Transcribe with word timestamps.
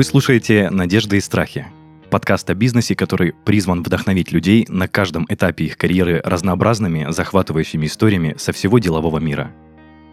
Вы 0.00 0.04
слушаете 0.04 0.70
«Надежды 0.70 1.18
и 1.18 1.20
страхи»– 1.20 1.66
подкаст 2.10 2.48
о 2.48 2.54
бизнесе, 2.54 2.96
который 2.96 3.34
призван 3.44 3.82
вдохновить 3.82 4.32
людей 4.32 4.64
на 4.66 4.88
каждом 4.88 5.26
этапе 5.28 5.66
их 5.66 5.76
карьеры 5.76 6.22
разнообразными, 6.24 7.08
захватывающими 7.10 7.84
историями 7.84 8.34
со 8.38 8.52
всего 8.52 8.78
делового 8.78 9.18
мира. 9.18 9.52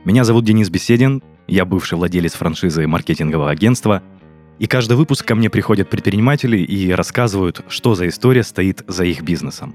Меня 0.04 0.26
зовут 0.26 0.44
Денис 0.44 0.70
Беседин, 0.70 1.24
я 1.48 1.64
бывший 1.64 1.98
владелец 1.98 2.34
франшизы 2.34 2.86
маркетингового 2.86 3.50
агентства, 3.50 4.04
и 4.60 4.68
каждый 4.68 4.98
выпуск 4.98 5.26
ко 5.26 5.36
мне 5.36 5.50
приходят 5.50 5.90
предприниматели 5.90 6.58
и 6.58 6.92
рассказывают, 6.92 7.64
что 7.70 7.96
за 7.96 8.10
история 8.10 8.44
стоит 8.44 8.84
за 8.90 9.06
их 9.06 9.22
бизнесом. 9.22 9.74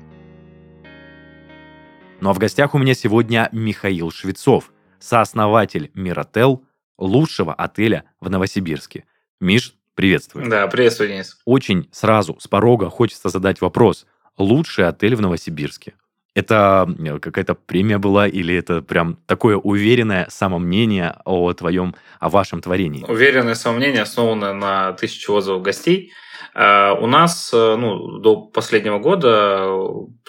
Ну 2.20 2.28
а 2.28 2.34
в 2.34 2.38
гостях 2.38 2.74
у 2.74 2.78
меня 2.78 2.92
сегодня 2.92 3.48
Михаил 3.50 4.10
Швецов, 4.10 4.74
сооснователь 4.98 5.90
Миротел, 5.94 6.62
лучшего 6.98 7.54
отеля 7.54 8.04
в 8.20 8.28
Новосибирске. 8.28 9.06
Миш, 9.40 9.74
Приветствую. 9.94 10.48
Да, 10.48 10.66
приветствую, 10.68 11.10
Денис. 11.10 11.38
Очень 11.44 11.88
сразу, 11.92 12.36
с 12.40 12.48
порога 12.48 12.88
хочется 12.88 13.28
задать 13.28 13.60
вопрос. 13.60 14.06
Лучший 14.38 14.88
отель 14.88 15.14
в 15.14 15.20
Новосибирске. 15.20 15.94
Это 16.34 16.88
какая-то 17.20 17.54
премия 17.54 17.98
была 17.98 18.26
или 18.26 18.56
это 18.56 18.80
прям 18.80 19.18
такое 19.26 19.56
уверенное 19.56 20.26
самомнение 20.30 21.16
о 21.26 21.52
твоем, 21.52 21.94
о 22.20 22.30
вашем 22.30 22.62
творении? 22.62 23.04
Уверенное 23.06 23.54
самомнение 23.54 24.00
основано 24.00 24.54
на 24.54 24.92
тысячу 24.94 25.34
отзывов 25.34 25.60
гостей. 25.60 26.12
А, 26.54 26.94
у 26.94 27.06
нас 27.06 27.50
э, 27.52 27.76
ну, 27.76 28.18
до 28.18 28.36
последнего 28.36 28.98
года, 28.98 29.66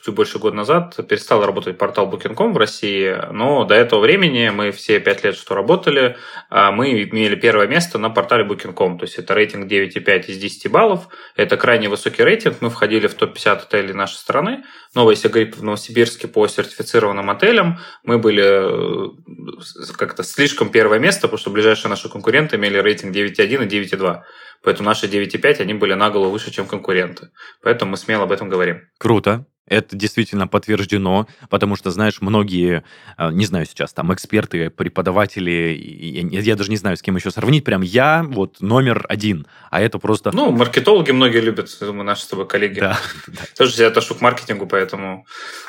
чуть 0.03 0.15
больше 0.15 0.37
года 0.37 0.55
назад, 0.55 0.99
перестал 1.07 1.45
работать 1.45 1.77
портал 1.77 2.11
Booking.com 2.11 2.53
в 2.53 2.57
России, 2.57 3.15
но 3.31 3.63
до 3.63 3.75
этого 3.75 4.01
времени 4.01 4.49
мы 4.49 4.71
все 4.71 4.99
пять 4.99 5.23
лет, 5.23 5.35
что 5.35 5.55
работали, 5.55 6.17
а, 6.49 6.71
мы 6.71 7.03
имели 7.03 7.35
первое 7.35 7.67
место 7.67 7.97
на 7.97 8.09
портале 8.09 8.43
Booking.com, 8.43 8.97
то 8.99 9.05
есть 9.05 9.17
это 9.17 9.33
рейтинг 9.33 9.71
9,5 9.71 10.25
из 10.27 10.37
10 10.37 10.69
баллов, 10.69 11.07
это 11.37 11.55
крайне 11.55 11.87
высокий 11.87 12.23
рейтинг, 12.23 12.57
мы 12.59 12.69
входили 12.69 13.07
в 13.07 13.13
топ-50 13.13 13.63
отелей 13.63 13.93
нашей 13.93 14.15
страны, 14.15 14.63
но 14.93 15.09
если 15.09 15.29
говорить 15.29 15.55
в 15.55 15.63
Новосибирске 15.63 16.27
по 16.27 16.47
сертифицированным 16.47 17.29
отелям, 17.29 17.79
мы 18.03 18.17
были 18.17 18.43
э, 18.43 19.93
как-то 19.97 20.23
слишком 20.23 20.69
первое 20.69 20.99
место, 20.99 21.23
потому 21.23 21.37
что 21.37 21.49
ближайшие 21.49 21.89
наши 21.89 22.09
конкуренты 22.09 22.57
имели 22.57 22.77
рейтинг 22.77 23.15
9,1 23.15 23.67
и 23.67 23.83
9,2. 23.83 24.21
Поэтому 24.63 24.89
наши 24.89 25.07
9,5, 25.07 25.61
они 25.61 25.73
были 25.73 25.93
на 25.93 26.09
голову 26.09 26.31
выше, 26.31 26.51
чем 26.51 26.65
конкуренты. 26.65 27.29
Поэтому 27.61 27.91
мы 27.91 27.97
смело 27.97 28.23
об 28.23 28.31
этом 28.31 28.49
говорим. 28.49 28.81
Круто. 28.97 29.45
Это 29.65 29.95
действительно 29.95 30.47
подтверждено, 30.47 31.27
потому 31.49 31.75
что, 31.75 31.89
знаешь, 31.89 32.19
многие, 32.19 32.83
а, 33.15 33.31
не 33.31 33.45
знаю 33.45 33.65
сейчас, 33.65 33.93
там, 33.93 34.13
эксперты, 34.13 34.69
преподаватели, 34.69 35.73
я 35.79 36.55
даже 36.55 36.69
не 36.69 36.77
знаю, 36.77 36.97
с 36.97 37.01
кем 37.01 37.15
еще 37.15 37.31
сравнить, 37.31 37.63
прям 37.63 37.81
я 37.81 38.23
вот 38.27 38.59
номер 38.59 39.05
один, 39.07 39.47
а 39.71 39.81
это 39.81 39.99
просто... 39.99 40.31
Ну, 40.33 40.51
маркетологи 40.51 41.11
многие 41.11 41.39
любят, 41.39 41.69
думаю, 41.79 42.03
наши 42.03 42.23
с 42.23 42.27
тобой 42.27 42.47
коллеги. 42.47 42.83
Да. 43.27 43.41
Тоже 43.57 43.81
я 43.81 43.87
отношу 43.87 44.15
к 44.15 44.21
маркетингу, 44.21 44.67
поэтому 44.67 45.25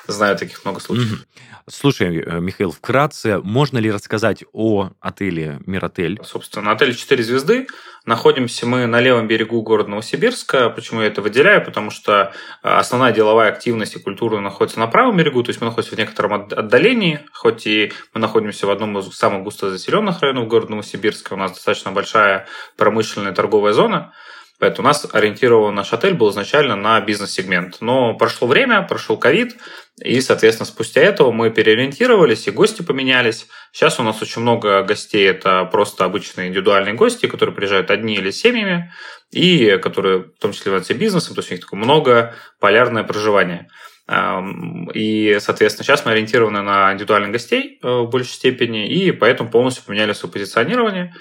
знаю 0.06 0.36
таких 0.36 0.64
много 0.64 0.80
случаев. 0.80 1.24
Слушай, 1.68 2.18
э, 2.18 2.40
Михаил, 2.40 2.72
вкратце, 2.72 3.38
можно 3.38 3.78
ли 3.78 3.90
рассказать 3.90 4.44
о 4.52 4.90
отеле 5.00 5.60
«Миротель»? 5.66 6.20
Собственно, 6.24 6.72
отель 6.72 6.94
«Четыре 6.94 7.24
звезды». 7.24 7.66
Находимся 8.06 8.66
мы 8.66 8.84
на 8.84 9.00
левом 9.00 9.26
берегу 9.26 9.62
города 9.62 9.88
Новосибирска. 9.88 10.68
Почему 10.68 11.00
я 11.00 11.06
это 11.06 11.22
выделяю? 11.22 11.64
Потому 11.64 11.90
что 11.90 12.32
э, 12.62 12.68
основная 12.68 13.12
деловая 13.12 13.48
активность 13.48 13.96
и 13.96 13.98
культура 13.98 14.40
находится 14.40 14.78
на 14.78 14.86
правом 14.88 15.16
берегу, 15.16 15.42
то 15.42 15.48
есть 15.48 15.62
мы 15.62 15.68
находимся 15.68 15.94
в 15.94 15.98
некотором 15.98 16.34
отдалении, 16.34 17.20
хоть 17.32 17.66
и 17.66 17.94
мы 18.12 18.20
находимся 18.20 18.66
в 18.66 18.70
одном 18.70 18.98
из 18.98 19.10
самых 19.14 19.42
густо 19.42 19.70
заселенных 19.70 20.20
районов 20.20 20.48
города 20.48 20.72
Новосибирска. 20.72 21.32
У 21.32 21.36
нас 21.36 21.52
достаточно 21.52 21.92
большая 21.92 22.46
промышленная 22.76 23.32
торговая 23.32 23.72
зона. 23.72 24.12
Поэтому 24.64 24.86
у 24.86 24.88
нас 24.88 25.06
ориентирован 25.12 25.74
наш 25.74 25.92
отель 25.92 26.14
был 26.14 26.30
изначально 26.30 26.74
на 26.74 26.98
бизнес-сегмент. 26.98 27.82
Но 27.82 28.14
прошло 28.14 28.48
время, 28.48 28.80
прошел 28.80 29.18
ковид, 29.18 29.56
и, 30.02 30.22
соответственно, 30.22 30.66
спустя 30.66 31.02
этого 31.02 31.32
мы 31.32 31.50
переориентировались, 31.50 32.48
и 32.48 32.50
гости 32.50 32.80
поменялись. 32.80 33.46
Сейчас 33.72 34.00
у 34.00 34.02
нас 34.02 34.22
очень 34.22 34.40
много 34.40 34.82
гостей, 34.82 35.28
это 35.28 35.66
просто 35.66 36.06
обычные 36.06 36.48
индивидуальные 36.48 36.94
гости, 36.94 37.26
которые 37.26 37.54
приезжают 37.54 37.90
одни 37.90 38.14
или 38.14 38.30
семьями, 38.30 38.90
и 39.32 39.76
которые 39.76 40.20
в 40.20 40.40
том 40.40 40.52
числе 40.52 40.70
являются 40.70 40.94
бизнесом, 40.94 41.34
то 41.34 41.40
есть 41.40 41.50
у 41.50 41.54
них 41.54 41.60
такое 41.60 41.78
много 41.78 42.34
полярное 42.58 43.04
проживание. 43.04 43.68
И, 44.94 45.36
соответственно, 45.40 45.84
сейчас 45.84 46.06
мы 46.06 46.12
ориентированы 46.12 46.62
на 46.62 46.90
индивидуальных 46.94 47.32
гостей 47.32 47.78
э, 47.82 47.88
в 47.88 48.08
большей 48.10 48.32
степени, 48.32 48.86
и 48.86 49.12
поэтому 49.12 49.50
полностью 49.50 49.84
поменяли 49.84 50.12
свое 50.12 50.32
позиционирование. 50.32 51.14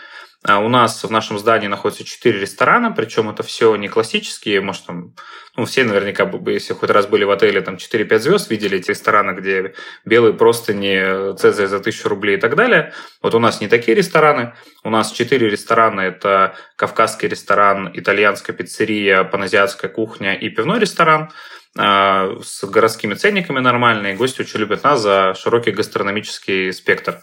А 0.46 0.60
у 0.60 0.68
нас 0.68 1.02
в 1.04 1.10
нашем 1.10 1.40
здании 1.40 1.68
находится 1.68 2.04
четыре 2.04 2.42
ресторана, 2.42 2.92
причем 2.92 3.30
это 3.30 3.44
все 3.44 3.74
не 3.78 3.88
классические, 3.88 4.60
может, 4.60 4.86
там, 4.86 5.16
ну, 5.56 5.64
все 5.64 5.86
наверняка, 5.86 6.30
если 6.48 6.74
хоть 6.74 6.90
раз 6.90 7.08
были 7.08 7.24
в 7.24 7.32
отеле, 7.32 7.62
там, 7.62 7.76
4-5 7.76 8.20
звезд, 8.20 8.52
видели 8.52 8.78
эти 8.78 8.90
рестораны, 8.90 9.40
где 9.40 9.74
белые 10.04 10.34
простыни, 10.34 11.38
цезарь 11.38 11.68
за 11.68 11.80
тысячу 11.80 12.10
рублей 12.10 12.36
и 12.36 12.40
так 12.40 12.56
далее. 12.56 12.92
Вот 13.22 13.34
у 13.36 13.40
нас 13.40 13.62
не 13.62 13.70
такие 13.70 13.96
рестораны. 13.96 14.54
У 14.84 14.90
нас 14.90 15.14
четыре 15.14 15.50
ресторана. 15.50 16.02
Это 16.02 16.56
кавказский 16.76 17.30
ресторан, 17.30 17.90
итальянская 17.94 18.54
пиццерия, 18.54 19.24
паназиатская 19.24 19.90
кухня 19.90 20.34
и 20.36 20.50
пивной 20.50 20.80
ресторан 20.80 21.32
а, 21.78 22.38
с 22.44 22.66
городскими 22.66 23.14
ценниками 23.14 23.60
нормальные. 23.60 24.16
Гости 24.16 24.42
очень 24.42 24.60
любят 24.60 24.84
нас 24.84 25.00
за 25.00 25.36
широкий 25.36 25.72
гастрономический 25.72 26.74
спектр. 26.74 27.22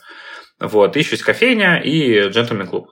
Вот, 0.59 0.97
еще 0.97 1.13
есть 1.13 1.23
кофейня 1.23 1.81
и 1.83 2.29
джентльмен-клуб. 2.29 2.91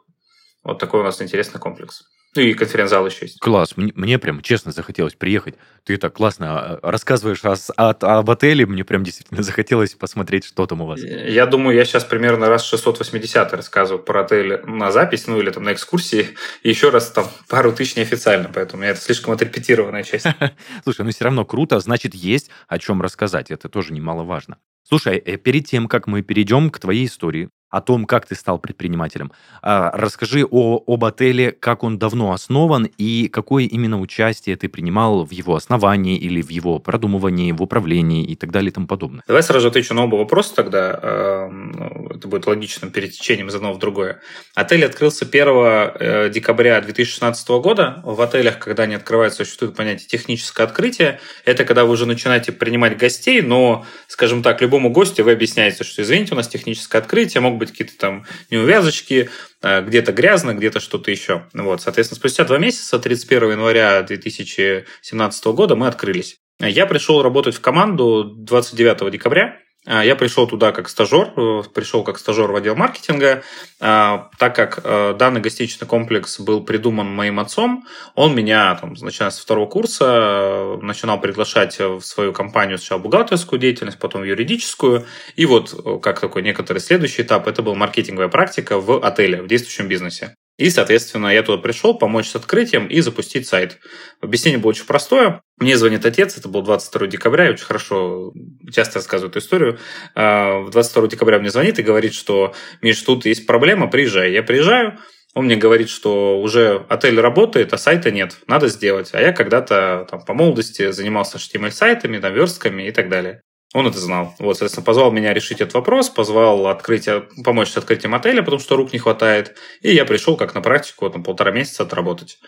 Вот 0.68 0.78
такой 0.78 1.00
у 1.00 1.02
нас 1.02 1.22
интересный 1.22 1.58
комплекс. 1.58 2.02
Ну 2.36 2.42
и 2.42 2.52
конференц-зал 2.52 3.06
еще 3.06 3.24
есть. 3.24 3.40
Класс. 3.40 3.78
Мне, 3.78 3.90
мне 3.94 4.18
прям 4.18 4.42
честно 4.42 4.70
захотелось 4.70 5.14
приехать. 5.14 5.54
Ты 5.84 5.96
так 5.96 6.12
классно 6.12 6.60
а, 6.60 6.90
рассказываешь 6.90 7.42
о, 7.42 7.54
о, 7.78 8.18
об 8.18 8.30
отеле. 8.30 8.66
Мне 8.66 8.84
прям 8.84 9.02
действительно 9.02 9.42
захотелось 9.42 9.94
посмотреть, 9.94 10.44
что 10.44 10.66
там 10.66 10.82
у 10.82 10.86
вас. 10.86 11.00
Я 11.00 11.46
думаю, 11.46 11.74
я 11.74 11.86
сейчас 11.86 12.04
примерно 12.04 12.50
раз 12.50 12.66
680 12.66 13.50
рассказываю 13.54 14.04
про 14.04 14.20
отель 14.24 14.60
на 14.66 14.92
запись, 14.92 15.26
ну 15.26 15.40
или 15.40 15.48
там 15.48 15.62
на 15.62 15.72
экскурсии. 15.72 16.36
И 16.62 16.68
еще 16.68 16.90
раз 16.90 17.10
там 17.12 17.26
пару 17.48 17.72
тысяч 17.72 17.96
неофициально. 17.96 18.50
Поэтому 18.52 18.82
это 18.82 19.00
слишком 19.00 19.32
отрепетированная 19.32 20.02
часть. 20.02 20.26
Слушай, 20.84 21.06
ну 21.06 21.12
все 21.12 21.24
равно 21.24 21.46
круто. 21.46 21.80
Значит, 21.80 22.14
есть 22.14 22.50
о 22.68 22.78
чем 22.78 23.00
рассказать. 23.00 23.50
Это 23.50 23.70
тоже 23.70 23.94
немаловажно. 23.94 24.58
Слушай, 24.88 25.18
э, 25.18 25.36
перед 25.36 25.66
тем, 25.66 25.86
как 25.86 26.06
мы 26.06 26.22
перейдем 26.22 26.70
к 26.70 26.78
твоей 26.78 27.04
истории, 27.04 27.50
о 27.70 27.80
том, 27.80 28.06
как 28.06 28.26
ты 28.26 28.34
стал 28.34 28.58
предпринимателем. 28.58 29.30
А, 29.62 29.90
расскажи 29.94 30.46
о, 30.50 30.82
об 30.86 31.04
отеле, 31.04 31.52
как 31.52 31.82
он 31.82 31.98
давно 31.98 32.32
основан 32.32 32.88
и 32.96 33.28
какое 33.28 33.64
именно 33.64 34.00
участие 34.00 34.56
ты 34.56 34.68
принимал 34.68 35.24
в 35.24 35.32
его 35.32 35.54
основании 35.54 36.16
или 36.16 36.40
в 36.40 36.50
его 36.50 36.78
продумывании, 36.78 37.52
в 37.52 37.62
управлении 37.62 38.24
и 38.24 38.36
так 38.36 38.50
далее 38.50 38.70
и 38.70 38.72
тому 38.72 38.86
подобное. 38.86 39.22
Давай 39.26 39.42
сразу 39.42 39.68
отвечу 39.68 39.94
на 39.94 40.04
оба 40.04 40.16
вопроса 40.16 40.54
тогда. 40.54 40.98
Эм, 41.02 42.08
это 42.10 42.26
будет 42.28 42.46
логичным 42.46 42.90
перетечением 42.90 43.48
из 43.48 43.54
одного 43.54 43.74
в 43.74 43.78
другое. 43.78 44.20
Отель 44.54 44.84
открылся 44.84 45.26
1 45.26 45.46
э, 45.46 46.30
декабря 46.32 46.80
2016 46.80 47.48
года. 47.48 48.00
В 48.02 48.20
отелях, 48.22 48.58
когда 48.58 48.84
они 48.84 48.94
открываются, 48.94 49.44
существует 49.44 49.76
понятие 49.76 50.08
техническое 50.08 50.62
открытие. 50.62 51.20
Это 51.44 51.64
когда 51.64 51.84
вы 51.84 51.92
уже 51.92 52.06
начинаете 52.06 52.52
принимать 52.52 52.96
гостей, 52.96 53.42
но, 53.42 53.84
скажем 54.06 54.42
так, 54.42 54.62
любому 54.62 54.77
гостю 54.88 55.24
вы 55.24 55.32
объясняете, 55.32 55.84
что 55.84 56.02
извините, 56.02 56.34
у 56.34 56.36
нас 56.36 56.48
техническое 56.48 56.98
открытие, 56.98 57.40
могут 57.40 57.58
быть 57.58 57.70
какие-то 57.72 57.98
там 57.98 58.24
неувязочки, 58.50 59.30
а, 59.62 59.80
где-то 59.82 60.12
грязно, 60.12 60.54
где-то 60.54 60.80
что-то 60.80 61.10
еще. 61.10 61.46
Вот, 61.52 61.82
соответственно, 61.82 62.18
спустя 62.18 62.44
два 62.44 62.58
месяца, 62.58 62.98
31 62.98 63.52
января 63.52 64.02
2017 64.02 65.46
года, 65.46 65.74
мы 65.74 65.88
открылись. 65.88 66.36
Я 66.60 66.86
пришел 66.86 67.22
работать 67.22 67.54
в 67.54 67.60
команду 67.60 68.24
29 68.24 69.10
декабря. 69.10 69.58
А, 69.90 70.04
я 70.04 70.16
пришел 70.16 70.46
туда 70.46 70.70
как 70.70 70.90
стажер, 70.90 71.32
э, 71.34 71.62
пришел 71.72 72.04
как 72.04 72.18
стажер 72.18 72.52
в 72.52 72.56
отдел 72.56 72.76
маркетинга, 72.76 73.42
а, 73.80 74.28
так 74.38 74.54
как 74.54 74.80
э, 74.84 75.14
данный 75.18 75.40
гостиничный 75.40 75.88
комплекс 75.88 76.38
был 76.38 76.62
придуман 76.62 77.06
моим 77.06 77.40
отцом, 77.40 77.86
он 78.14 78.34
меня, 78.34 78.74
там, 78.74 78.92
начиная 79.00 79.30
с 79.30 79.38
второго 79.38 79.66
курса, 79.66 80.04
э, 80.04 80.78
начинал 80.82 81.18
приглашать 81.18 81.78
в 81.78 82.02
свою 82.02 82.34
компанию 82.34 82.76
сначала 82.76 82.98
бухгалтерскую 82.98 83.58
деятельность, 83.58 83.98
потом 83.98 84.24
юридическую, 84.24 85.06
и 85.36 85.46
вот 85.46 86.02
как 86.02 86.20
такой 86.20 86.42
некоторый 86.42 86.80
следующий 86.80 87.22
этап, 87.22 87.48
это 87.48 87.62
была 87.62 87.74
маркетинговая 87.74 88.28
практика 88.28 88.78
в 88.78 89.02
отеле, 89.02 89.40
в 89.40 89.48
действующем 89.48 89.88
бизнесе. 89.88 90.34
И, 90.58 90.70
соответственно, 90.70 91.28
я 91.28 91.44
туда 91.44 91.62
пришел 91.62 91.96
помочь 91.96 92.28
с 92.28 92.36
открытием 92.36 92.88
и 92.88 93.00
запустить 93.00 93.46
сайт. 93.46 93.78
Объяснение 94.20 94.58
было 94.58 94.70
очень 94.70 94.86
простое. 94.86 95.40
Мне 95.58 95.76
звонит 95.76 96.04
отец, 96.04 96.36
это 96.36 96.48
был 96.48 96.62
22 96.62 97.06
декабря, 97.06 97.44
я 97.44 97.50
очень 97.52 97.64
хорошо, 97.64 98.32
часто 98.72 98.96
рассказываю 98.96 99.30
эту 99.30 99.38
историю. 99.38 99.78
22 100.14 100.16
а, 100.16 101.06
декабря 101.06 101.38
мне 101.38 101.50
звонит 101.50 101.78
и 101.78 101.84
говорит, 101.84 102.12
что 102.12 102.54
«Миш, 102.82 103.00
тут 103.02 103.24
есть 103.24 103.46
проблема, 103.46 103.86
приезжай». 103.86 104.32
Я 104.32 104.42
приезжаю, 104.42 104.98
он 105.32 105.44
мне 105.44 105.54
говорит, 105.54 105.88
что 105.88 106.40
уже 106.40 106.84
отель 106.88 107.20
работает, 107.20 107.72
а 107.72 107.78
сайта 107.78 108.10
нет, 108.10 108.38
надо 108.48 108.66
сделать. 108.66 109.10
А 109.12 109.20
я 109.20 109.32
когда-то 109.32 110.08
там, 110.10 110.24
по 110.24 110.34
молодости 110.34 110.90
занимался 110.90 111.38
HTML-сайтами, 111.38 112.18
там, 112.18 112.34
верстками 112.34 112.88
и 112.88 112.90
так 112.90 113.08
далее. 113.08 113.42
Он 113.74 113.86
это 113.86 113.98
знал. 113.98 114.34
Вот, 114.38 114.54
соответственно, 114.54 114.86
позвал 114.86 115.12
меня 115.12 115.34
решить 115.34 115.60
этот 115.60 115.74
вопрос, 115.74 116.08
позвал 116.08 116.68
открыть, 116.68 117.06
помочь 117.44 117.68
с 117.68 117.76
открытием 117.76 118.14
отеля, 118.14 118.42
потому 118.42 118.60
что 118.60 118.76
рук 118.76 118.94
не 118.94 118.98
хватает. 118.98 119.56
И 119.82 119.94
я 119.94 120.06
пришел 120.06 120.36
как 120.36 120.54
на 120.54 120.62
практику, 120.62 121.08
там, 121.10 121.22
полтора 121.22 121.50
месяца 121.50 121.82
отработать. 121.82 122.38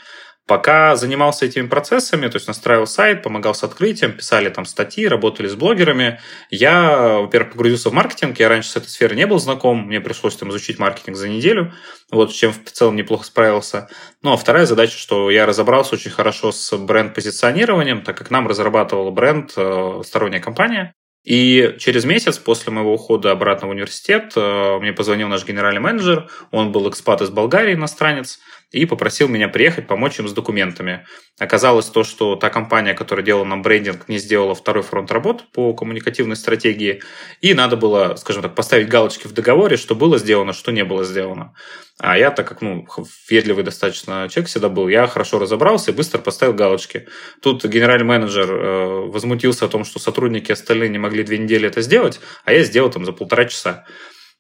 Пока 0.46 0.96
занимался 0.96 1.46
этими 1.46 1.69
процессами, 1.69 2.26
то 2.26 2.37
есть 2.37 2.49
настраивал 2.49 2.87
сайт, 2.87 3.22
помогал 3.22 3.55
с 3.55 3.62
открытием, 3.62 4.12
писали 4.12 4.49
там 4.49 4.64
статьи, 4.64 5.06
работали 5.06 5.46
с 5.46 5.55
блогерами, 5.55 6.20
я, 6.50 7.20
во-первых, 7.20 7.52
погрузился 7.52 7.90
в 7.90 7.93
маркетинг, 7.93 8.40
я 8.40 8.49
раньше 8.49 8.70
с 8.70 8.76
этой 8.76 8.88
сферой 8.88 9.17
не 9.17 9.26
был 9.26 9.38
знаком, 9.38 9.87
мне 9.87 10.00
пришлось 10.00 10.34
там 10.34 10.50
изучить 10.50 10.81
маркетинг 10.81 11.17
за 11.17 11.28
неделю, 11.28 11.72
вот 12.11 12.32
с 12.32 12.34
чем 12.34 12.52
в 12.52 12.69
целом 12.72 12.96
неплохо 12.96 13.25
справился. 13.26 13.88
Ну, 14.22 14.32
а 14.32 14.37
вторая 14.37 14.67
задача, 14.67 14.99
что 14.99 15.31
я 15.31 15.46
разобрался 15.46 15.94
очень 15.94 16.11
хорошо 16.11 16.50
с 16.50 16.76
бренд-позиционированием, 16.76 18.02
так 18.02 18.17
как 18.17 18.31
нам 18.31 18.49
разрабатывала 18.49 19.12
бренд 19.12 19.52
э, 19.56 20.02
сторонняя 20.05 20.40
компания, 20.40 20.94
и 21.25 21.76
через 21.78 22.05
месяц 22.05 22.38
после 22.38 22.72
моего 22.72 22.94
ухода 22.94 23.31
обратно 23.31 23.69
в 23.69 23.70
университет 23.70 24.32
э, 24.37 24.78
мне 24.81 24.93
позвонил 24.93 25.28
наш 25.28 25.46
генеральный 25.46 25.81
менеджер, 25.81 26.31
он 26.50 26.72
был 26.72 26.88
экспат 26.88 27.20
из 27.20 27.28
Болгарии, 27.28 27.75
иностранец, 27.75 28.40
и 28.70 28.87
попросил 28.87 29.28
меня 29.28 29.49
приехать, 29.49 29.87
помочь 29.87 30.19
им 30.19 30.28
с 30.28 30.32
документами. 30.32 31.05
Оказалось 31.38 31.87
то, 31.87 32.05
что 32.05 32.37
та 32.37 32.50
компания, 32.50 32.94
которая 32.94 33.25
делала 33.25 33.44
нам 33.44 33.62
брендинг, 33.62 34.08
не 34.08 34.19
сделала 34.19 34.55
второй 34.55 34.82
фронт 34.82 35.11
работ 35.11 35.50
по 35.52 35.75
коммуникативной 35.75 36.37
стратегии, 36.37 37.02
и 37.40 37.52
надо 37.55 37.76
было, 37.76 38.14
скажем 38.17 38.43
так, 38.43 38.55
поставить 38.55 38.88
галочки 38.88 39.26
в 39.26 39.32
договоре, 39.32 39.76
что 39.76 39.94
было 39.94 40.19
сделано, 40.19 40.52
что 40.52 40.70
не 40.70 40.84
было 40.84 41.05
сделано. 41.05 41.55
А 41.99 42.17
я, 42.17 42.31
так 42.31 42.49
как, 42.49 42.62
ну, 42.62 42.87
ведливый 43.28 43.64
достаточно 43.64 44.28
человек 44.31 44.49
всегда 44.49 44.69
был, 44.69 44.88
я 44.88 45.06
хорошо 45.06 45.38
разобрался 45.38 45.90
и 45.90 45.94
быстро 45.94 46.19
поставил 46.19 46.55
галочки. 46.55 47.08
Тут 47.43 47.64
генеральный 47.64 48.06
менеджер 48.06 48.50
э, 48.50 48.87
возмутился 49.08 49.67
о 49.67 49.69
том, 49.69 49.84
что 49.84 49.99
сотрудники 49.99 50.50
остальные 50.52 50.88
не 50.88 50.99
могли 50.99 51.25
две 51.25 51.38
недели 51.38 51.69
это 51.69 51.82
сделать, 51.82 52.20
а 52.44 52.52
я 52.52 52.62
сделал 52.62 52.90
там 52.90 53.05
за 53.05 53.12
полтора 53.12 53.44
часа. 53.44 53.84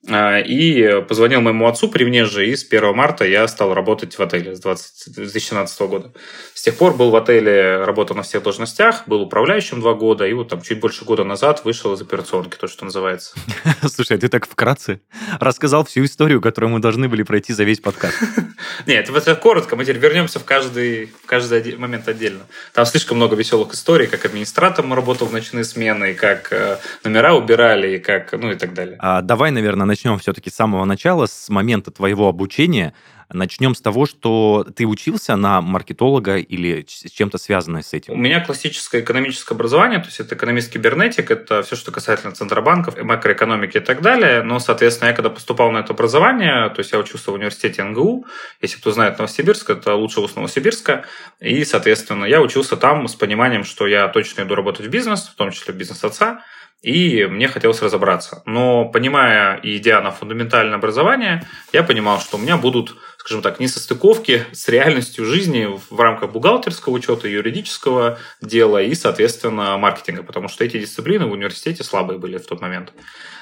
А, 0.08 0.38
и 0.38 1.02
позвонил 1.02 1.42
моему 1.42 1.66
отцу 1.66 1.88
при 1.88 2.04
мне 2.04 2.24
же, 2.24 2.48
и 2.48 2.56
с 2.56 2.64
1 2.64 2.94
марта 2.94 3.26
я 3.26 3.46
стал 3.48 3.74
работать 3.74 4.18
в 4.18 4.22
отеле 4.22 4.56
с 4.56 4.60
20, 4.60 5.14
2017 5.14 5.80
года. 5.82 6.12
С 6.54 6.62
тех 6.62 6.76
пор 6.76 6.94
был 6.94 7.10
в 7.10 7.16
отеле, 7.16 7.84
работал 7.84 8.16
на 8.16 8.22
всех 8.22 8.42
должностях, 8.42 9.06
был 9.06 9.20
управляющим 9.20 9.80
два 9.80 9.92
года, 9.92 10.26
и 10.26 10.32
вот 10.32 10.48
там 10.48 10.62
чуть 10.62 10.80
больше 10.80 11.04
года 11.04 11.22
назад 11.24 11.64
вышел 11.64 11.92
из 11.92 12.00
операционки, 12.00 12.56
то, 12.56 12.66
что 12.66 12.86
называется. 12.86 13.34
Слушай, 13.94 14.16
а 14.16 14.20
ты 14.20 14.28
так 14.28 14.46
вкратце 14.46 15.00
рассказал 15.38 15.84
всю 15.84 16.04
историю, 16.04 16.40
которую 16.40 16.70
мы 16.70 16.80
должны 16.80 17.08
были 17.08 17.22
пройти 17.22 17.52
за 17.52 17.64
весь 17.64 17.80
подкаст. 17.80 18.16
Нет, 18.86 19.10
это 19.10 19.34
коротко, 19.34 19.76
мы 19.76 19.84
теперь 19.84 19.98
вернемся 19.98 20.38
в 20.40 20.44
каждый, 20.44 21.06
в 21.22 21.26
каждый 21.26 21.76
момент 21.76 22.08
отдельно. 22.08 22.46
Там 22.72 22.86
слишком 22.86 23.18
много 23.18 23.36
веселых 23.36 23.74
историй, 23.74 24.06
как 24.06 24.24
администратором 24.24 24.94
работал 24.94 25.26
в 25.26 25.32
ночные 25.32 25.64
смены, 25.64 26.14
как 26.14 26.52
э, 26.52 26.78
номера 27.04 27.34
убирали, 27.34 27.96
и 27.96 27.98
как, 27.98 28.32
ну 28.32 28.50
и 28.50 28.54
так 28.54 28.72
далее. 28.72 28.96
А 28.98 29.20
давай, 29.20 29.50
наверное, 29.50 29.89
начнем 29.90 30.18
все-таки 30.18 30.50
с 30.50 30.54
самого 30.54 30.84
начала, 30.84 31.26
с 31.26 31.48
момента 31.48 31.90
твоего 31.90 32.28
обучения. 32.28 32.94
Начнем 33.32 33.76
с 33.76 33.80
того, 33.80 34.06
что 34.06 34.66
ты 34.74 34.86
учился 34.86 35.36
на 35.36 35.60
маркетолога 35.60 36.38
или 36.38 36.84
с 36.88 37.10
чем-то 37.10 37.38
связанное 37.38 37.82
с 37.82 37.92
этим. 37.92 38.14
У 38.14 38.16
меня 38.16 38.44
классическое 38.44 39.02
экономическое 39.02 39.54
образование, 39.54 40.00
то 40.00 40.06
есть 40.06 40.18
это 40.18 40.34
экономист 40.34 40.72
кибернетик, 40.72 41.30
это 41.30 41.62
все, 41.62 41.76
что 41.76 41.92
касательно 41.92 42.32
центробанков, 42.34 43.00
макроэкономики 43.00 43.76
и 43.76 43.80
так 43.80 44.02
далее. 44.02 44.42
Но, 44.42 44.58
соответственно, 44.58 45.10
я 45.10 45.14
когда 45.14 45.30
поступал 45.30 45.70
на 45.70 45.78
это 45.78 45.92
образование, 45.92 46.70
то 46.70 46.80
есть 46.80 46.90
я 46.90 46.98
учился 46.98 47.30
в 47.30 47.34
университете 47.34 47.84
НГУ, 47.84 48.26
если 48.62 48.78
кто 48.78 48.90
знает 48.90 49.18
Новосибирск, 49.18 49.70
это 49.70 49.94
лучший 49.94 50.22
вуз 50.22 50.34
Новосибирска, 50.34 51.04
и, 51.40 51.64
соответственно, 51.64 52.24
я 52.24 52.40
учился 52.40 52.76
там 52.76 53.06
с 53.06 53.14
пониманием, 53.14 53.62
что 53.62 53.86
я 53.86 54.08
точно 54.08 54.42
иду 54.42 54.56
работать 54.56 54.86
в 54.86 54.90
бизнес, 54.90 55.28
в 55.28 55.36
том 55.36 55.52
числе 55.52 55.72
в 55.72 55.76
бизнес 55.76 56.02
отца, 56.02 56.42
и 56.82 57.26
мне 57.26 57.48
хотелось 57.48 57.82
разобраться. 57.82 58.42
Но 58.46 58.86
понимая 58.86 59.56
и 59.56 59.76
идя 59.76 60.00
на 60.00 60.10
фундаментальное 60.10 60.76
образование, 60.76 61.46
я 61.72 61.82
понимал, 61.82 62.20
что 62.20 62.36
у 62.36 62.40
меня 62.40 62.56
будут, 62.56 62.96
скажем 63.18 63.42
так, 63.42 63.60
несостыковки 63.60 64.46
с 64.52 64.68
реальностью 64.68 65.24
жизни 65.24 65.68
в 65.90 66.00
рамках 66.00 66.32
бухгалтерского 66.32 66.94
учета, 66.94 67.28
юридического 67.28 68.18
дела 68.40 68.82
и, 68.82 68.94
соответственно, 68.94 69.76
маркетинга, 69.76 70.22
потому 70.22 70.48
что 70.48 70.64
эти 70.64 70.78
дисциплины 70.78 71.26
в 71.26 71.32
университете 71.32 71.84
слабые 71.84 72.18
были 72.18 72.38
в 72.38 72.46
тот 72.46 72.60
момент. 72.60 72.92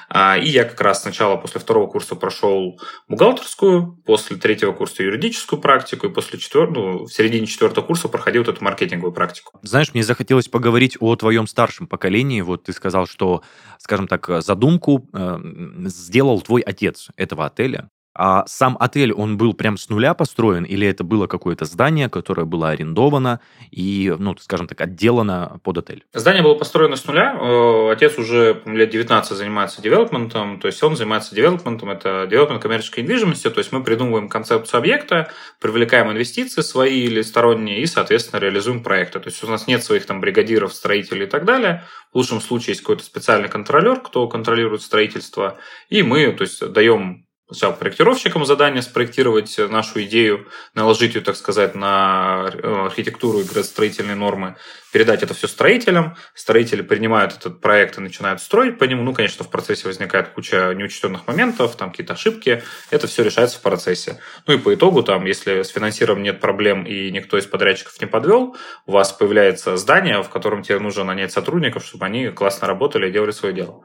А, 0.08 0.38
и 0.38 0.48
я 0.48 0.64
как 0.64 0.80
раз 0.80 1.02
сначала 1.02 1.36
после 1.36 1.60
второго 1.60 1.86
курса 1.86 2.16
прошел 2.16 2.80
бухгалтерскую, 3.08 4.00
после 4.06 4.36
третьего 4.36 4.72
курса 4.72 5.02
юридическую 5.02 5.60
практику, 5.60 6.06
и 6.06 6.10
после 6.10 6.38
четвертого, 6.38 6.92
ну, 6.92 7.04
в 7.04 7.12
середине 7.12 7.46
четвертого 7.46 7.84
курса 7.84 8.08
проходил 8.08 8.42
вот 8.42 8.54
эту 8.54 8.64
маркетинговую 8.64 9.12
практику. 9.12 9.58
Знаешь, 9.62 9.92
мне 9.92 10.02
захотелось 10.02 10.48
поговорить 10.48 10.96
о 11.00 11.14
твоем 11.16 11.46
старшем 11.46 11.86
поколении. 11.86 12.40
Вот 12.40 12.64
ты 12.64 12.72
сказал, 12.72 13.06
что, 13.06 13.42
скажем 13.78 14.08
так, 14.08 14.42
задумку 14.42 15.08
э, 15.12 15.38
сделал 15.86 16.40
твой 16.40 16.62
отец 16.62 17.08
этого 17.16 17.46
отеля. 17.46 17.90
А 18.20 18.44
сам 18.48 18.76
отель, 18.80 19.12
он 19.12 19.38
был 19.38 19.54
прям 19.54 19.76
с 19.76 19.88
нуля 19.88 20.12
построен, 20.12 20.64
или 20.64 20.84
это 20.88 21.04
было 21.04 21.28
какое-то 21.28 21.64
здание, 21.64 22.08
которое 22.08 22.44
было 22.44 22.70
арендовано 22.70 23.38
и, 23.70 24.12
ну, 24.18 24.36
скажем 24.40 24.66
так, 24.66 24.80
отделано 24.80 25.60
под 25.62 25.78
отель? 25.78 26.04
Здание 26.12 26.42
было 26.42 26.54
построено 26.54 26.96
с 26.96 27.06
нуля. 27.06 27.38
Э, 27.40 27.92
отец 27.92 28.18
уже 28.18 28.60
лет 28.66 28.90
19 28.90 29.36
занимается 29.36 29.80
девелопментом, 29.80 30.58
то 30.58 30.66
есть 30.66 30.82
он 30.82 30.96
занимается 30.96 31.32
девелопментом, 31.36 31.90
это 31.90 32.26
девелопмент 32.28 32.60
коммерческой 32.60 33.04
недвижимости, 33.04 33.50
то 33.50 33.58
есть 33.58 33.70
мы 33.70 33.84
придумываем 33.84 34.28
концепцию 34.28 34.78
объекта, 34.78 35.30
привлекаем 35.60 36.10
инвестиции 36.10 36.62
свои 36.62 37.02
или 37.02 37.22
сторонние 37.22 37.82
и, 37.82 37.86
соответственно, 37.86 38.40
реализуем 38.40 38.82
проекты. 38.82 39.20
То 39.20 39.28
есть 39.28 39.44
у 39.44 39.46
нас 39.46 39.68
нет 39.68 39.84
своих 39.84 40.06
там 40.06 40.20
бригадиров, 40.20 40.74
строителей 40.74 41.26
и 41.26 41.30
так 41.30 41.44
далее. 41.44 41.84
В 42.12 42.16
лучшем 42.16 42.40
случае 42.40 42.72
есть 42.72 42.80
какой-то 42.80 43.04
специальный 43.04 43.48
контролер, 43.48 44.00
кто 44.00 44.26
контролирует 44.26 44.82
строительство, 44.82 45.56
и 45.88 46.02
мы, 46.02 46.32
то 46.32 46.42
есть, 46.42 46.72
даем 46.72 47.27
сначала 47.48 47.72
проектировщикам 47.72 48.44
задание 48.44 48.82
спроектировать 48.82 49.56
нашу 49.70 50.02
идею, 50.04 50.46
наложить 50.74 51.14
ее, 51.14 51.20
так 51.22 51.36
сказать, 51.36 51.74
на 51.74 52.50
э, 52.52 52.86
архитектуру 52.86 53.40
и 53.40 53.44
градостроительные 53.44 54.14
нормы, 54.14 54.56
передать 54.92 55.22
это 55.22 55.34
все 55.34 55.48
строителям. 55.48 56.16
Строители 56.34 56.82
принимают 56.82 57.34
этот 57.34 57.60
проект 57.60 57.98
и 57.98 58.00
начинают 58.00 58.40
строить 58.40 58.78
по 58.78 58.84
нему. 58.84 59.02
Ну, 59.02 59.14
конечно, 59.14 59.44
в 59.44 59.50
процессе 59.50 59.86
возникает 59.86 60.28
куча 60.28 60.74
неучтенных 60.74 61.26
моментов, 61.26 61.76
там 61.76 61.90
какие-то 61.90 62.14
ошибки. 62.14 62.62
Это 62.90 63.06
все 63.06 63.22
решается 63.22 63.58
в 63.58 63.62
процессе. 63.62 64.18
Ну 64.46 64.54
и 64.54 64.58
по 64.58 64.74
итогу, 64.74 65.02
там, 65.02 65.24
если 65.24 65.62
с 65.62 65.68
финансированием 65.68 66.34
нет 66.34 66.40
проблем 66.40 66.84
и 66.84 67.10
никто 67.10 67.38
из 67.38 67.46
подрядчиков 67.46 68.00
не 68.00 68.06
подвел, 68.06 68.56
у 68.86 68.92
вас 68.92 69.12
появляется 69.12 69.76
здание, 69.76 70.22
в 70.22 70.28
котором 70.28 70.62
тебе 70.62 70.78
нужно 70.78 71.04
нанять 71.04 71.32
сотрудников, 71.32 71.84
чтобы 71.84 72.04
они 72.06 72.28
классно 72.28 72.66
работали 72.66 73.08
и 73.08 73.12
делали 73.12 73.30
свое 73.30 73.54
дело. 73.54 73.82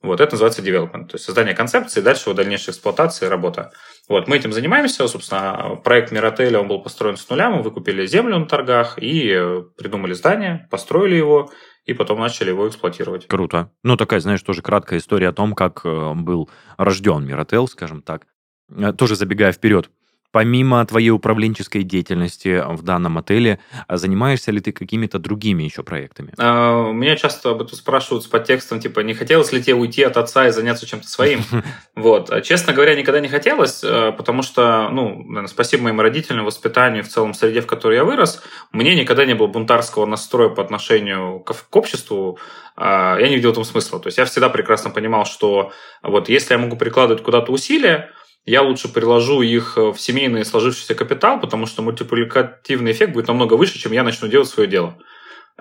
Вот, 0.00 0.20
это 0.20 0.34
называется 0.34 0.62
development, 0.62 1.06
то 1.06 1.14
есть 1.14 1.24
создание 1.24 1.54
концепции, 1.54 2.00
дальше 2.00 2.30
его 2.30 2.36
дальнейшая 2.36 2.72
эксплуатация 2.72 3.26
и 3.26 3.30
работа. 3.30 3.72
Вот, 4.08 4.28
мы 4.28 4.36
этим 4.36 4.52
занимаемся, 4.52 5.08
собственно, 5.08 5.80
проект 5.82 6.12
Миротеля, 6.12 6.60
он 6.60 6.68
был 6.68 6.80
построен 6.80 7.16
с 7.16 7.28
нуля, 7.28 7.50
мы 7.50 7.62
выкупили 7.62 8.06
землю 8.06 8.38
на 8.38 8.46
торгах 8.46 8.98
и 8.98 9.62
придумали 9.76 10.12
здание, 10.12 10.68
построили 10.70 11.16
его, 11.16 11.50
и 11.84 11.94
потом 11.94 12.20
начали 12.20 12.50
его 12.50 12.68
эксплуатировать. 12.68 13.26
Круто. 13.26 13.72
Ну, 13.82 13.96
такая, 13.96 14.20
знаешь, 14.20 14.42
тоже 14.42 14.62
краткая 14.62 15.00
история 15.00 15.28
о 15.28 15.32
том, 15.32 15.54
как 15.54 15.80
э, 15.84 16.12
был 16.14 16.50
рожден 16.76 17.24
Миротел, 17.24 17.66
скажем 17.66 18.02
так. 18.02 18.26
Э, 18.70 18.92
тоже 18.92 19.16
забегая 19.16 19.52
вперед, 19.52 19.90
Помимо 20.30 20.84
твоей 20.84 21.08
управленческой 21.08 21.84
деятельности 21.84 22.62
в 22.66 22.82
данном 22.82 23.16
отеле, 23.16 23.60
а 23.86 23.96
занимаешься 23.96 24.52
ли 24.52 24.60
ты 24.60 24.72
какими-то 24.72 25.18
другими 25.18 25.62
еще 25.62 25.82
проектами? 25.82 26.34
А, 26.36 26.92
меня 26.92 27.16
часто 27.16 27.50
об 27.50 27.62
этом 27.62 27.74
спрашивают 27.74 28.24
с 28.24 28.26
подтекстом, 28.26 28.78
типа, 28.78 29.00
не 29.00 29.14
хотелось 29.14 29.52
ли 29.52 29.62
тебе 29.62 29.74
уйти 29.74 30.02
от 30.02 30.18
отца 30.18 30.46
и 30.46 30.50
заняться 30.50 30.86
чем-то 30.86 31.08
своим? 31.08 31.40
Вот. 31.94 32.30
А, 32.30 32.42
честно 32.42 32.72
говоря, 32.72 32.94
никогда 32.94 33.20
не 33.20 33.28
хотелось, 33.28 33.82
э, 33.82 34.12
потому 34.12 34.42
что, 34.42 34.88
ну, 34.90 35.46
спасибо 35.48 35.84
моим 35.84 36.00
родителям, 36.00 36.44
воспитанию, 36.44 37.02
в 37.02 37.08
целом 37.08 37.34
среде, 37.34 37.60
в 37.60 37.66
которой 37.66 37.96
я 37.96 38.04
вырос, 38.04 38.42
мне 38.70 38.94
никогда 38.94 39.24
не 39.24 39.34
было 39.34 39.48
бунтарского 39.48 40.06
настроя 40.06 40.48
по 40.48 40.62
отношению 40.62 41.40
к, 41.40 41.52
к 41.52 41.76
обществу, 41.76 42.38
я 42.76 43.28
не 43.28 43.34
видел 43.34 43.50
в 43.50 43.52
этом 43.52 43.64
смысла. 43.64 43.98
То 43.98 44.06
есть 44.06 44.18
я 44.18 44.24
всегда 44.24 44.48
прекрасно 44.48 44.90
понимал, 44.90 45.24
что 45.24 45.72
вот 46.02 46.28
если 46.28 46.54
я 46.54 46.58
могу 46.58 46.76
прикладывать 46.76 47.24
куда-то 47.24 47.50
усилия, 47.50 48.10
я 48.44 48.62
лучше 48.62 48.88
приложу 48.88 49.42
их 49.42 49.76
э, 49.76 49.92
в 49.92 49.98
семейный 49.98 50.44
сложившийся 50.44 50.94
капитал, 50.94 51.40
потому 51.40 51.66
что 51.66 51.82
мультипликативный 51.82 52.92
эффект 52.92 53.12
будет 53.12 53.28
намного 53.28 53.54
выше, 53.54 53.78
чем 53.78 53.92
я 53.92 54.02
начну 54.02 54.28
делать 54.28 54.48
свое 54.48 54.68
дело. 54.68 54.96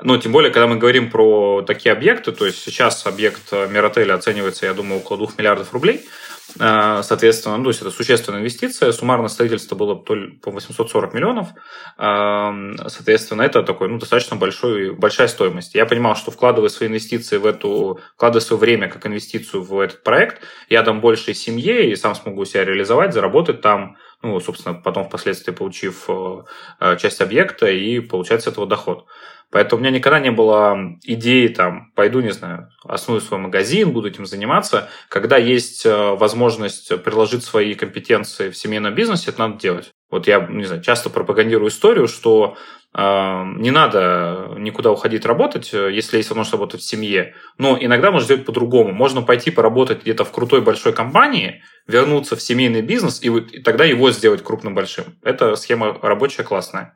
Ну, 0.02 0.18
тем 0.18 0.32
более, 0.32 0.52
когда 0.52 0.68
мы 0.68 0.78
говорим 0.78 1.10
про 1.10 1.64
такие 1.64 1.92
объекты, 1.92 2.32
то 2.32 2.46
есть 2.46 2.60
сейчас 2.60 3.06
объект 3.08 3.52
Миротеля 3.52 4.14
оценивается, 4.14 4.68
я 4.68 4.74
думаю, 4.74 5.02
около 5.02 5.18
2 5.18 5.30
миллиардов 5.38 5.74
рублей– 5.74 6.06
соответственно, 6.56 7.58
ну, 7.58 7.64
то 7.64 7.70
есть 7.70 7.82
это 7.82 7.92
существенная 7.92 8.40
инвестиция. 8.40 8.92
Суммарно 8.92 9.28
строительство 9.28 9.76
было 9.76 9.96
по 9.96 10.52
840 10.52 11.14
миллионов. 11.14 11.50
А, 11.98 12.54
соответственно, 12.88 13.42
это 13.42 13.64
такой, 13.64 13.90
ну, 13.90 14.00
достаточно 14.00 14.38
большой, 14.38 14.94
большая 14.94 15.28
стоимость. 15.28 15.76
Я 15.76 15.86
понимал, 15.86 16.16
что 16.16 16.32
вкладывая 16.32 16.70
свои 16.70 16.88
инвестиции 16.90 17.38
в 17.38 17.46
эту, 17.46 18.00
вкладывая 18.16 18.42
свое 18.42 18.60
время 18.60 18.88
как 18.88 19.06
инвестицию 19.06 19.64
в 19.64 19.80
этот 19.80 20.04
проект, 20.04 20.42
я 20.70 20.84
дам 20.84 21.02
больше 21.02 21.34
семье 21.34 21.92
и 21.92 21.96
сам 21.96 22.16
смогу 22.16 22.46
себя 22.46 22.64
реализовать, 22.64 23.14
заработать 23.14 23.62
там, 23.62 23.98
ну, 24.22 24.40
собственно, 24.40 24.74
потом 24.76 25.06
впоследствии 25.06 25.52
получив 25.52 26.10
э, 26.10 26.98
часть 26.98 27.22
объекта 27.22 27.68
и 27.68 28.00
получать 28.00 28.44
с 28.44 28.48
этого 28.48 28.66
доход. 28.66 29.06
Поэтому 29.50 29.80
у 29.80 29.84
меня 29.84 29.96
никогда 29.96 30.20
не 30.20 30.32
было 30.32 30.98
идеи, 31.04 31.48
там, 31.48 31.92
пойду, 31.96 32.20
не 32.20 32.32
знаю, 32.32 32.70
основную 32.84 33.26
свой 33.26 33.40
магазин, 33.40 33.92
буду 33.92 34.10
этим 34.10 34.26
заниматься. 34.26 34.90
Когда 35.08 35.38
есть 35.38 35.86
э, 35.86 36.16
возможность 36.16 37.02
приложить 37.04 37.44
свои 37.44 37.74
компетенции 37.74 38.50
в 38.50 38.58
семейном 38.58 38.94
бизнесе, 38.94 39.32
это 39.32 39.40
надо 39.40 39.58
делать. 39.58 39.92
Вот 40.10 40.28
я, 40.28 40.46
не 40.50 40.66
знаю, 40.66 40.82
часто 40.82 41.10
пропагандирую 41.10 41.70
историю, 41.70 42.10
что 42.10 42.58
э, 42.94 43.44
не 43.58 43.72
надо 43.72 44.54
никуда 44.58 44.92
уходить 44.92 45.26
работать, 45.26 45.74
э, 45.74 45.92
если 45.94 46.18
есть 46.18 46.30
возможность 46.30 46.54
работать 46.54 46.82
в 46.82 46.86
семье. 46.86 47.34
Но 47.58 47.78
иногда 47.80 48.12
можно 48.12 48.26
сделать 48.26 48.46
по-другому. 48.46 48.92
Можно 48.92 49.22
пойти 49.22 49.50
поработать 49.50 50.02
где-то 50.02 50.26
в 50.26 50.32
крутой 50.32 50.60
большой 50.60 50.92
компании, 50.92 51.64
вернуться 51.88 52.36
в 52.36 52.42
семейный 52.42 52.82
бизнес 52.82 53.22
и, 53.24 53.30
и 53.30 53.62
тогда 53.62 53.86
его 53.86 54.12
сделать 54.12 54.44
крупным 54.44 54.76
большим. 54.76 55.06
Это 55.24 55.56
схема 55.56 55.98
рабочая 56.02 56.44
классная. 56.44 56.96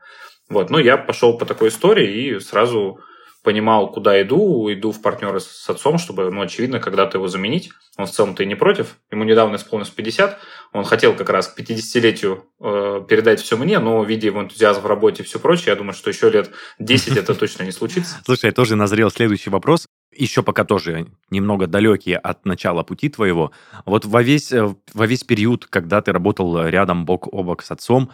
Вот, 0.51 0.69
ну, 0.69 0.77
я 0.77 0.97
пошел 0.97 1.37
по 1.37 1.45
такой 1.45 1.69
истории 1.69 2.35
и 2.35 2.39
сразу 2.39 2.99
понимал, 3.43 3.91
куда 3.91 4.21
иду, 4.21 4.71
иду 4.71 4.91
в 4.91 5.01
партнеры 5.01 5.39
с 5.39 5.69
отцом, 5.69 5.97
чтобы, 5.97 6.29
ну, 6.29 6.41
очевидно, 6.41 6.79
когда-то 6.79 7.17
его 7.17 7.27
заменить. 7.27 7.71
Он 7.97 8.05
в 8.05 8.11
целом-то 8.11 8.43
и 8.43 8.45
не 8.45 8.55
против. 8.55 8.97
Ему 9.11 9.23
недавно 9.23 9.55
исполнилось 9.55 9.89
50. 9.89 10.39
Он 10.73 10.83
хотел 10.83 11.15
как 11.15 11.29
раз 11.29 11.47
к 11.47 11.59
50-летию 11.59 12.45
э, 12.59 13.01
передать 13.07 13.41
все 13.41 13.57
мне, 13.57 13.79
но, 13.79 14.03
видя 14.03 14.27
его 14.27 14.41
энтузиазм 14.41 14.81
в 14.81 14.85
работе 14.85 15.23
и 15.23 15.25
все 15.25 15.39
прочее, 15.39 15.67
я 15.67 15.75
думаю, 15.75 15.93
что 15.93 16.09
еще 16.09 16.29
лет 16.29 16.51
10 16.79 17.17
это 17.17 17.33
точно 17.33 17.63
не 17.63 17.71
случится. 17.71 18.17
Слушай, 18.25 18.47
я 18.47 18.51
тоже 18.51 18.75
назрел 18.75 19.09
следующий 19.09 19.49
вопрос. 19.49 19.87
Еще 20.13 20.43
пока 20.43 20.65
тоже 20.65 21.07
немного 21.29 21.67
далекие 21.67 22.17
от 22.17 22.45
начала 22.45 22.83
пути 22.83 23.09
твоего. 23.09 23.51
Вот 23.85 24.05
во 24.05 24.21
весь, 24.21 24.51
э, 24.51 24.75
во 24.93 25.07
весь 25.07 25.23
период, 25.23 25.65
когда 25.65 26.01
ты 26.01 26.11
работал 26.11 26.67
рядом 26.67 27.05
бок 27.05 27.27
о 27.31 27.43
бок 27.43 27.63
с 27.63 27.71
отцом, 27.71 28.11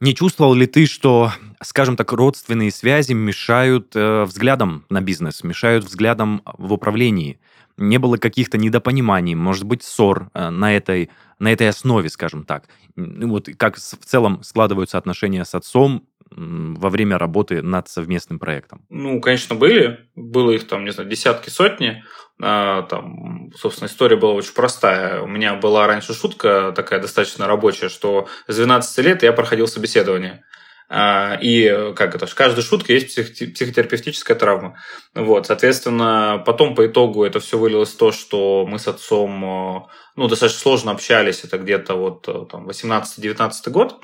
не 0.00 0.14
чувствовал 0.14 0.54
ли 0.54 0.66
ты, 0.66 0.86
что, 0.86 1.32
скажем 1.62 1.96
так, 1.96 2.12
родственные 2.12 2.70
связи 2.70 3.12
мешают 3.12 3.94
э, 3.94 4.24
взглядам 4.24 4.84
на 4.90 5.00
бизнес, 5.00 5.44
мешают 5.44 5.84
взглядам 5.84 6.42
в 6.44 6.72
управлении? 6.72 7.38
Не 7.76 7.98
было 7.98 8.16
каких-то 8.16 8.58
недопониманий, 8.58 9.34
может 9.34 9.64
быть, 9.64 9.82
ссор 9.82 10.30
э, 10.34 10.50
на, 10.50 10.76
этой, 10.76 11.10
на 11.38 11.52
этой 11.52 11.68
основе, 11.68 12.08
скажем 12.08 12.44
так? 12.44 12.68
Вот 12.96 13.48
как 13.56 13.76
в 13.76 14.04
целом 14.04 14.42
складываются 14.42 14.98
отношения 14.98 15.44
с 15.44 15.54
отцом 15.54 16.06
во 16.36 16.90
время 16.90 17.18
работы 17.18 17.62
над 17.62 17.88
совместным 17.88 18.38
проектом? 18.38 18.84
Ну, 18.90 19.20
конечно, 19.20 19.54
были. 19.54 20.08
Было 20.14 20.50
их 20.50 20.66
там, 20.66 20.84
не 20.84 20.90
знаю, 20.90 21.08
десятки, 21.08 21.50
сотни. 21.50 22.02
А, 22.42 22.82
там, 22.82 23.52
собственно, 23.56 23.86
история 23.86 24.16
была 24.16 24.32
очень 24.32 24.54
простая. 24.54 25.22
У 25.22 25.26
меня 25.26 25.54
была 25.54 25.86
раньше 25.86 26.14
шутка 26.14 26.72
такая 26.74 27.00
достаточно 27.00 27.46
рабочая, 27.46 27.88
что 27.88 28.28
с 28.48 28.56
12 28.56 29.04
лет 29.04 29.22
я 29.22 29.32
проходил 29.32 29.68
собеседование. 29.68 30.44
А, 30.88 31.38
и 31.40 31.92
как 31.94 32.14
это, 32.14 32.26
каждой 32.34 32.62
шутке 32.62 32.94
есть 32.94 33.14
психотерапевтическая 33.54 34.36
травма. 34.36 34.76
Вот, 35.14 35.46
соответственно, 35.46 36.42
потом 36.44 36.74
по 36.74 36.86
итогу 36.86 37.24
это 37.24 37.38
все 37.40 37.58
вылилось 37.58 37.92
в 37.92 37.96
то, 37.96 38.12
что 38.12 38.66
мы 38.68 38.78
с 38.78 38.88
отцом 38.88 39.88
ну, 40.16 40.28
достаточно 40.28 40.60
сложно 40.60 40.92
общались. 40.92 41.44
Это 41.44 41.58
где-то 41.58 41.94
вот 41.94 42.50
там 42.50 42.68
18-19 42.68 43.70
год. 43.70 44.00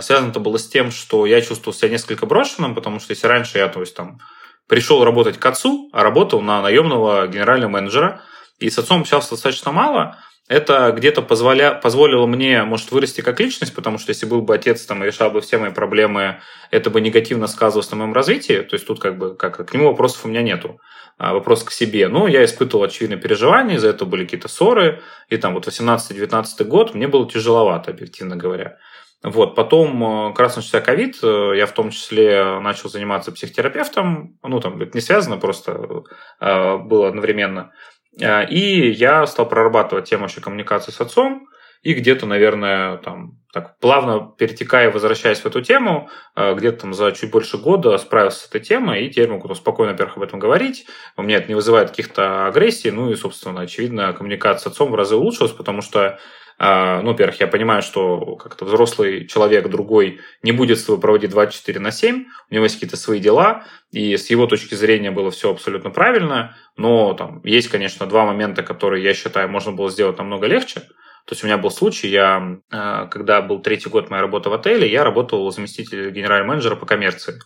Связано 0.00 0.30
это 0.30 0.40
было 0.40 0.58
с 0.58 0.68
тем, 0.68 0.90
что 0.90 1.26
я 1.26 1.40
чувствовал 1.40 1.76
себя 1.76 1.90
несколько 1.90 2.26
брошенным, 2.26 2.74
потому 2.74 3.00
что 3.00 3.12
если 3.12 3.26
раньше 3.26 3.58
я, 3.58 3.68
то 3.68 3.80
есть 3.80 3.94
там 3.94 4.20
пришел 4.68 5.04
работать 5.04 5.38
к 5.38 5.46
отцу, 5.46 5.90
а 5.92 6.02
работал 6.02 6.40
на 6.40 6.62
наемного 6.62 7.26
генерального 7.26 7.70
менеджера, 7.70 8.22
и 8.58 8.70
с 8.70 8.78
отцом 8.78 9.00
общался 9.00 9.30
достаточно 9.30 9.72
мало, 9.72 10.18
это 10.50 10.92
где-то 10.96 11.22
позволя... 11.22 11.74
позволило 11.74 12.26
мне, 12.26 12.64
может, 12.64 12.90
вырасти 12.90 13.20
как 13.20 13.38
личность, 13.38 13.72
потому 13.72 13.98
что 13.98 14.10
если 14.10 14.26
был 14.26 14.42
бы 14.42 14.52
отец 14.52 14.84
там, 14.84 15.02
решал 15.04 15.30
бы 15.30 15.40
все 15.40 15.58
мои 15.58 15.70
проблемы, 15.70 16.40
это 16.72 16.90
бы 16.90 17.00
негативно 17.00 17.46
сказывалось 17.46 17.88
на 17.92 17.98
моем 17.98 18.12
развитии. 18.12 18.60
То 18.62 18.74
есть 18.74 18.84
тут 18.84 18.98
как 18.98 19.16
бы 19.16 19.36
как, 19.36 19.64
к 19.64 19.72
нему 19.72 19.86
вопросов 19.86 20.24
у 20.24 20.28
меня 20.28 20.42
нету. 20.42 20.80
А 21.18 21.34
вопрос 21.34 21.62
к 21.62 21.70
себе. 21.70 22.08
Но 22.08 22.26
я 22.26 22.44
испытывал 22.44 22.82
очевидные 22.82 23.20
переживания, 23.20 23.76
из-за 23.76 23.90
этого 23.90 24.08
были 24.08 24.24
какие-то 24.24 24.48
ссоры. 24.48 25.02
И 25.28 25.36
там 25.36 25.54
вот 25.54 25.68
18-19 25.68 26.64
год 26.64 26.94
мне 26.94 27.06
было 27.06 27.30
тяжеловато, 27.30 27.92
объективно 27.92 28.34
говоря. 28.34 28.78
Вот, 29.22 29.54
потом, 29.54 30.02
э, 30.02 30.30
как 30.30 30.40
раз 30.40 30.56
начался 30.56 30.80
ковид, 30.80 31.18
э, 31.22 31.52
я 31.54 31.66
в 31.66 31.72
том 31.72 31.90
числе 31.90 32.58
начал 32.60 32.88
заниматься 32.88 33.32
психотерапевтом, 33.32 34.38
ну, 34.42 34.60
там, 34.60 34.80
это 34.80 34.92
не 34.94 35.02
связано, 35.02 35.36
просто 35.36 36.04
э, 36.40 36.76
было 36.78 37.08
одновременно. 37.08 37.72
И 38.18 38.90
я 38.90 39.24
стал 39.26 39.48
прорабатывать 39.48 40.08
тему 40.08 40.26
еще 40.26 40.40
коммуникации 40.40 40.90
с 40.90 41.00
отцом, 41.00 41.48
и 41.82 41.94
где-то, 41.94 42.26
наверное, 42.26 42.96
там, 42.98 43.38
так 43.52 43.78
плавно 43.78 44.34
перетекая, 44.36 44.90
возвращаясь 44.90 45.38
в 45.38 45.46
эту 45.46 45.62
тему, 45.62 46.10
где-то 46.36 46.82
там 46.82 46.92
за 46.92 47.12
чуть 47.12 47.30
больше 47.30 47.56
года 47.56 47.96
справился 47.98 48.40
с 48.40 48.48
этой 48.48 48.60
темой, 48.60 49.06
и 49.06 49.10
теперь 49.10 49.30
могу 49.30 49.54
спокойно, 49.54 49.92
во-первых, 49.92 50.16
об 50.16 50.24
этом 50.24 50.40
говорить. 50.40 50.86
У 51.16 51.22
меня 51.22 51.36
это 51.36 51.48
не 51.48 51.54
вызывает 51.54 51.90
каких-то 51.90 52.46
агрессий, 52.48 52.90
ну 52.90 53.10
и, 53.10 53.14
собственно, 53.14 53.60
очевидно, 53.60 54.12
коммуникация 54.12 54.64
с 54.64 54.72
отцом 54.72 54.90
в 54.90 54.94
разы 54.96 55.14
улучшилась, 55.14 55.52
потому 55.52 55.80
что 55.80 56.18
ну, 56.60 57.12
во-первых, 57.12 57.40
я 57.40 57.46
понимаю, 57.46 57.80
что 57.80 58.36
как-то 58.36 58.66
взрослый 58.66 59.26
человек 59.26 59.68
другой 59.70 60.20
не 60.42 60.52
будет 60.52 60.78
с 60.78 60.84
тобой 60.84 61.00
проводить 61.00 61.30
24 61.30 61.80
на 61.80 61.90
7, 61.90 62.26
у 62.50 62.54
него 62.54 62.64
есть 62.64 62.74
какие-то 62.74 62.98
свои 62.98 63.18
дела, 63.18 63.64
и 63.92 64.14
с 64.16 64.28
его 64.28 64.46
точки 64.46 64.74
зрения 64.74 65.10
было 65.10 65.30
все 65.30 65.50
абсолютно 65.50 65.88
правильно, 65.88 66.54
но 66.76 67.14
там 67.14 67.40
есть, 67.44 67.68
конечно, 67.68 68.04
два 68.04 68.26
момента, 68.26 68.62
которые, 68.62 69.02
я 69.02 69.14
считаю, 69.14 69.48
можно 69.48 69.72
было 69.72 69.90
сделать 69.90 70.18
намного 70.18 70.46
легче. 70.46 70.82
То 71.24 71.32
есть 71.32 71.44
у 71.44 71.46
меня 71.46 71.58
был 71.58 71.70
случай, 71.70 72.08
я, 72.08 72.58
а, 72.70 73.06
когда 73.06 73.40
был 73.40 73.60
третий 73.60 73.88
год 73.88 74.10
моей 74.10 74.22
работы 74.22 74.50
в 74.50 74.52
отеле, 74.52 74.90
я 74.90 75.04
работал 75.04 75.50
заместителем 75.50 76.12
генерального 76.12 76.50
менеджера 76.50 76.76
по 76.76 76.86
коммерции. 76.86 77.40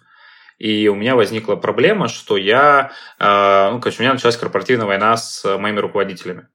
И 0.58 0.88
у 0.88 0.94
меня 0.94 1.16
возникла 1.16 1.56
проблема, 1.56 2.08
что 2.08 2.36
я, 2.36 2.92
а, 3.18 3.72
ну, 3.72 3.80
короче, 3.80 3.98
у 3.98 4.02
меня 4.02 4.14
началась 4.14 4.36
корпоративная 4.36 4.86
война 4.86 5.16
с 5.16 5.58
моими 5.58 5.80
руководителями. 5.80 6.48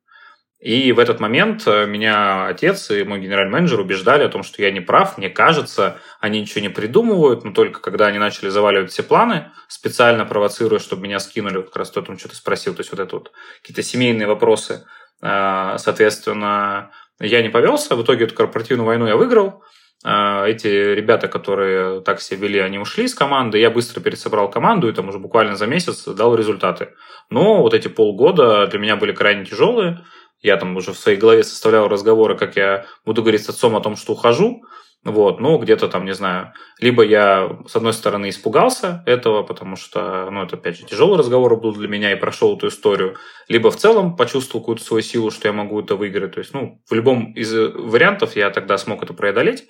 И 0.60 0.92
в 0.92 1.00
этот 1.00 1.22
момент 1.22 1.66
э, 1.68 1.86
меня 1.86 2.48
отец 2.48 2.92
и 2.92 3.06
мой 3.06 3.22
генеральный 3.22 3.52
менеджер 3.52 3.80
убеждали 3.80 4.24
о 4.24 4.30
том, 4.30 4.44
что 4.44 4.62
я 4.62 4.72
не 4.72 4.82
прав, 4.82 5.18
мне 5.18 5.30
кажется, 5.30 6.00
они 6.20 6.42
ничего 6.42 6.60
не 6.60 6.68
придумывают, 6.68 7.46
но 7.46 7.52
только 7.52 7.80
когда 7.80 8.08
они 8.08 8.20
начали 8.20 8.50
заваливать 8.50 8.92
все 8.92 9.02
планы, 9.02 9.52
специально 9.70 10.26
провоцируя, 10.26 10.80
чтобы 10.80 11.04
меня 11.04 11.20
скинули, 11.20 11.58
вот 11.58 11.68
как 11.68 11.78
раз 11.78 11.92
кто 11.92 12.02
там 12.02 12.20
что-то 12.20 12.36
спросил, 12.36 12.74
то 12.74 12.82
есть 12.82 12.92
вот 12.92 13.00
это 13.00 13.16
вот 13.16 13.32
какие-то 13.62 13.84
семейные 13.84 14.28
вопросы, 14.28 14.86
э, 15.22 15.76
соответственно, 15.78 16.92
я 17.22 17.42
не 17.42 17.50
повелся, 17.50 17.96
в 17.96 18.04
итоге 18.04 18.26
эту 18.26 18.36
корпоративную 18.36 18.86
войну 18.86 19.08
я 19.08 19.16
выиграл, 19.16 19.64
э, 20.04 20.46
эти 20.46 20.68
ребята, 20.68 21.30
которые 21.30 22.02
так 22.02 22.20
себя 22.20 22.48
вели, 22.48 22.60
они 22.60 22.80
ушли 22.80 23.06
из 23.06 23.16
команды, 23.16 23.60
я 23.60 23.70
быстро 23.70 24.02
пересобрал 24.02 24.50
команду 24.50 24.90
и 24.90 24.92
там 24.94 25.08
уже 25.08 25.20
буквально 25.20 25.56
за 25.56 25.68
месяц 25.68 26.04
дал 26.04 26.36
результаты. 26.36 26.90
Но 27.30 27.62
вот 27.62 27.74
эти 27.74 27.88
полгода 27.88 28.68
для 28.68 28.80
меня 28.80 28.98
были 28.98 29.14
крайне 29.14 29.46
тяжелые, 29.46 30.04
я 30.42 30.58
там 30.58 30.76
уже 30.78 30.94
в 30.94 30.98
своей 30.98 31.18
голове 31.18 31.44
составлял 31.44 31.88
разговоры, 31.88 32.38
как 32.38 32.56
я 32.56 32.86
буду 33.06 33.22
говорить 33.22 33.44
с 33.44 33.50
отцом 33.50 33.76
о 33.76 33.82
том, 33.82 33.96
что 33.96 34.14
ухожу. 34.14 34.64
Вот, 35.06 35.40
ну, 35.40 35.58
где-то 35.58 35.88
там, 35.88 36.04
не 36.04 36.14
знаю, 36.14 36.52
либо 36.78 37.04
я, 37.04 37.58
с 37.68 37.76
одной 37.78 37.94
стороны, 37.94 38.28
испугался 38.28 39.02
этого, 39.06 39.44
потому 39.44 39.78
что, 39.78 40.30
ну, 40.30 40.44
это, 40.44 40.58
опять 40.58 40.78
же, 40.78 40.86
тяжелый 40.86 41.18
разговор 41.18 41.56
был 41.56 41.74
для 41.74 41.88
меня 41.88 42.12
и 42.12 42.20
прошел 42.20 42.58
эту 42.58 42.68
историю, 42.68 43.16
либо 43.48 43.72
в 43.72 43.78
целом 43.78 44.18
почувствовал 44.18 44.62
какую-то 44.62 44.84
свою 44.84 45.02
силу, 45.02 45.32
что 45.32 45.48
я 45.48 45.54
могу 45.54 45.80
это 45.80 45.96
выиграть. 45.96 46.34
То 46.34 46.40
есть, 46.40 46.54
ну, 46.54 46.82
в 46.90 46.94
любом 46.94 47.32
из 47.32 47.54
вариантов 47.54 48.36
я 48.36 48.50
тогда 48.50 48.78
смог 48.78 49.02
это 49.02 49.14
преодолеть 49.14 49.68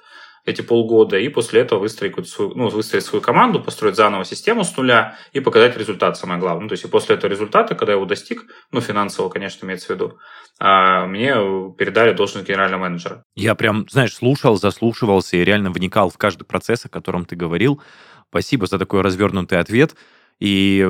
эти 0.50 0.62
полгода, 0.62 1.18
и 1.18 1.30
после 1.30 1.62
этого 1.62 1.80
выстроить, 1.80 2.28
свою, 2.28 2.54
ну, 2.56 2.70
выстроить 2.70 3.06
свою 3.06 3.22
команду, 3.22 3.62
построить 3.62 3.96
заново 3.96 4.26
систему 4.26 4.64
с 4.64 4.76
нуля 4.76 5.18
и 5.34 5.40
показать 5.40 5.78
результат, 5.78 6.18
самое 6.18 6.40
главное. 6.40 6.64
Ну, 6.64 6.68
то 6.70 6.74
есть, 6.74 6.86
и 6.86 6.88
после 6.88 7.16
этого 7.16 7.30
результата, 7.30 7.76
когда 7.76 7.94
я 7.94 7.98
его 7.98 8.06
достиг, 8.06 8.46
ну, 8.72 8.82
финансово, 8.82 9.30
конечно, 9.30 9.66
имеется 9.66 9.88
в 9.88 9.90
виду, 9.92 10.18
а, 10.60 11.06
мне 11.06 11.34
передали 11.78 12.14
должность 12.14 12.48
генерального 12.48 12.82
менеджера. 12.82 13.24
Я 13.36 13.56
прям, 13.56 13.88
знаешь, 13.90 14.14
слушал, 14.14 14.58
заслушивался 14.58 15.38
и 15.38 15.44
реально 15.46 15.72
вникал 15.72 16.10
в 16.10 16.18
каждый 16.18 16.44
процесс, 16.44 16.86
о 16.86 16.90
котором 16.90 17.26
ты 17.26 17.36
говорил. 17.36 17.82
Спасибо 18.30 18.68
за 18.68 18.78
такой 18.78 19.02
развернутый 19.02 19.60
ответ. 19.60 19.96
И 20.40 20.88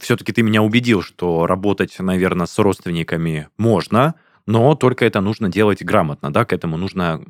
все-таки 0.00 0.32
ты 0.32 0.42
меня 0.42 0.62
убедил, 0.62 1.02
что 1.02 1.46
работать, 1.46 1.96
наверное, 1.98 2.46
с 2.46 2.58
родственниками 2.58 3.48
можно, 3.56 4.14
но 4.46 4.74
только 4.74 5.04
это 5.04 5.20
нужно 5.20 5.48
делать 5.48 5.82
грамотно, 5.82 6.32
да, 6.32 6.44
к 6.44 6.52
этому 6.52 6.76
нужно 6.76 7.20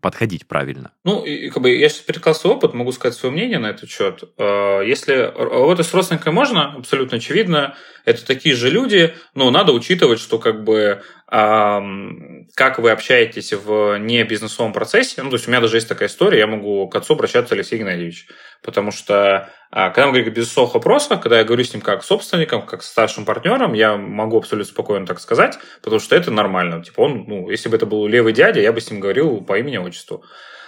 подходить 0.00 0.46
правильно. 0.46 0.92
Ну, 1.04 1.24
и, 1.24 1.50
как 1.50 1.62
бы 1.62 1.70
я 1.70 1.88
сейчас 1.88 2.02
перекал 2.02 2.34
свой 2.34 2.54
опыт, 2.54 2.74
могу 2.74 2.92
сказать 2.92 3.16
свое 3.16 3.32
мнение 3.34 3.58
на 3.58 3.70
этот 3.70 3.90
счет. 3.90 4.24
А, 4.38 4.80
если 4.80 5.32
работать 5.36 5.86
с 5.86 5.94
родственниками 5.94 6.32
можно, 6.32 6.74
абсолютно 6.74 7.18
очевидно, 7.18 7.76
это 8.04 8.24
такие 8.26 8.54
же 8.54 8.70
люди, 8.70 9.14
но 9.34 9.50
надо 9.50 9.72
учитывать, 9.72 10.20
что 10.20 10.38
как 10.38 10.64
бы 10.64 11.02
как 11.34 12.78
вы 12.78 12.92
общаетесь 12.92 13.52
в 13.52 13.98
не 13.98 14.22
бизнесовом 14.22 14.72
процессе. 14.72 15.20
Ну, 15.20 15.30
то 15.30 15.36
есть 15.36 15.48
у 15.48 15.50
меня 15.50 15.60
даже 15.60 15.76
есть 15.76 15.88
такая 15.88 16.08
история, 16.08 16.38
я 16.38 16.46
могу 16.46 16.88
к 16.88 16.94
отцу 16.94 17.14
обращаться 17.14 17.54
Алексей 17.54 17.78
Геннадьевич, 17.78 18.28
потому 18.62 18.92
что 18.92 19.50
а, 19.72 19.90
когда 19.90 20.06
мы 20.06 20.12
говорим 20.12 20.28
о 20.28 20.36
бизнесовых 20.36 20.74
вопросах, 20.74 21.20
когда 21.20 21.38
я 21.38 21.44
говорю 21.44 21.64
с 21.64 21.72
ним 21.74 21.82
как 21.82 22.04
собственником, 22.04 22.62
как 22.62 22.84
с 22.84 22.88
старшим 22.88 23.24
партнером, 23.24 23.72
я 23.72 23.96
могу 23.96 24.38
абсолютно 24.38 24.70
спокойно 24.70 25.06
так 25.06 25.18
сказать, 25.18 25.58
потому 25.82 25.98
что 25.98 26.14
это 26.14 26.30
нормально. 26.30 26.84
Типа 26.84 27.00
он, 27.00 27.24
ну, 27.26 27.50
если 27.50 27.68
бы 27.68 27.74
это 27.74 27.86
был 27.86 28.06
левый 28.06 28.32
дядя, 28.32 28.60
я 28.60 28.72
бы 28.72 28.80
с 28.80 28.88
ним 28.88 29.00
говорил 29.00 29.40
по 29.40 29.58
имени-отчеству. 29.58 30.22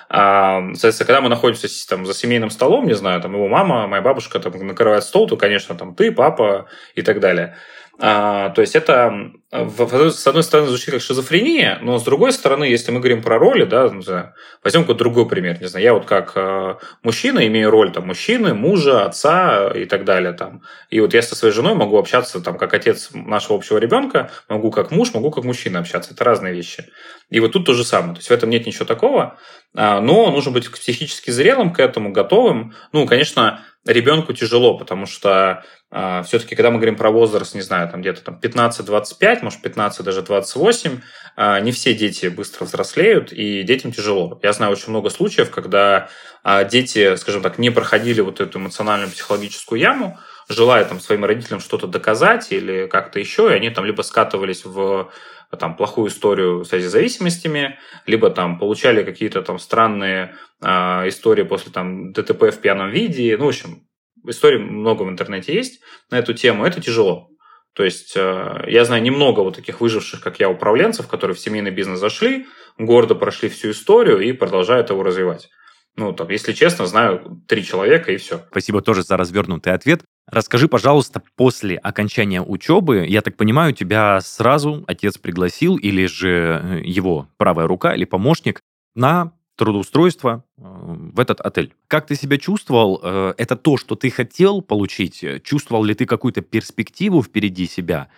А, 0.08 0.62
соответственно, 0.75 1.06
когда 1.06 1.20
мы 1.20 1.28
находимся 1.28 1.68
там, 1.88 2.06
за 2.06 2.14
семейным 2.14 2.50
столом, 2.50 2.87
не 2.87 2.94
знаю, 2.94 3.20
там 3.20 3.35
его 3.35 3.46
мама, 3.46 3.87
моя 3.87 4.02
бабушка 4.02 4.40
там, 4.40 4.52
накрывает 4.66 5.04
стол, 5.04 5.28
то, 5.28 5.37
конечно, 5.37 5.76
там 5.76 5.94
ты, 5.94 6.11
папа 6.11 6.66
и 6.96 7.02
так 7.02 7.20
далее. 7.20 7.56
А, 7.98 8.50
то 8.50 8.60
есть 8.60 8.76
это, 8.76 9.32
с 9.50 10.26
одной 10.26 10.42
стороны, 10.42 10.68
звучит 10.68 10.90
как 10.90 11.00
шизофрения, 11.00 11.78
но 11.80 11.98
с 11.98 12.02
другой 12.02 12.32
стороны, 12.32 12.64
если 12.64 12.92
мы 12.92 13.00
говорим 13.00 13.22
про 13.22 13.38
роли, 13.38 13.64
да, 13.64 13.88
возьмем 13.88 14.82
какой-то 14.82 14.98
другой 14.98 15.26
пример, 15.26 15.58
не 15.60 15.66
знаю, 15.66 15.84
я 15.84 15.94
вот 15.94 16.04
как 16.04 16.32
э, 16.34 16.74
мужчина 17.02 17.46
имею 17.46 17.70
роль 17.70 17.90
там 17.92 18.06
мужчины, 18.06 18.52
мужа, 18.52 19.06
отца 19.06 19.70
и 19.70 19.86
так 19.86 20.04
далее 20.04 20.34
там. 20.34 20.60
И 20.90 21.00
вот 21.00 21.14
я 21.14 21.22
со 21.22 21.34
своей 21.34 21.54
женой 21.54 21.74
могу 21.74 21.96
общаться 21.96 22.40
там 22.40 22.58
как 22.58 22.74
отец 22.74 23.10
нашего 23.14 23.56
общего 23.56 23.78
ребенка, 23.78 24.30
могу 24.50 24.70
как 24.70 24.90
муж, 24.90 25.14
могу 25.14 25.30
как 25.30 25.44
мужчина 25.44 25.78
общаться. 25.78 26.12
Это 26.12 26.22
разные 26.22 26.52
вещи. 26.52 26.84
И 27.30 27.40
вот 27.40 27.52
тут 27.52 27.64
то 27.64 27.72
же 27.72 27.84
самое. 27.84 28.12
То 28.12 28.18
есть 28.18 28.28
в 28.28 28.32
этом 28.32 28.50
нет 28.50 28.66
ничего 28.66 28.84
такого, 28.84 29.38
а, 29.74 30.00
но 30.00 30.30
нужно 30.30 30.52
быть 30.52 30.70
психически 30.70 31.30
зрелым 31.30 31.72
к 31.72 31.80
этому, 31.80 32.12
готовым. 32.12 32.74
Ну, 32.92 33.06
конечно, 33.06 33.64
ребенку 33.87 34.33
тяжело, 34.33 34.76
потому 34.76 35.07
что 35.07 35.64
э, 35.90 36.23
все-таки, 36.26 36.55
когда 36.55 36.71
мы 36.71 36.76
говорим 36.76 36.97
про 36.97 37.11
возраст, 37.11 37.55
не 37.55 37.61
знаю, 37.62 37.88
там 37.88 38.00
где-то 38.00 38.23
там 38.23 38.40
15-25, 38.43 39.43
может 39.43 39.62
15 39.62 40.05
даже 40.05 40.23
28, 40.23 41.00
э, 41.37 41.61
не 41.61 41.73
все 41.73 41.95
дети 41.95 42.26
быстро 42.26 42.64
взрослеют, 42.64 43.33
и 43.33 43.62
детям 43.62 43.93
тяжело. 43.93 44.38
Я 44.43 44.52
знаю 44.52 44.73
очень 44.73 44.90
много 44.90 45.11
случаев, 45.11 45.50
когда 45.50 46.09
э, 46.45 46.69
дети, 46.69 47.16
скажем 47.16 47.43
так, 47.43 47.59
не 47.59 47.71
проходили 47.71 48.21
вот 48.21 48.40
эту 48.40 48.59
эмоциональную 48.59 49.11
психологическую 49.11 49.81
яму, 49.81 50.19
желая 50.48 50.84
там 50.84 51.00
своим 51.00 51.24
родителям 51.24 51.60
что-то 51.60 51.86
доказать 51.86 52.52
или 52.52 52.86
как-то 52.86 53.18
еще, 53.18 53.50
и 53.50 53.54
они 53.54 53.70
там 53.70 53.84
либо 53.84 54.02
скатывались 54.02 54.64
в 54.64 55.10
там 55.58 55.76
плохую 55.76 56.08
историю 56.08 56.64
с 56.64 56.70
зависимостями, 56.70 57.78
либо 58.06 58.30
там 58.30 58.58
получали 58.58 59.04
какие-то 59.04 59.42
там 59.42 59.58
странные 59.58 60.34
э, 60.62 60.68
истории 61.08 61.44
после 61.44 61.72
там 61.72 62.12
ДТП 62.12 62.50
в 62.50 62.60
пьяном 62.60 62.90
виде. 62.90 63.36
Ну, 63.36 63.46
в 63.46 63.48
общем, 63.48 63.86
историй 64.26 64.58
много 64.58 65.02
в 65.02 65.08
интернете 65.08 65.54
есть 65.54 65.80
на 66.10 66.18
эту 66.18 66.34
тему. 66.34 66.64
Это 66.64 66.80
тяжело. 66.80 67.30
То 67.74 67.84
есть 67.84 68.14
э, 68.16 68.64
я 68.66 68.84
знаю 68.84 69.02
немного 69.02 69.40
вот 69.40 69.56
таких 69.56 69.80
выживших, 69.80 70.20
как 70.20 70.40
я, 70.40 70.48
управленцев, 70.48 71.06
которые 71.06 71.36
в 71.36 71.40
семейный 71.40 71.70
бизнес 71.70 72.00
зашли, 72.00 72.46
гордо 72.78 73.14
прошли 73.14 73.48
всю 73.48 73.70
историю 73.70 74.20
и 74.20 74.32
продолжают 74.32 74.90
его 74.90 75.02
развивать. 75.02 75.48
Ну, 75.96 76.12
там, 76.12 76.28
если 76.28 76.52
честно, 76.52 76.86
знаю 76.86 77.42
три 77.46 77.64
человека 77.64 78.12
и 78.12 78.18
все. 78.18 78.42
Спасибо 78.50 78.82
тоже 78.82 79.02
за 79.02 79.16
развернутый 79.16 79.72
ответ. 79.72 80.02
Расскажи, 80.30 80.68
пожалуйста, 80.68 81.22
после 81.36 81.76
окончания 81.76 82.42
учебы, 82.42 83.06
я 83.08 83.22
так 83.22 83.36
понимаю, 83.36 83.72
тебя 83.72 84.20
сразу 84.20 84.84
отец 84.86 85.18
пригласил 85.18 85.76
или 85.76 86.06
же 86.06 86.60
э, 86.62 86.80
его 86.84 87.28
правая 87.38 87.66
рука 87.66 87.94
или 87.94 88.04
помощник 88.04 88.60
на 88.94 89.32
трудоустройство 89.56 90.44
э, 90.58 90.62
в 90.62 91.20
этот 91.20 91.40
отель. 91.40 91.72
Как 91.88 92.06
ты 92.06 92.16
себя 92.16 92.38
чувствовал? 92.38 93.00
Э, 93.02 93.34
это 93.38 93.56
то, 93.56 93.76
что 93.78 93.94
ты 93.94 94.10
хотел 94.10 94.62
получить? 94.62 95.24
Чувствовал 95.44 95.84
ли 95.84 95.94
ты 95.94 96.04
какую-то 96.06 96.42
перспективу 96.42 97.22
впереди 97.22 97.66
себя? 97.66 98.08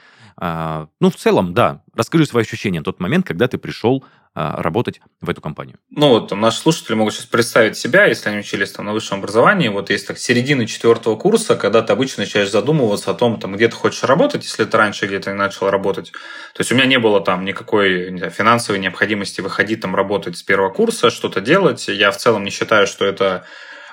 А, 0.40 0.86
ну, 1.00 1.10
в 1.10 1.16
целом, 1.16 1.52
да. 1.52 1.82
Расскажи 1.94 2.24
свои 2.24 2.44
ощущения 2.44 2.80
в 2.80 2.84
тот 2.84 3.00
момент, 3.00 3.26
когда 3.26 3.48
ты 3.48 3.58
пришел 3.58 4.04
а, 4.34 4.62
работать 4.62 5.00
в 5.20 5.28
эту 5.28 5.40
компанию. 5.40 5.78
Ну, 5.90 6.10
вот 6.10 6.28
там, 6.28 6.40
наши 6.40 6.58
слушатели 6.58 6.94
могут 6.94 7.14
сейчас 7.14 7.26
представить 7.26 7.76
себя, 7.76 8.04
если 8.04 8.28
они 8.28 8.38
учились 8.38 8.70
там 8.70 8.86
на 8.86 8.92
высшем 8.92 9.18
образовании, 9.18 9.66
вот 9.66 9.90
есть 9.90 10.06
так 10.06 10.16
середина 10.16 10.64
четвертого 10.66 11.16
курса, 11.16 11.56
когда 11.56 11.82
ты 11.82 11.92
обычно 11.92 12.22
начинаешь 12.22 12.52
задумываться 12.52 13.10
о 13.10 13.14
том, 13.14 13.40
там, 13.40 13.56
где 13.56 13.66
ты 13.66 13.74
хочешь 13.74 14.04
работать, 14.04 14.44
если 14.44 14.64
ты 14.64 14.76
раньше 14.76 15.06
где-то 15.06 15.32
не 15.32 15.36
начал 15.36 15.70
работать. 15.70 16.12
То 16.54 16.60
есть 16.60 16.70
у 16.70 16.76
меня 16.76 16.86
не 16.86 17.00
было 17.00 17.20
там 17.20 17.44
никакой 17.44 18.12
не 18.12 18.18
знаю, 18.18 18.32
финансовой 18.32 18.78
необходимости 18.78 19.40
выходить 19.40 19.80
там 19.80 19.96
работать 19.96 20.36
с 20.36 20.44
первого 20.44 20.70
курса, 20.70 21.10
что-то 21.10 21.40
делать. 21.40 21.88
Я 21.88 22.12
в 22.12 22.16
целом 22.16 22.44
не 22.44 22.50
считаю, 22.50 22.86
что 22.86 23.04
это 23.04 23.44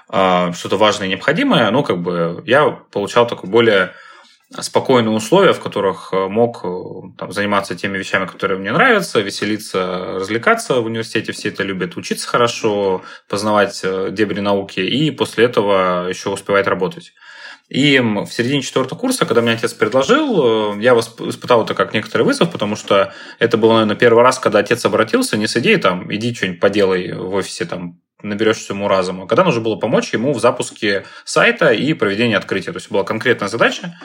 э, 0.10 0.52
что-то 0.54 0.78
важное 0.78 1.08
и 1.08 1.10
необходимое, 1.10 1.72
но 1.72 1.82
как 1.82 2.04
бы 2.04 2.44
я 2.46 2.70
получал 2.70 3.26
такой 3.26 3.50
более 3.50 3.94
спокойные 4.52 5.16
условия, 5.16 5.54
в 5.54 5.60
которых 5.60 6.10
э, 6.14 6.28
мог 6.28 6.64
э, 6.64 6.68
там, 7.18 7.32
заниматься 7.32 7.76
теми 7.76 7.98
вещами, 7.98 8.26
которые 8.26 8.60
мне 8.60 8.72
нравятся, 8.72 9.20
веселиться, 9.22 10.20
развлекаться 10.20 10.76
в 10.76 10.86
университете, 10.86 11.32
все 11.32 11.50
это 11.50 11.64
любят, 11.64 11.98
учиться 11.98 12.28
хорошо, 12.28 13.02
познавать 13.28 13.82
э, 13.84 14.10
дебри 14.12 14.42
науки 14.42 14.80
и 14.80 15.10
после 15.12 15.46
этого 15.46 16.08
еще 16.08 16.30
успевать 16.30 16.68
работать. 16.68 17.14
И 17.68 18.00
в 18.00 18.28
середине 18.28 18.62
четвертого 18.62 19.00
курса, 19.00 19.26
когда 19.26 19.42
мне 19.42 19.54
отец 19.54 19.74
предложил, 19.74 20.78
я 20.80 20.94
испытал 20.94 21.64
это 21.64 21.74
как 21.74 21.96
некоторый 21.96 22.22
вызов, 22.22 22.52
потому 22.52 22.76
что 22.76 23.12
это 23.40 23.58
был, 23.58 23.72
наверное, 23.72 23.96
первый 23.96 24.22
раз, 24.22 24.38
когда 24.38 24.60
отец 24.60 24.86
обратился 24.86 25.36
не 25.36 25.48
с 25.48 25.58
идеей 25.58 25.78
там, 25.78 26.14
иди 26.14 26.36
что-нибудь 26.36 26.60
поделай 26.60 27.14
в 27.14 27.34
офисе, 27.34 27.66
там, 27.66 28.00
наберешься 28.22 28.74
ему 28.74 28.88
разума, 28.88 29.26
когда 29.26 29.44
нужно 29.44 29.62
было 29.62 29.78
помочь 29.78 30.14
ему 30.14 30.32
в 30.34 30.40
запуске 30.40 31.06
сайта 31.24 31.72
и 31.72 31.94
проведении 31.94 32.36
открытия. 32.36 32.72
То 32.72 32.78
есть 32.78 32.92
была 32.92 33.04
конкретная 33.04 33.48
задача, 33.48 33.96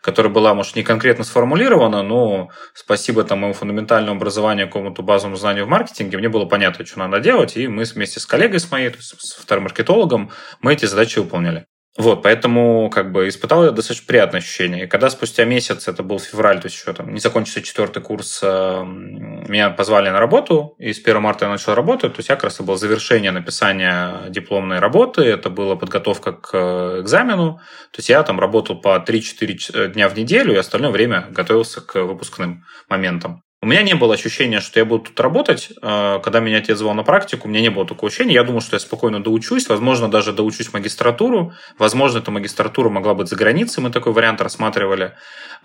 которая 0.00 0.32
была, 0.32 0.54
может, 0.54 0.76
не 0.76 0.82
конкретно 0.82 1.24
сформулирована, 1.24 2.02
но 2.02 2.50
спасибо 2.74 3.24
там 3.24 3.40
моему 3.40 3.54
фундаментальному 3.54 4.16
образованию, 4.16 4.66
какому-то 4.66 5.02
базовому 5.02 5.36
знанию 5.36 5.66
в 5.66 5.68
маркетинге, 5.68 6.18
мне 6.18 6.28
было 6.28 6.44
понятно, 6.44 6.84
что 6.84 6.98
надо 6.98 7.20
делать, 7.20 7.56
и 7.56 7.68
мы 7.68 7.84
вместе 7.84 8.20
с 8.20 8.26
коллегой 8.26 8.60
с 8.60 8.70
моей, 8.70 8.94
с 8.98 9.34
вторым 9.34 9.64
маркетологом, 9.64 10.30
мы 10.60 10.72
эти 10.72 10.84
задачи 10.84 11.18
выполняли. 11.18 11.66
Вот, 11.98 12.22
поэтому 12.22 12.90
как 12.90 13.10
бы 13.10 13.26
испытал 13.26 13.64
я 13.64 13.72
достаточно 13.72 14.06
приятное 14.06 14.38
ощущение. 14.38 14.84
И 14.84 14.86
когда 14.86 15.10
спустя 15.10 15.44
месяц, 15.44 15.88
это 15.88 16.04
был 16.04 16.20
февраль, 16.20 16.60
то 16.60 16.66
есть 16.66 16.76
еще 16.76 16.92
там 16.92 17.12
не 17.12 17.18
закончился 17.18 17.60
четвертый 17.60 18.00
курс, 18.00 18.38
э, 18.40 18.84
меня 18.84 19.70
позвали 19.70 20.08
на 20.08 20.20
работу, 20.20 20.76
и 20.78 20.92
с 20.92 21.00
1 21.00 21.20
марта 21.20 21.46
я 21.46 21.50
начал 21.50 21.74
работать, 21.74 22.12
то 22.12 22.20
есть 22.20 22.28
я 22.28 22.36
как 22.36 22.44
раз 22.44 22.54
это 22.54 22.62
было 22.62 22.76
завершение 22.76 23.32
написания 23.32 24.28
дипломной 24.28 24.78
работы, 24.78 25.22
это 25.22 25.50
была 25.50 25.74
подготовка 25.74 26.34
к 26.34 26.50
э, 26.52 27.00
экзамену, 27.00 27.54
то 27.90 27.98
есть 27.98 28.08
я 28.10 28.22
там 28.22 28.38
работал 28.38 28.80
по 28.80 29.04
3-4 29.04 29.88
дня 29.88 30.08
в 30.08 30.16
неделю, 30.16 30.54
и 30.54 30.56
остальное 30.56 30.92
время 30.92 31.26
готовился 31.30 31.80
к 31.80 32.00
выпускным 32.00 32.64
моментам. 32.88 33.42
У 33.60 33.66
меня 33.66 33.82
не 33.82 33.94
было 33.94 34.14
ощущения, 34.14 34.60
что 34.60 34.78
я 34.78 34.84
буду 34.84 35.06
тут 35.06 35.18
работать. 35.18 35.70
Э, 35.82 36.20
когда 36.22 36.38
меня 36.38 36.58
отец 36.58 36.78
звал 36.78 36.94
на 36.94 37.02
практику, 37.02 37.48
у 37.48 37.50
меня 37.50 37.60
не 37.60 37.70
было 37.70 37.84
такого 37.84 38.08
ощущения. 38.08 38.34
Я 38.34 38.44
думал, 38.44 38.60
что 38.60 38.76
я 38.76 38.80
спокойно 38.80 39.20
доучусь, 39.20 39.68
возможно, 39.68 40.08
даже 40.08 40.32
доучусь 40.32 40.72
магистратуру. 40.72 41.52
Возможно, 41.76 42.18
эта 42.18 42.30
магистратура 42.30 42.88
могла 42.88 43.14
быть 43.14 43.26
за 43.26 43.34
границей, 43.34 43.82
мы 43.82 43.90
такой 43.90 44.12
вариант 44.12 44.40
рассматривали. 44.40 45.14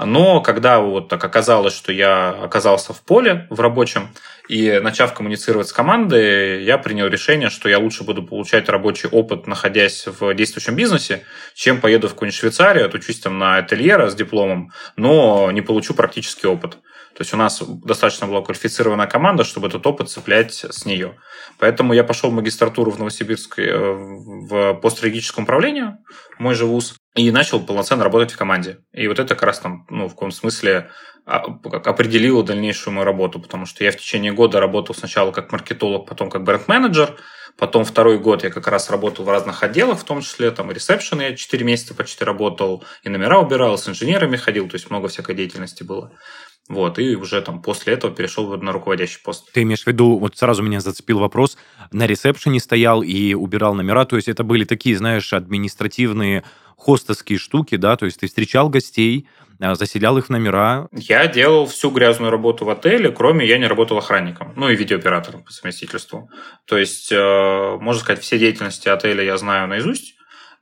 Но 0.03 0.41
когда 0.41 0.79
вот 0.79 1.08
так 1.08 1.23
оказалось, 1.23 1.75
что 1.75 1.91
я 1.91 2.29
оказался 2.29 2.93
в 2.93 3.01
поле, 3.03 3.45
в 3.51 3.60
рабочем, 3.60 4.10
и 4.49 4.79
начав 4.79 5.13
коммуницировать 5.13 5.67
с 5.67 5.73
командой, 5.73 6.63
я 6.63 6.77
принял 6.77 7.08
решение, 7.08 7.49
что 7.49 7.69
я 7.69 7.77
лучше 7.79 8.03
буду 8.03 8.23
получать 8.23 8.67
рабочий 8.69 9.08
опыт, 9.08 9.47
находясь 9.47 10.06
в 10.08 10.34
действующем 10.34 10.75
бизнесе, 10.75 11.23
чем 11.53 11.79
поеду 11.79 12.08
в 12.08 12.13
какую-нибудь 12.13 12.39
Швейцарию, 12.39 12.88
отучусь 12.88 13.19
там 13.19 13.38
на 13.38 13.58
ательера 13.58 14.10
с 14.10 14.15
дипломом, 14.15 14.71
но 14.97 15.51
не 15.51 15.62
получу 15.62 15.93
практический 15.93 16.47
опыт. 16.47 16.77
То 17.15 17.21
есть 17.21 17.34
у 17.34 17.38
нас 17.38 17.62
достаточно 17.62 18.26
была 18.26 18.41
квалифицированная 18.41 19.08
команда, 19.08 19.43
чтобы 19.43 19.67
этот 19.67 19.86
опыт 19.86 20.10
цеплять 20.10 20.54
с 20.54 20.86
нее. 20.86 21.17
Поэтому 21.60 21.93
я 21.93 22.04
пошел 22.04 22.32
в 22.32 22.34
магистратуру 22.34 22.91
в 22.91 22.97
Новосибирск 22.97 23.60
э, 23.60 23.78
в 23.78 24.73
постстратегическом 24.76 25.43
управлении, 25.43 25.93
мой 26.39 26.56
же 26.56 26.65
вуз, 26.65 26.95
и 27.15 27.30
начал 27.32 27.60
полноценно 27.60 28.04
работать 28.04 28.32
в 28.32 28.38
команде. 28.38 28.80
И 28.91 29.08
вот 29.08 29.19
это 29.19 29.36
как 29.36 29.43
раз 29.43 29.60
там, 29.60 29.86
ну, 29.89 30.08
в 30.08 30.13
каком 30.13 30.32
смысле 30.32 30.89
а, 31.26 31.45
определило 31.86 32.43
дальнейшую 32.43 32.93
мою 32.93 33.06
работу, 33.06 33.39
потому 33.39 33.65
что 33.65 33.84
я 33.84 33.91
в 33.91 33.97
течение 33.97 34.34
года 34.34 34.60
работал 34.60 34.95
сначала 34.95 35.32
как 35.32 35.52
маркетолог, 35.52 36.08
потом 36.08 36.30
как 36.30 36.43
бренд-менеджер, 36.43 37.15
потом 37.58 37.86
второй 37.86 38.17
год 38.17 38.43
я 38.43 38.49
как 38.49 38.67
раз 38.67 38.89
работал 38.89 39.23
в 39.23 39.30
разных 39.30 39.63
отделах, 39.63 39.99
в 39.99 40.04
том 40.04 40.21
числе 40.21 40.52
там 40.52 40.71
и 40.71 40.73
ресепшн 40.73 41.21
я 41.21 41.36
4 41.36 41.63
месяца 41.63 41.93
почти 41.93 42.26
работал, 42.26 42.84
и 43.04 43.10
номера 43.10 43.39
убирал, 43.39 43.78
с 43.78 43.88
инженерами 43.88 44.36
ходил, 44.36 44.67
то 44.67 44.76
есть 44.76 44.89
много 44.89 45.08
всякой 45.08 45.36
деятельности 45.36 45.84
было. 45.84 46.12
Вот, 46.69 46.97
и 46.97 47.15
уже 47.15 47.41
там 47.41 47.62
после 47.62 47.93
этого 47.93 48.15
перешел 48.15 48.56
на 48.58 48.71
руководящий 48.71 49.19
пост. 49.21 49.52
Ты 49.52 49.63
имеешь 49.63 49.84
в 49.84 49.88
виду, 49.88 50.17
вот 50.17 50.38
сразу 50.38 50.63
меня 50.63 50.80
зацепил 50.80 51.19
вопрос, 51.19 51.58
на 51.91 52.08
ресепшене 52.08 52.60
стоял 52.62 53.04
и 53.04 53.34
убирал 53.34 53.73
номера, 53.73 54.06
то 54.06 54.15
есть 54.15 54.30
это 54.30 54.43
были 54.43 54.63
такие, 54.63 54.97
знаешь, 54.97 55.34
административные 55.34 56.43
хостовские 56.78 57.38
штуки, 57.38 57.76
да, 57.76 57.97
то 57.97 58.06
есть 58.06 58.19
ты 58.19 58.28
встречал 58.28 58.69
гостей, 58.69 59.28
а, 59.60 59.76
заселял 59.76 60.17
их 60.17 60.28
в 60.28 60.30
номера. 60.30 60.88
Я 60.91 61.28
делал 61.28 61.65
всю 61.67 61.89
грязную 61.91 62.32
работу 62.32 62.65
в 62.65 62.69
отеле, 62.69 63.12
кроме 63.12 63.45
я 63.45 63.58
не 63.58 63.67
работал 63.67 63.97
охранником, 63.97 64.54
ну 64.56 64.69
и 64.69 64.76
видеооператором 64.76 65.43
по 65.43 65.52
совместительству. 65.52 66.30
То 66.65 66.78
есть, 66.78 67.12
э, 67.12 67.78
можно 67.80 68.02
сказать, 68.02 68.21
все 68.21 68.39
деятельности 68.39 68.89
отеля 68.89 69.23
я 69.23 69.38
знаю 69.38 69.67
наизусть, 69.67 70.15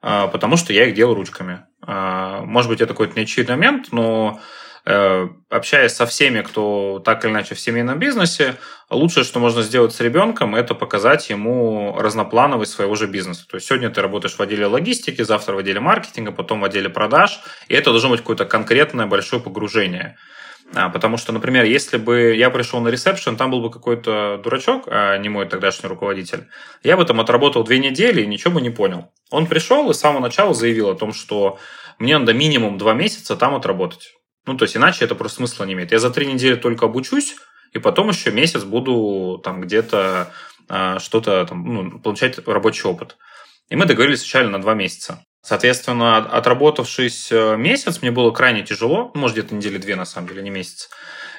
э, 0.04 0.28
потому 0.32 0.58
что 0.58 0.74
я 0.74 0.86
их 0.88 0.94
делал 0.94 1.16
ручками. 1.16 1.66
Э, 1.88 2.42
может 2.44 2.70
быть, 2.70 2.82
это 2.82 2.94
какой-то 2.94 3.18
неочевидный 3.18 3.56
момент, 3.56 3.88
но 3.92 4.40
общаясь 4.84 5.94
со 5.94 6.06
всеми, 6.06 6.41
кто 6.41 7.02
так 7.06 7.24
или 7.24 7.32
иначе 7.32 7.54
в 7.54 7.60
семейном 7.60 8.00
бизнесе, 8.00 8.56
лучшее, 8.89 9.24
что 9.24 9.39
можно 9.39 9.62
сделать 9.62 9.94
с 9.94 10.00
ребенком, 10.00 10.56
это 10.56 10.74
показать 10.74 11.30
ему 11.30 11.96
разноплановость 12.00 12.74
своего 12.74 12.96
же 12.96 13.08
бизнеса. 13.08 13.46
То 13.48 13.58
есть 13.58 13.67
сегодня 13.67 13.89
ты 13.91 14.02
работаешь 14.02 14.36
в 14.36 14.41
отделе 14.41 14.65
логистики, 14.65 15.22
завтра 15.22 15.56
в 15.56 15.60
отделе 15.60 15.80
маркетинга, 15.80 16.32
потом 16.32 16.62
в 16.62 16.65
отделе 16.65 16.89
продаж, 16.89 17.41
и 17.67 17.76
это 17.76 17.91
должно 17.91 18.10
быть 18.10 18.22
какое-то 18.22 18.46
конкретное 18.46 19.06
большое 19.06 19.41
погружение. 19.41 20.17
А, 20.74 20.89
потому 20.89 21.17
что, 21.17 21.34
например, 21.34 21.65
если 21.65 21.98
бы 21.98 22.34
я 22.34 22.50
пришел 22.50 22.80
на 22.80 22.88
ресепшн, 22.88 23.36
там 23.36 23.52
был 23.52 23.62
бы 23.62 23.70
какой-то 23.70 24.39
дурачок, 24.41 24.86
а 24.88 25.17
не 25.17 25.28
мой 25.28 25.46
тогдашний 25.46 25.89
руководитель, 25.89 26.48
я 26.82 26.96
бы 26.96 27.04
там 27.04 27.20
отработал 27.20 27.63
две 27.63 27.78
недели 27.80 28.22
и 28.22 28.28
ничего 28.28 28.54
бы 28.54 28.62
не 28.62 28.70
понял. 28.70 29.12
Он 29.32 29.48
пришел 29.48 29.89
и 29.89 29.94
с 29.94 30.00
самого 30.00 30.22
начала 30.22 30.54
заявил 30.54 30.89
о 30.89 30.96
том, 30.96 31.13
что 31.13 31.60
мне 32.00 32.17
надо 32.17 32.34
минимум 32.34 32.78
два 32.78 32.94
месяца 32.94 33.36
там 33.36 33.54
отработать. 33.54 34.13
Ну, 34.45 34.58
то 34.58 34.63
есть, 34.63 34.75
иначе 34.75 35.06
это 35.06 35.15
просто 35.15 35.38
смысла 35.38 35.65
не 35.65 35.73
имеет. 35.73 35.91
Я 35.91 35.99
за 35.99 36.10
три 36.10 36.25
недели 36.25 36.56
только 36.56 36.86
обучусь, 36.86 37.36
и 37.73 37.80
потом 37.80 38.10
еще 38.10 38.32
месяц 38.32 38.63
буду 38.63 39.39
там 39.43 39.62
где-то 39.62 40.32
а, 40.67 40.99
что-то 40.99 41.45
там, 41.45 41.63
ну, 41.65 41.99
получать 41.99 42.39
рабочий 42.47 42.88
опыт. 42.88 43.17
И 43.69 43.75
мы 43.75 43.86
договорились 43.86 44.19
сначала 44.19 44.49
на 44.49 44.62
два 44.62 44.73
месяца. 44.73 45.23
Соответственно, 45.41 46.17
отработавшись 46.17 47.32
э, 47.32 47.56
месяц, 47.58 48.01
мне 48.01 48.12
было 48.12 48.32
крайне 48.32 48.63
тяжело, 48.63 49.12
может, 49.15 49.38
где-то 49.38 49.56
недели 49.56 49.77
две, 49.77 49.95
на 49.95 50.06
самом 50.06 50.27
деле, 50.27 50.43
не 50.43 50.51
месяц. 50.51 50.89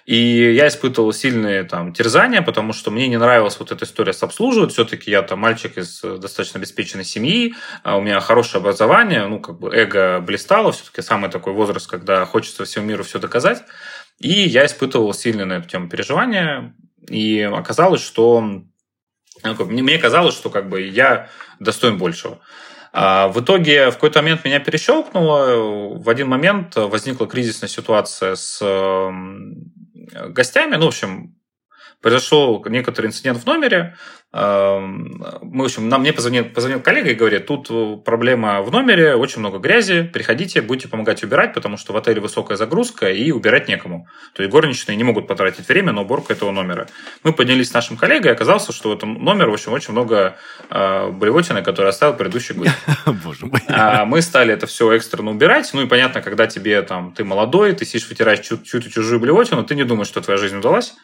И 0.04 0.52
я 0.52 0.66
испытывал 0.66 1.12
сильные 1.12 1.62
там 1.64 1.92
терзания, 1.92 2.42
потому 2.42 2.72
что 2.72 2.90
мне 2.90 3.06
не 3.06 3.18
нравилась 3.18 3.58
вот 3.58 3.70
эта 3.70 3.84
история 3.84 4.12
с 4.12 4.22
обслуживать. 4.22 4.72
Все-таки 4.72 5.10
я 5.10 5.22
там 5.22 5.38
мальчик 5.38 5.78
из 5.78 6.02
э, 6.02 6.16
достаточно 6.18 6.58
обеспеченной 6.58 7.04
семьи, 7.04 7.54
а 7.84 7.96
у 7.96 8.00
меня 8.00 8.20
хорошее 8.20 8.60
образование, 8.60 9.26
ну, 9.26 9.38
как 9.38 9.60
бы 9.60 9.72
эго 9.74 10.20
блистало. 10.20 10.72
Все-таки 10.72 11.02
самый 11.02 11.30
такой 11.30 11.52
возраст, 11.52 11.88
когда 11.88 12.24
хочется 12.26 12.64
всему 12.64 12.86
миру 12.86 13.04
все 13.04 13.20
доказать. 13.20 13.62
И 14.18 14.32
я 14.32 14.66
испытывал 14.66 15.14
сильные 15.14 15.44
на 15.44 15.54
эту 15.54 15.68
тему 15.68 15.88
переживания. 15.88 16.74
И 17.08 17.40
оказалось, 17.40 18.02
что 18.02 18.40
ну, 18.40 19.64
мне 19.64 19.98
казалось, 19.98 20.34
что 20.34 20.50
как 20.50 20.68
бы 20.68 20.82
я 20.82 21.28
достоин 21.60 21.98
большего. 21.98 22.40
А 22.92 23.28
в 23.28 23.40
итоге 23.40 23.90
в 23.90 23.94
какой-то 23.94 24.20
момент 24.20 24.44
меня 24.44 24.60
перещелкнуло. 24.60 25.96
В 25.98 26.08
один 26.10 26.28
момент 26.28 26.76
возникла 26.76 27.26
кризисная 27.26 27.68
ситуация 27.68 28.34
с 28.34 28.60
гостями. 30.12 30.76
Ну, 30.76 30.84
в 30.84 30.88
общем, 30.88 31.36
произошел 32.02 32.62
некоторый 32.68 33.06
инцидент 33.06 33.38
в 33.38 33.46
номере. 33.46 33.96
Мы, 34.34 35.38
в 35.42 35.64
общем, 35.64 35.90
нам 35.90 36.00
мне 36.00 36.12
позвонил, 36.12 36.46
позвонил 36.46 36.80
коллега 36.80 37.10
и 37.10 37.14
говорит, 37.14 37.46
тут 37.46 37.68
проблема 38.02 38.62
в 38.62 38.70
номере, 38.70 39.14
очень 39.14 39.40
много 39.40 39.58
грязи, 39.58 40.04
приходите, 40.04 40.62
будете 40.62 40.88
помогать 40.88 41.22
убирать, 41.22 41.52
потому 41.52 41.76
что 41.76 41.92
в 41.92 41.98
отеле 41.98 42.20
высокая 42.20 42.56
загрузка 42.56 43.10
и 43.10 43.30
убирать 43.30 43.68
некому. 43.68 44.08
То 44.32 44.42
есть 44.42 44.50
горничные 44.50 44.96
не 44.96 45.04
могут 45.04 45.28
потратить 45.28 45.68
время 45.68 45.92
на 45.92 46.00
уборку 46.00 46.32
этого 46.32 46.50
номера. 46.50 46.86
Мы 47.24 47.34
поднялись 47.34 47.68
с 47.68 47.74
нашим 47.74 47.98
коллегой, 47.98 48.30
и 48.30 48.34
оказалось, 48.34 48.66
что 48.74 48.88
в 48.88 48.96
этом 48.96 49.22
номере, 49.22 49.50
в 49.50 49.54
общем, 49.54 49.74
очень 49.74 49.92
много 49.92 50.36
э, 50.70 51.10
блевотины, 51.10 51.62
которые 51.62 51.90
оставил 51.90 52.14
предыдущий 52.14 52.54
гость. 52.54 52.72
Боже 53.24 53.44
мой. 53.44 53.60
А 53.68 54.06
мы 54.06 54.22
стали 54.22 54.54
это 54.54 54.66
все 54.66 54.90
экстренно 54.92 55.30
убирать. 55.30 55.68
Ну 55.74 55.82
и 55.82 55.86
понятно, 55.86 56.22
когда 56.22 56.46
тебе 56.46 56.80
там, 56.80 57.12
ты 57.12 57.22
молодой, 57.22 57.74
ты 57.74 57.84
сидишь, 57.84 58.08
вытираешь 58.08 58.40
чью-то 58.40 58.90
чужую 58.90 59.20
блевотину, 59.20 59.62
ты 59.62 59.74
не 59.74 59.84
думаешь, 59.84 60.08
что 60.08 60.22
твоя 60.22 60.38
жизнь 60.38 60.56
удалась. 60.56 60.94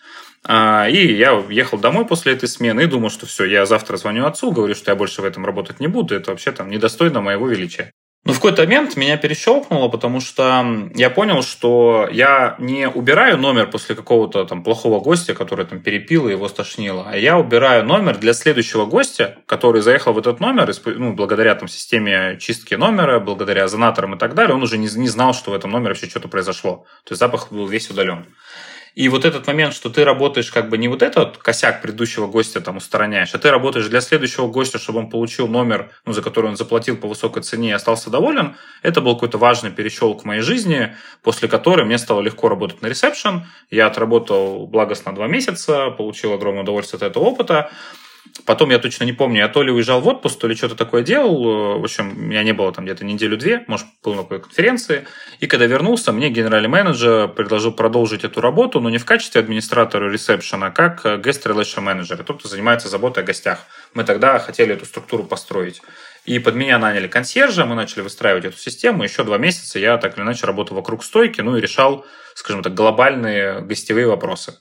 А, 0.44 0.88
и 0.88 1.12
я 1.12 1.42
ехал 1.50 1.78
домой 1.78 2.06
после 2.06 2.32
этой 2.32 2.48
смены 2.48 2.82
и 2.82 2.86
думал, 2.86 3.10
что 3.10 3.26
все, 3.26 3.44
я 3.44 3.66
завтра 3.66 3.96
звоню 3.96 4.26
отцу, 4.26 4.52
говорю, 4.52 4.74
что 4.74 4.90
я 4.90 4.96
больше 4.96 5.22
в 5.22 5.24
этом 5.24 5.44
работать 5.44 5.80
не 5.80 5.88
буду, 5.88 6.14
это 6.14 6.30
вообще 6.30 6.52
там 6.52 6.70
недостойно 6.70 7.20
моего 7.20 7.48
величия. 7.48 7.92
Но 8.24 8.34
в 8.34 8.36
какой-то 8.36 8.64
момент 8.64 8.96
меня 8.96 9.16
перещелкнуло, 9.16 9.88
потому 9.88 10.20
что 10.20 10.90
я 10.94 11.08
понял, 11.08 11.42
что 11.42 12.08
я 12.12 12.56
не 12.58 12.86
убираю 12.88 13.38
номер 13.38 13.70
после 13.70 13.94
какого-то 13.94 14.44
там 14.44 14.62
плохого 14.62 15.00
гостя, 15.00 15.34
который 15.34 15.64
там 15.64 15.80
перепил 15.80 16.28
и 16.28 16.32
его 16.32 16.48
стошнило, 16.48 17.06
а 17.08 17.16
я 17.16 17.38
убираю 17.38 17.84
номер 17.84 18.18
для 18.18 18.34
следующего 18.34 18.84
гостя, 18.86 19.38
который 19.46 19.80
заехал 19.80 20.12
в 20.12 20.18
этот 20.18 20.40
номер, 20.40 20.70
ну, 20.84 21.14
благодаря 21.14 21.54
там 21.54 21.68
системе 21.68 22.36
чистки 22.38 22.74
номера, 22.74 23.18
благодаря 23.20 23.66
зонаторам 23.66 24.16
и 24.16 24.18
так 24.18 24.34
далее, 24.34 24.54
он 24.54 24.62
уже 24.62 24.76
не, 24.76 24.88
не 24.94 25.08
знал, 25.08 25.32
что 25.32 25.52
в 25.52 25.54
этом 25.54 25.70
номере 25.70 25.90
вообще 25.90 26.08
что-то 26.08 26.28
произошло. 26.28 26.84
То 27.04 27.12
есть 27.12 27.20
запах 27.20 27.50
был 27.50 27.66
весь 27.66 27.88
удален. 27.88 28.26
И 28.98 29.08
вот 29.08 29.24
этот 29.24 29.46
момент, 29.46 29.74
что 29.74 29.90
ты 29.90 30.04
работаешь 30.04 30.50
как 30.50 30.68
бы 30.68 30.76
не 30.76 30.88
вот 30.88 31.02
этот 31.02 31.38
косяк 31.38 31.82
предыдущего 31.82 32.26
гостя 32.26 32.60
там 32.60 32.78
устраняешь, 32.78 33.32
а 33.32 33.38
ты 33.38 33.48
работаешь 33.48 33.86
для 33.86 34.00
следующего 34.00 34.48
гостя, 34.48 34.80
чтобы 34.80 34.98
он 34.98 35.08
получил 35.08 35.46
номер, 35.46 35.92
ну, 36.04 36.12
за 36.12 36.20
который 36.20 36.46
он 36.46 36.56
заплатил 36.56 36.96
по 36.96 37.06
высокой 37.06 37.44
цене 37.44 37.68
и 37.68 37.72
остался 37.72 38.10
доволен, 38.10 38.56
это 38.82 39.00
был 39.00 39.14
какой-то 39.14 39.38
важный 39.38 39.70
перещелк 39.70 40.22
в 40.22 40.24
моей 40.24 40.40
жизни, 40.40 40.96
после 41.22 41.46
которой 41.46 41.86
мне 41.86 41.96
стало 41.96 42.22
легко 42.22 42.48
работать 42.48 42.82
на 42.82 42.88
ресепшн. 42.88 43.46
Я 43.70 43.86
отработал 43.86 44.66
благостно 44.66 45.14
два 45.14 45.28
месяца, 45.28 45.90
получил 45.90 46.32
огромное 46.32 46.64
удовольствие 46.64 46.96
от 46.96 47.04
этого 47.04 47.22
опыта. 47.22 47.70
Потом 48.46 48.70
я 48.70 48.78
точно 48.78 49.04
не 49.04 49.12
помню, 49.12 49.40
я 49.40 49.48
то 49.48 49.62
ли 49.62 49.70
уезжал 49.70 50.00
в 50.00 50.08
отпуск, 50.08 50.38
то 50.38 50.46
ли 50.46 50.54
что-то 50.54 50.74
такое 50.74 51.02
делал. 51.02 51.78
В 51.78 51.84
общем, 51.84 52.28
меня 52.28 52.42
не 52.42 52.52
было 52.52 52.72
там 52.72 52.84
где-то 52.84 53.04
неделю-две, 53.04 53.64
может, 53.66 53.86
был 54.02 54.14
на 54.14 54.22
какой-то 54.22 54.44
конференции. 54.44 55.06
И 55.40 55.46
когда 55.46 55.66
вернулся, 55.66 56.12
мне 56.12 56.30
генеральный 56.30 56.68
менеджер 56.68 57.28
предложил 57.28 57.72
продолжить 57.72 58.24
эту 58.24 58.40
работу, 58.40 58.80
но 58.80 58.90
не 58.90 58.98
в 58.98 59.04
качестве 59.04 59.40
администратора 59.40 60.10
ресепшена, 60.10 60.68
а 60.68 60.70
как 60.70 61.04
guest 61.04 61.44
relation 61.44 61.84
manager, 61.84 62.22
тот, 62.22 62.38
кто 62.38 62.48
занимается 62.48 62.88
заботой 62.88 63.22
о 63.22 63.26
гостях. 63.26 63.60
Мы 63.94 64.04
тогда 64.04 64.38
хотели 64.38 64.74
эту 64.74 64.86
структуру 64.86 65.24
построить. 65.24 65.82
И 66.24 66.38
под 66.38 66.56
меня 66.56 66.78
наняли 66.78 67.08
консьержа, 67.08 67.64
мы 67.64 67.74
начали 67.74 68.02
выстраивать 68.02 68.44
эту 68.44 68.58
систему. 68.58 69.02
Еще 69.02 69.24
два 69.24 69.38
месяца 69.38 69.78
я 69.78 69.96
так 69.96 70.16
или 70.16 70.24
иначе 70.24 70.46
работал 70.46 70.76
вокруг 70.76 71.02
стойки, 71.02 71.40
ну 71.40 71.56
и 71.56 71.60
решал, 71.60 72.04
скажем 72.34 72.62
так, 72.62 72.74
глобальные 72.74 73.60
гостевые 73.60 74.06
вопросы. 74.06 74.58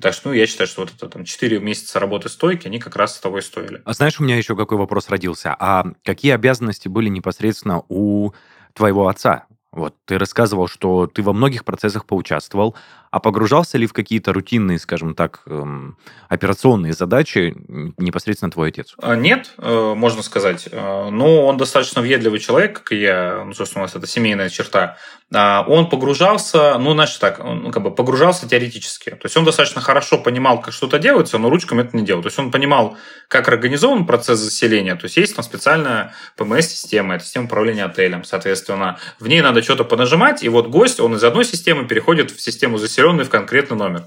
Так 0.00 0.14
что 0.14 0.28
ну, 0.28 0.34
я 0.34 0.46
считаю, 0.46 0.68
что 0.68 0.82
вот 0.82 0.92
это 0.96 1.08
там 1.08 1.24
4 1.24 1.58
месяца 1.58 1.98
работы 1.98 2.28
стойки, 2.28 2.68
они 2.68 2.78
как 2.78 2.94
раз 2.96 3.18
того 3.18 3.38
и 3.38 3.42
стоили. 3.42 3.82
А 3.84 3.92
знаешь, 3.92 4.20
у 4.20 4.22
меня 4.22 4.36
еще 4.36 4.56
какой 4.56 4.78
вопрос 4.78 5.08
родился. 5.08 5.54
А 5.58 5.84
какие 6.04 6.32
обязанности 6.32 6.88
были 6.88 7.08
непосредственно 7.08 7.82
у 7.88 8.32
твоего 8.74 9.08
отца? 9.08 9.46
Вот 9.72 9.94
ты 10.06 10.18
рассказывал, 10.18 10.66
что 10.66 11.06
ты 11.06 11.22
во 11.22 11.32
многих 11.32 11.64
процессах 11.64 12.06
поучаствовал, 12.06 12.74
а 13.10 13.20
погружался 13.20 13.78
ли 13.78 13.86
в 13.86 13.92
какие-то 13.92 14.32
рутинные, 14.32 14.78
скажем 14.78 15.14
так, 15.14 15.40
эм, 15.46 15.96
операционные 16.28 16.92
задачи 16.92 17.54
непосредственно 17.96 18.50
твой 18.50 18.68
отец? 18.68 18.94
А, 19.00 19.16
нет, 19.16 19.54
э, 19.58 19.94
можно 19.94 20.22
сказать. 20.22 20.68
Э, 20.70 21.08
но 21.10 21.46
он 21.46 21.56
достаточно 21.56 22.02
въедливый 22.02 22.38
человек, 22.38 22.80
как 22.80 22.92
и 22.92 23.00
я. 23.00 23.44
Ну, 23.46 23.54
собственно, 23.54 23.84
у 23.84 23.86
нас 23.86 23.96
это 23.96 24.06
семейная 24.06 24.50
черта. 24.50 24.98
А, 25.34 25.64
он 25.66 25.88
погружался, 25.88 26.78
ну, 26.78 26.92
значит 26.92 27.20
так, 27.20 27.42
он 27.42 27.70
как 27.72 27.82
бы 27.82 27.94
погружался 27.94 28.48
теоретически. 28.48 29.10
То 29.10 29.24
есть 29.24 29.36
он 29.36 29.44
достаточно 29.44 29.80
хорошо 29.80 30.18
понимал, 30.18 30.60
как 30.60 30.74
что-то 30.74 30.98
делается, 30.98 31.38
но 31.38 31.48
ручками 31.48 31.82
это 31.82 31.96
не 31.96 32.04
делал. 32.04 32.22
То 32.22 32.28
есть 32.28 32.38
он 32.38 32.50
понимал, 32.50 32.96
как 33.28 33.48
организован 33.48 34.06
процесс 34.06 34.38
заселения. 34.38 34.96
То 34.96 35.04
есть 35.04 35.16
есть 35.16 35.34
там 35.34 35.44
специальная 35.44 36.14
ПМС-система, 36.36 37.14
это 37.14 37.24
система 37.24 37.46
управления 37.46 37.84
отелем. 37.84 38.24
Соответственно, 38.24 38.98
в 39.18 39.28
ней 39.28 39.40
надо 39.40 39.62
что-то 39.62 39.84
понажимать, 39.84 40.42
и 40.42 40.48
вот 40.48 40.68
гость, 40.68 41.00
он 41.00 41.14
из 41.14 41.24
одной 41.24 41.44
системы 41.44 41.86
переходит 41.86 42.30
в 42.30 42.40
систему 42.40 42.76
заселения 42.76 42.97
заселенный 42.98 43.24
в 43.24 43.30
конкретный 43.30 43.76
номер. 43.76 44.00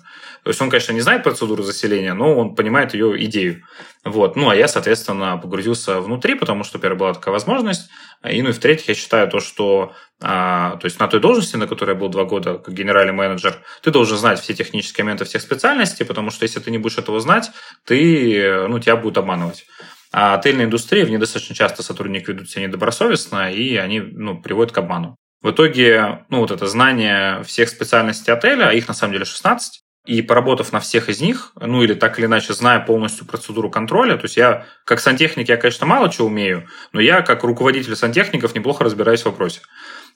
То 0.43 0.49
есть 0.49 0.61
он, 0.61 0.69
конечно, 0.69 0.91
не 0.91 1.01
знает 1.01 1.23
процедуру 1.23 1.63
заселения, 1.63 2.13
но 2.13 2.35
он 2.35 2.55
понимает 2.55 2.93
ее 2.93 3.23
идею. 3.25 3.63
Вот. 4.03 4.35
Ну, 4.35 4.49
а 4.49 4.55
я, 4.55 4.67
соответственно, 4.67 5.37
погрузился 5.37 6.01
внутри, 6.01 6.35
потому 6.35 6.63
что, 6.63 6.79
во 6.79 6.95
была 6.95 7.13
такая 7.13 7.31
возможность. 7.31 7.89
И, 8.27 8.41
ну, 8.41 8.49
и 8.49 8.51
в-третьих, 8.51 8.89
я 8.89 8.95
считаю 8.95 9.29
то, 9.29 9.39
что 9.39 9.93
а, 10.19 10.77
то 10.77 10.85
есть 10.85 10.99
на 10.99 11.07
той 11.07 11.19
должности, 11.19 11.57
на 11.57 11.67
которой 11.67 11.91
я 11.91 11.95
был 11.95 12.09
два 12.09 12.25
года 12.25 12.57
как 12.57 12.73
генеральный 12.73 13.13
менеджер, 13.13 13.59
ты 13.81 13.91
должен 13.91 14.17
знать 14.17 14.39
все 14.39 14.53
технические 14.53 15.05
моменты 15.05 15.25
всех 15.25 15.41
специальностей, 15.41 16.05
потому 16.05 16.31
что 16.31 16.43
если 16.43 16.59
ты 16.59 16.71
не 16.71 16.79
будешь 16.79 16.97
этого 16.97 17.19
знать, 17.19 17.51
ты, 17.85 18.67
ну, 18.67 18.79
тебя 18.79 18.97
будут 18.97 19.17
обманывать. 19.19 19.65
А 20.11 20.33
отельная 20.33 20.65
индустрия, 20.65 21.05
в 21.05 21.09
ней 21.09 21.17
достаточно 21.17 21.55
часто 21.55 21.83
сотрудники 21.83 22.31
ведут 22.31 22.49
себя 22.49 22.63
недобросовестно, 22.65 23.51
и 23.53 23.77
они 23.77 24.01
ну, 24.01 24.41
приводят 24.41 24.73
к 24.73 24.77
обману. 24.77 25.15
В 25.41 25.51
итоге, 25.51 26.25
ну, 26.29 26.39
вот 26.39 26.51
это 26.51 26.67
знание 26.67 27.43
всех 27.43 27.69
специальностей 27.69 28.31
отеля, 28.31 28.69
а 28.69 28.73
их 28.73 28.87
на 28.87 28.93
самом 28.93 29.13
деле 29.13 29.25
16, 29.25 29.81
и 30.05 30.21
поработав 30.21 30.71
на 30.71 30.79
всех 30.79 31.09
из 31.09 31.21
них, 31.21 31.51
ну 31.55 31.83
или 31.83 31.93
так 31.93 32.17
или 32.17 32.25
иначе, 32.25 32.53
зная 32.53 32.79
полностью 32.79 33.25
процедуру 33.25 33.69
контроля, 33.69 34.17
то 34.17 34.23
есть 34.23 34.35
я 34.35 34.65
как 34.83 34.99
сантехник, 34.99 35.47
я, 35.47 35.57
конечно, 35.57 35.85
мало 35.85 36.09
чего 36.09 36.27
умею, 36.27 36.67
но 36.91 36.99
я 36.99 37.21
как 37.21 37.43
руководитель 37.43 37.95
сантехников 37.95 38.55
неплохо 38.55 38.83
разбираюсь 38.83 39.21
в 39.21 39.25
вопросе. 39.25 39.61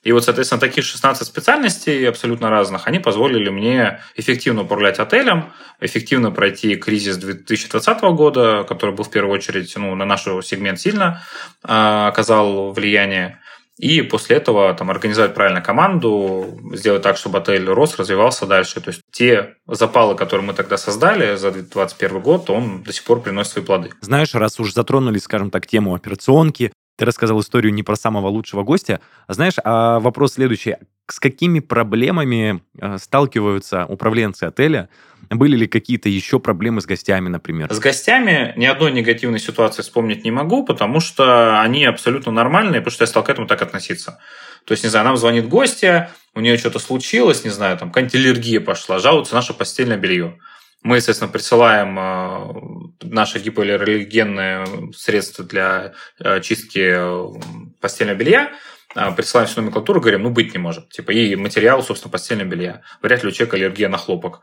И 0.02 0.12
вот, 0.12 0.24
соответственно, 0.24 0.60
таких 0.60 0.84
16 0.84 1.26
специальностей 1.26 2.08
абсолютно 2.08 2.50
разных, 2.50 2.86
они 2.86 2.98
позволили 2.98 3.48
мне 3.48 4.02
эффективно 4.16 4.62
управлять 4.62 4.98
отелем, 4.98 5.52
эффективно 5.80 6.30
пройти 6.30 6.76
кризис 6.76 7.16
2020 7.16 8.00
года, 8.14 8.64
который 8.68 8.94
был 8.94 9.04
в 9.04 9.10
первую 9.10 9.34
очередь 9.34 9.72
ну, 9.76 9.94
на 9.94 10.04
наш 10.04 10.22
сегмент 10.22 10.80
сильно 10.80 11.22
э, 11.64 12.06
оказал 12.08 12.72
влияние. 12.72 13.40
И 13.78 14.00
после 14.02 14.36
этого 14.36 14.72
там, 14.74 14.90
организовать 14.90 15.34
правильно 15.34 15.60
команду, 15.60 16.58
сделать 16.72 17.02
так, 17.02 17.16
чтобы 17.18 17.38
отель 17.38 17.66
рос, 17.66 17.98
развивался 17.98 18.46
дальше. 18.46 18.80
То 18.80 18.88
есть 18.88 19.02
те 19.10 19.56
запалы, 19.66 20.16
которые 20.16 20.46
мы 20.46 20.54
тогда 20.54 20.78
создали 20.78 21.36
за 21.36 21.50
2021 21.50 22.20
год, 22.20 22.48
он 22.50 22.82
до 22.82 22.92
сих 22.92 23.04
пор 23.04 23.20
приносит 23.20 23.52
свои 23.52 23.64
плоды. 23.64 23.90
Знаешь, 24.00 24.34
раз 24.34 24.58
уж 24.60 24.72
затронули, 24.72 25.18
скажем 25.18 25.50
так, 25.50 25.66
тему 25.66 25.94
операционки, 25.94 26.72
ты 26.96 27.04
рассказал 27.04 27.40
историю 27.40 27.74
не 27.74 27.82
про 27.82 27.94
самого 27.94 28.28
лучшего 28.28 28.62
гостя. 28.62 29.00
Знаешь, 29.28 29.56
а 29.62 30.00
вопрос 30.00 30.34
следующий. 30.34 30.76
С 31.08 31.20
какими 31.20 31.60
проблемами 31.60 32.62
э, 32.80 32.96
сталкиваются 32.98 33.84
управленцы 33.84 34.44
отеля, 34.44 34.88
были 35.30 35.56
ли 35.56 35.66
какие-то 35.66 36.08
еще 36.08 36.38
проблемы 36.38 36.80
с 36.80 36.86
гостями, 36.86 37.28
например? 37.28 37.72
С 37.72 37.78
гостями 37.78 38.52
ни 38.56 38.66
одной 38.66 38.92
негативной 38.92 39.38
ситуации 39.38 39.82
вспомнить 39.82 40.24
не 40.24 40.30
могу, 40.30 40.64
потому 40.64 41.00
что 41.00 41.60
они 41.60 41.84
абсолютно 41.84 42.32
нормальные, 42.32 42.80
потому 42.80 42.92
что 42.92 43.04
я 43.04 43.08
стал 43.08 43.24
к 43.24 43.30
этому 43.30 43.46
так 43.46 43.62
относиться. 43.62 44.18
То 44.64 44.72
есть, 44.72 44.82
не 44.82 44.90
знаю, 44.90 45.06
нам 45.06 45.16
звонит 45.16 45.48
гостья, 45.48 46.10
у 46.34 46.40
нее 46.40 46.58
что-то 46.58 46.78
случилось, 46.78 47.44
не 47.44 47.50
знаю, 47.50 47.78
там 47.78 47.88
какая-нибудь 47.88 48.14
аллергия 48.16 48.60
пошла, 48.60 48.98
жалуется 48.98 49.34
наше 49.34 49.54
постельное 49.54 49.96
белье. 49.96 50.38
Мы, 50.82 50.96
естественно, 50.96 51.30
присылаем 51.30 51.98
э, 51.98 53.06
наши 53.06 53.38
гипоаллергенные 53.40 54.92
средства 54.94 55.44
для 55.44 55.94
э, 56.20 56.40
чистки 56.40 56.78
э, 56.78 57.40
постельного 57.80 58.16
белья, 58.16 58.52
присылаем 59.16 59.48
всю 59.48 59.60
номенклатуру, 59.60 60.00
говорим, 60.00 60.22
ну, 60.22 60.30
быть 60.30 60.54
не 60.54 60.58
может. 60.58 60.88
Типа, 60.90 61.10
и 61.10 61.34
материал, 61.36 61.82
собственно, 61.82 62.12
постельного 62.12 62.48
белья. 62.48 62.82
Вряд 63.02 63.22
ли 63.24 63.28
у 63.28 63.32
человека 63.32 63.56
аллергия 63.56 63.88
на 63.88 63.98
хлопок. 63.98 64.42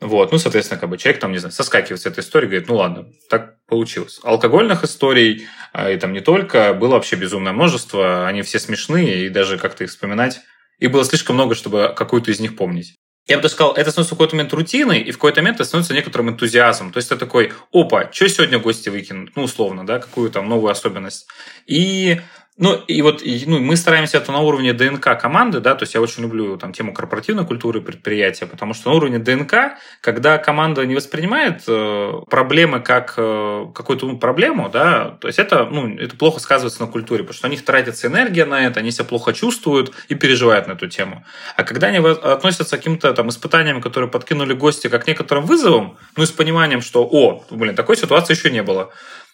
Вот, 0.00 0.30
ну, 0.30 0.38
соответственно, 0.38 0.80
как 0.80 0.90
бы 0.90 0.96
человек 0.96 1.20
там, 1.20 1.32
не 1.32 1.38
знаю, 1.38 1.52
соскакивает 1.52 2.00
с 2.00 2.06
этой 2.06 2.20
истории, 2.20 2.46
говорит, 2.46 2.68
ну 2.68 2.76
ладно, 2.76 3.06
так 3.28 3.56
получилось. 3.66 4.20
Алкогольных 4.22 4.84
историй, 4.84 5.48
и 5.74 5.96
там 5.96 6.12
не 6.12 6.20
только, 6.20 6.72
было 6.72 6.92
вообще 6.92 7.16
безумное 7.16 7.52
множество, 7.52 8.26
они 8.26 8.42
все 8.42 8.60
смешные, 8.60 9.26
и 9.26 9.28
даже 9.28 9.58
как-то 9.58 9.82
их 9.82 9.90
вспоминать, 9.90 10.40
их 10.78 10.92
было 10.92 11.04
слишком 11.04 11.34
много, 11.34 11.56
чтобы 11.56 11.92
какую-то 11.96 12.30
из 12.30 12.38
них 12.38 12.56
помнить 12.56 12.94
я 13.28 13.36
бы 13.36 13.42
даже 13.42 13.54
сказал, 13.54 13.74
это 13.74 13.90
становится 13.90 14.14
в 14.14 14.18
какой-то 14.18 14.36
момент 14.36 14.52
рутиной, 14.54 15.00
и 15.00 15.10
в 15.10 15.16
какой-то 15.16 15.42
момент 15.42 15.56
это 15.56 15.64
становится 15.64 15.92
некоторым 15.92 16.30
энтузиазмом. 16.30 16.92
То 16.92 16.96
есть 16.96 17.08
это 17.10 17.20
такой, 17.20 17.52
опа, 17.72 18.10
что 18.10 18.26
сегодня 18.26 18.58
гости 18.58 18.88
выкинут? 18.88 19.36
Ну, 19.36 19.42
условно, 19.42 19.86
да, 19.86 19.98
какую 19.98 20.30
там 20.30 20.48
новую 20.48 20.70
особенность. 20.70 21.28
И 21.66 22.22
ну, 22.58 22.74
и 22.74 23.02
вот 23.02 23.22
ну, 23.46 23.60
мы 23.60 23.76
стараемся 23.76 24.18
это 24.18 24.32
на 24.32 24.40
уровне 24.40 24.72
ДНК 24.72 25.16
команды, 25.18 25.60
да, 25.60 25.76
то 25.76 25.84
есть 25.84 25.94
я 25.94 26.00
очень 26.00 26.24
люблю 26.24 26.56
там 26.56 26.72
тему 26.72 26.92
корпоративной 26.92 27.46
культуры 27.46 27.80
предприятия, 27.80 28.46
потому 28.46 28.74
что 28.74 28.90
на 28.90 28.96
уровне 28.96 29.20
ДНК, 29.20 29.78
когда 30.00 30.38
команда 30.38 30.84
не 30.84 30.96
воспринимает 30.96 31.62
э, 31.68 32.12
проблемы 32.28 32.80
как 32.80 33.14
э, 33.16 33.66
какую-то 33.72 34.06
ну, 34.06 34.18
проблему, 34.18 34.68
да, 34.68 35.16
то 35.20 35.28
есть 35.28 35.38
это, 35.38 35.66
ну, 35.66 35.96
это 35.96 36.16
плохо 36.16 36.40
сказывается 36.40 36.80
на 36.80 36.88
культуре, 36.88 37.22
потому 37.22 37.34
что 37.38 37.46
у 37.46 37.50
них 37.50 37.64
тратится 37.64 38.08
энергия 38.08 38.44
на 38.44 38.66
это, 38.66 38.80
они 38.80 38.90
себя 38.90 39.04
плохо 39.04 39.32
чувствуют 39.32 39.92
и 40.08 40.16
переживают 40.16 40.66
на 40.66 40.72
эту 40.72 40.88
тему. 40.88 41.24
А 41.56 41.62
когда 41.62 41.86
они 41.86 41.98
относятся 41.98 42.76
к 42.76 42.80
каким-то 42.80 43.14
там 43.14 43.28
испытаниям, 43.28 43.80
которые 43.80 44.10
подкинули 44.10 44.52
гости, 44.52 44.88
как 44.88 45.06
некоторым 45.06 45.44
вызовом, 45.46 45.96
ну 46.16 46.24
и 46.24 46.26
с 46.26 46.32
пониманием, 46.32 46.80
что, 46.80 47.04
о, 47.04 47.44
блин, 47.50 47.76
такой 47.76 47.96
ситуации 47.96 48.34
еще 48.34 48.50
не 48.50 48.64
было, 48.64 48.90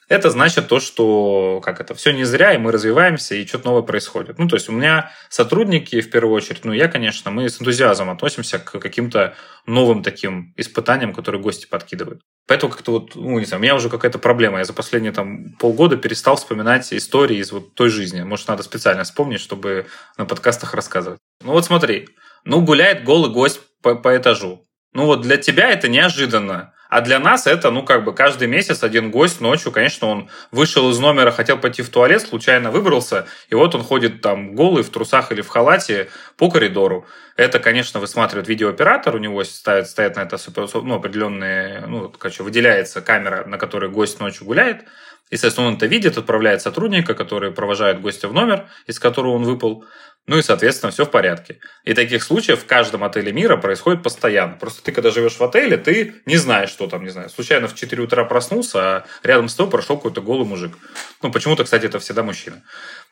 это 0.09 0.31
значит 0.31 0.69
то, 0.69 0.81
что 0.81 1.61
как 1.63 1.81
это, 1.81 1.95
все 1.95 2.13
не 2.13 2.25
зря, 2.25 2.55
и 2.55 2.59
мы 2.59 2.73
развиваемся, 2.73 3.35
и 3.35 3.47
что-то 3.47 3.67
новое 3.67 3.83
происходит. 3.83 4.39
Ну, 4.39 4.49
то 4.49 4.57
есть 4.57 4.69
у 4.69 4.73
меня 4.73 5.13
сотрудники, 5.29 6.01
в 6.01 6.11
первую 6.11 6.35
очередь, 6.35 6.65
ну, 6.65 6.73
я, 6.73 6.89
конечно, 6.89 7.31
мы 7.31 7.49
с 7.49 7.61
энтузиазмом 7.61 8.11
относимся 8.11 8.59
к 8.59 8.79
каким-то 8.79 9.35
новым 9.67 10.03
таким 10.03 10.53
испытаниям, 10.57 11.13
которые 11.13 11.41
гости 11.41 11.67
подкидывают. 11.67 12.21
Поэтому 12.47 12.73
как-то 12.73 12.91
вот, 12.93 13.15
ну, 13.15 13.39
не 13.39 13.47
знаю, 13.47 13.61
у 13.61 13.63
меня 13.63 13.75
уже 13.75 13.89
какая-то 13.89 14.19
проблема. 14.19 14.59
Я 14.59 14.65
за 14.65 14.75
последние 14.75 15.13
там 15.13 15.55
полгода 15.59 15.97
перестал 15.97 16.37
вспоминать 16.37 16.93
истории 16.93 17.39
из 17.39 17.53
вот 17.53 17.75
той 17.75 17.89
жизни. 17.89 18.23
Может, 18.23 18.49
надо 18.49 18.63
специально 18.63 19.05
вспомнить, 19.05 19.41
чтобы 19.41 19.87
на 20.19 20.27
подкастах 20.27 20.75
рассказывать. 20.75 21.21
Ну, 21.43 21.53
вот 21.53 21.65
смотри. 21.65 22.09
Ну, 22.45 22.61
гуляет 22.61 23.05
голый 23.05 23.31
гость 23.31 23.61
по, 23.81 23.95
по 23.95 24.15
этажу. 24.15 24.63
Ну, 24.93 25.07
вот 25.07 25.23
для 25.23 25.39
тебя 25.39 25.71
это 25.71 25.89
неожиданно. 25.89 26.74
А 26.95 27.01
для 27.01 27.19
нас 27.19 27.49
это, 27.49 27.73
ну, 27.73 27.83
как 27.83 28.05
бы 28.05 28.15
каждый 28.15 28.47
месяц 28.47 28.85
один 28.85 29.11
гость 29.11 29.41
ночью, 29.41 29.73
конечно, 29.73 30.07
он 30.07 30.29
вышел 30.53 30.89
из 30.91 31.01
номера, 31.01 31.33
хотел 31.33 31.59
пойти 31.59 31.83
в 31.83 31.89
туалет, 31.89 32.23
случайно 32.23 32.71
выбрался, 32.71 33.27
и 33.49 33.57
вот 33.57 33.75
он 33.75 33.83
ходит 33.83 34.21
там 34.21 34.55
голый 34.55 34.85
в 34.85 34.91
трусах 34.91 35.33
или 35.33 35.41
в 35.41 35.49
халате 35.49 36.09
по 36.37 36.49
коридору. 36.49 37.05
Это, 37.37 37.59
конечно, 37.59 37.99
высматривает 37.99 38.47
видеооператор, 38.47 39.17
у 39.17 39.19
него 39.19 39.43
ставят, 39.43 39.89
стоят 39.89 40.15
на 40.15 40.21
это 40.21 40.39
ну, 40.85 40.95
определенные, 40.95 41.85
ну, 41.89 42.11
короче, 42.11 42.45
выделяется 42.45 43.01
камера, 43.01 43.45
на 43.45 43.59
которой 43.59 43.91
гость 43.91 44.21
ночью 44.21 44.47
гуляет. 44.47 44.85
Естественно, 45.33 45.67
он 45.67 45.75
это 45.75 45.87
видит, 45.87 46.17
отправляет 46.17 46.63
сотрудника, 46.63 47.15
который 47.15 47.51
провожает 47.51 48.01
гостя 48.01 48.29
в 48.29 48.33
номер, 48.33 48.69
из 48.87 49.01
которого 49.01 49.33
он 49.33 49.43
выпал. 49.43 49.85
Ну 50.27 50.39
и, 50.39 50.43
соответственно, 50.43 50.91
все 50.91 51.05
в 51.05 51.11
порядке. 51.11 51.59
И 51.85 51.93
таких 51.93 52.23
случаев 52.23 52.61
в 52.61 52.67
каждом 52.67 53.05
отеле 53.05 53.31
мира 53.31 53.59
происходит 53.59 54.03
постоянно. 54.03 54.55
Просто 54.55 54.83
ты, 54.83 54.91
когда 54.91 55.11
живешь 55.11 55.35
в 55.35 55.43
отеле, 55.43 55.77
ты 55.77 56.15
не 56.25 56.39
знаешь, 56.39 56.71
что 56.71 56.87
там, 56.87 57.05
не 57.05 57.11
знаю, 57.11 57.29
случайно 57.29 57.69
в 57.69 57.75
4 57.75 58.03
утра 58.03 58.25
проснулся, 58.25 58.79
а 58.79 59.05
рядом 59.23 59.49
с 59.49 59.55
тобой 59.55 59.73
прошел 59.73 59.97
какой-то 59.97 60.23
голый 60.23 60.47
мужик. 60.47 60.79
Ну, 61.23 61.31
почему-то, 61.31 61.65
кстати, 61.65 61.87
это 61.87 61.99
всегда 61.99 62.23
мужчина. 62.23 62.63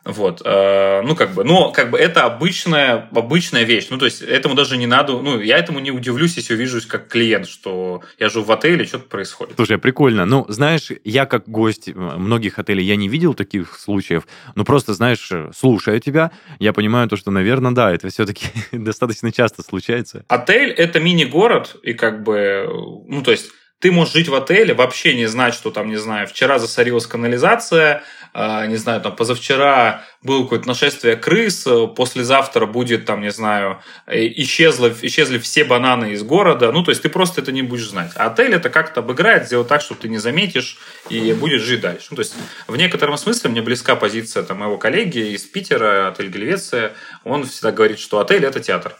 Вот. 0.05 0.41
Э, 0.45 1.03
ну, 1.03 1.15
как 1.15 1.33
бы, 1.33 1.45
но 1.45 1.71
как 1.71 1.91
бы 1.91 1.99
это 1.99 2.25
обычная, 2.25 3.09
обычная 3.13 3.65
вещь. 3.65 3.89
Ну, 3.91 3.99
то 3.99 4.07
есть, 4.07 4.23
этому 4.23 4.55
даже 4.55 4.79
не 4.79 4.87
надо, 4.87 5.13
ну, 5.21 5.39
я 5.39 5.59
этому 5.59 5.81
не 5.81 5.91
удивлюсь, 5.91 6.37
если 6.37 6.55
увижусь 6.55 6.87
как 6.87 7.09
клиент, 7.09 7.47
что 7.47 8.03
я 8.19 8.31
живу 8.31 8.47
в 8.47 8.53
отеле, 8.53 8.85
что-то 8.85 9.05
происходит. 9.05 9.55
Слушай, 9.57 9.79
прикольно. 9.79 10.25
Ну, 10.25 10.47
знаешь, 10.49 10.91
я 11.05 11.27
как 11.27 11.47
гость 11.47 11.95
многих 11.95 12.59
отелей, 12.59 12.85
я 12.85 12.97
не 12.97 13.09
видел 13.09 13.35
таких 13.35 13.79
случаев, 13.79 14.27
но 14.55 14.65
просто, 14.65 14.95
знаешь, 14.95 15.31
слушая 15.55 16.01
тебя, 16.01 16.33
я 16.59 16.73
понимаю 16.73 17.02
то, 17.09 17.17
что, 17.17 17.31
наверное, 17.31 17.73
да, 17.73 17.93
это 17.93 18.09
все-таки 18.09 18.47
достаточно 18.73 19.33
часто 19.33 19.63
случается. 19.63 20.25
Отель– 20.29 20.71
это 20.77 21.01
мини-город, 21.01 21.77
и 21.83 21.95
как 21.95 22.23
бы, 22.23 22.67
ну, 23.07 23.23
то 23.23 23.31
есть, 23.31 23.51
ты 23.83 23.91
можешь 23.91 24.15
жить 24.15 24.29
в 24.29 24.35
отеле, 24.37 24.75
вообще 24.75 25.13
не 25.15 25.27
знать, 25.27 25.55
что 25.55 25.73
там, 25.73 25.89
не 25.89 25.97
знаю, 25.97 26.29
вчера 26.29 26.61
засорилась 26.61 27.05
канализация, 27.09 28.05
э, 28.33 28.67
не 28.69 28.77
знаю, 28.77 29.01
там 29.01 29.17
позавчера 29.17 30.05
было 30.23 30.45
какое-то 30.45 30.69
нашествие 30.69 31.17
крыс, 31.17 31.67
послезавтра 31.97 32.67
будет, 32.67 33.07
там, 33.07 33.23
не 33.23 33.33
знаю, 33.33 33.83
исчезло, 34.07 34.93
исчезли 35.03 35.39
все 35.39 35.65
бананы 35.65 36.13
из 36.13 36.23
города. 36.23 36.71
Ну, 36.71 36.85
то 36.85 36.93
есть 36.93 37.03
ты 37.03 37.09
просто 37.09 37.41
это 37.41 37.51
не 37.51 37.63
будешь 37.63 37.89
знать. 37.89 38.13
А 38.15 38.27
отель 38.27 38.55
это 38.55 38.71
как-то 38.71 39.01
обыграет, 39.01 39.47
сделать 39.47 39.67
так, 39.67 39.81
чтобы 39.81 40.01
ты 40.01 40.09
не 40.09 40.19
заметишь 40.19 40.79
и 41.09 41.33
будешь 41.33 41.63
жить 41.63 41.81
дальше. 41.81 42.07
Ну, 42.11 42.15
то 42.15 42.23
есть 42.23 42.37
в 42.69 42.77
некотором 42.77 43.17
смысле 43.17 43.51
мне 43.51 43.63
близка 43.63 43.97
позиция 43.97 44.45
там, 44.45 44.61
моего 44.61 44.79
коллеги 44.79 45.35
из 45.35 45.43
Питера, 45.43 46.07
отель 46.07 46.29
Гельвеция. 46.29 46.93
Он 47.25 47.45
всегда 47.45 47.73
говорит, 47.73 47.99
что 47.99 48.21
отель 48.21 48.45
это 48.45 48.61
театр. 48.61 48.95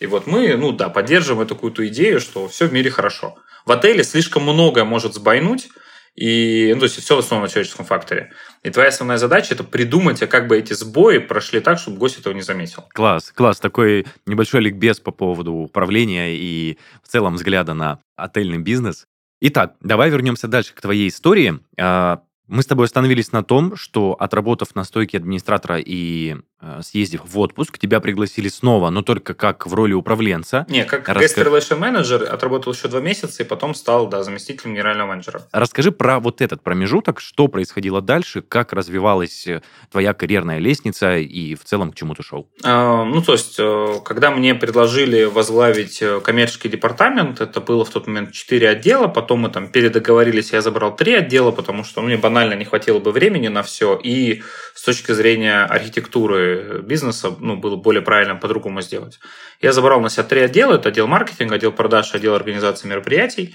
И 0.00 0.06
вот 0.06 0.26
мы, 0.26 0.56
ну 0.56 0.72
да, 0.72 0.88
поддерживаем 0.88 1.46
эту 1.46 1.54
какую-то 1.54 1.86
идею, 1.88 2.20
что 2.20 2.48
все 2.48 2.66
в 2.66 2.72
мире 2.72 2.90
хорошо. 2.90 3.36
В 3.66 3.72
отеле 3.72 4.04
слишком 4.04 4.42
многое 4.42 4.84
может 4.84 5.14
сбойнуть, 5.14 5.68
и, 6.14 6.70
ну, 6.74 6.80
то 6.80 6.84
есть 6.84 7.02
все 7.02 7.16
в 7.16 7.18
основном 7.18 7.44
на 7.44 7.50
человеческом 7.50 7.84
факторе. 7.84 8.32
И 8.62 8.70
твоя 8.70 8.88
основная 8.88 9.18
задача 9.18 9.54
это 9.54 9.64
придумать, 9.64 10.22
а 10.22 10.28
как 10.28 10.46
бы 10.46 10.56
эти 10.56 10.72
сбои 10.72 11.18
прошли 11.18 11.60
так, 11.60 11.78
чтобы 11.78 11.96
гость 11.96 12.20
этого 12.20 12.32
не 12.32 12.42
заметил. 12.42 12.84
Класс, 12.92 13.32
класс. 13.34 13.58
Такой 13.58 14.06
небольшой 14.24 14.60
ликбез 14.60 15.00
по 15.00 15.10
поводу 15.10 15.52
управления 15.52 16.36
и 16.36 16.78
в 17.02 17.08
целом 17.08 17.34
взгляда 17.34 17.74
на 17.74 17.98
отельный 18.16 18.58
бизнес. 18.58 19.06
Итак, 19.40 19.74
давай 19.80 20.08
вернемся 20.10 20.46
дальше 20.46 20.72
к 20.72 20.80
твоей 20.80 21.08
истории. 21.08 21.58
А, 21.78 22.22
мы 22.46 22.62
с 22.62 22.66
тобой 22.66 22.86
остановились 22.86 23.32
на 23.32 23.42
том, 23.42 23.74
что 23.74 24.12
отработав 24.12 24.74
на 24.76 24.84
стойке 24.84 25.18
администратора 25.18 25.80
и 25.80 26.36
съездив 26.82 27.22
в 27.24 27.38
отпуск, 27.38 27.78
тебя 27.78 28.00
пригласили 28.00 28.48
снова, 28.48 28.90
но 28.90 29.02
только 29.02 29.34
как 29.34 29.66
в 29.66 29.74
роли 29.74 29.92
управленца. 29.92 30.66
Не, 30.68 30.84
как 30.84 31.08
Раска... 31.08 31.40
guest 31.40 31.46
relation 31.46 31.78
менеджер, 31.78 32.22
отработал 32.22 32.72
еще 32.72 32.88
два 32.88 33.00
месяца 33.00 33.42
и 33.42 33.46
потом 33.46 33.74
стал 33.74 34.08
да, 34.08 34.22
заместителем 34.22 34.74
генерального 34.74 35.08
менеджера. 35.08 35.42
Расскажи 35.52 35.92
про 35.92 36.20
вот 36.20 36.40
этот 36.40 36.62
промежуток, 36.62 37.20
что 37.20 37.48
происходило 37.48 38.00
дальше, 38.00 38.42
как 38.42 38.72
развивалась 38.72 39.46
э, 39.46 39.62
твоя 39.90 40.14
карьерная 40.14 40.58
лестница 40.58 41.16
и 41.16 41.54
в 41.54 41.64
целом 41.64 41.92
к 41.92 41.94
чему 41.94 42.14
ты 42.14 42.22
шел? 42.22 42.48
А, 42.62 43.04
ну, 43.04 43.22
то 43.22 43.32
есть, 43.32 43.56
э, 43.58 44.00
когда 44.04 44.30
мне 44.30 44.54
предложили 44.54 45.24
возглавить 45.24 46.02
коммерческий 46.22 46.68
департамент, 46.68 47.40
это 47.40 47.60
было 47.60 47.84
в 47.84 47.90
тот 47.90 48.06
момент 48.06 48.32
четыре 48.32 48.68
отдела, 48.68 49.08
потом 49.08 49.40
мы 49.40 49.48
там 49.48 49.68
передоговорились, 49.68 50.52
я 50.52 50.60
забрал 50.60 50.94
три 50.96 51.14
отдела, 51.14 51.50
потому 51.50 51.84
что 51.84 52.02
мне 52.02 52.16
банально 52.16 52.54
не 52.54 52.64
хватило 52.64 52.98
бы 52.98 53.12
времени 53.12 53.48
на 53.48 53.62
все, 53.62 53.98
и 54.02 54.42
с 54.74 54.82
точки 54.82 55.12
зрения 55.12 55.64
архитектуры 55.64 56.53
бизнеса 56.82 57.34
ну, 57.38 57.56
было 57.56 57.76
более 57.76 58.02
правильно 58.02 58.36
по-другому 58.36 58.80
сделать. 58.80 59.18
Я 59.60 59.72
забрал 59.72 60.00
на 60.00 60.08
себя 60.08 60.24
три 60.24 60.40
отдела. 60.40 60.74
Это 60.74 60.88
отдел 60.88 61.06
маркетинга, 61.06 61.56
отдел 61.56 61.72
продаж, 61.72 62.14
отдел 62.14 62.34
организации 62.34 62.88
мероприятий. 62.88 63.54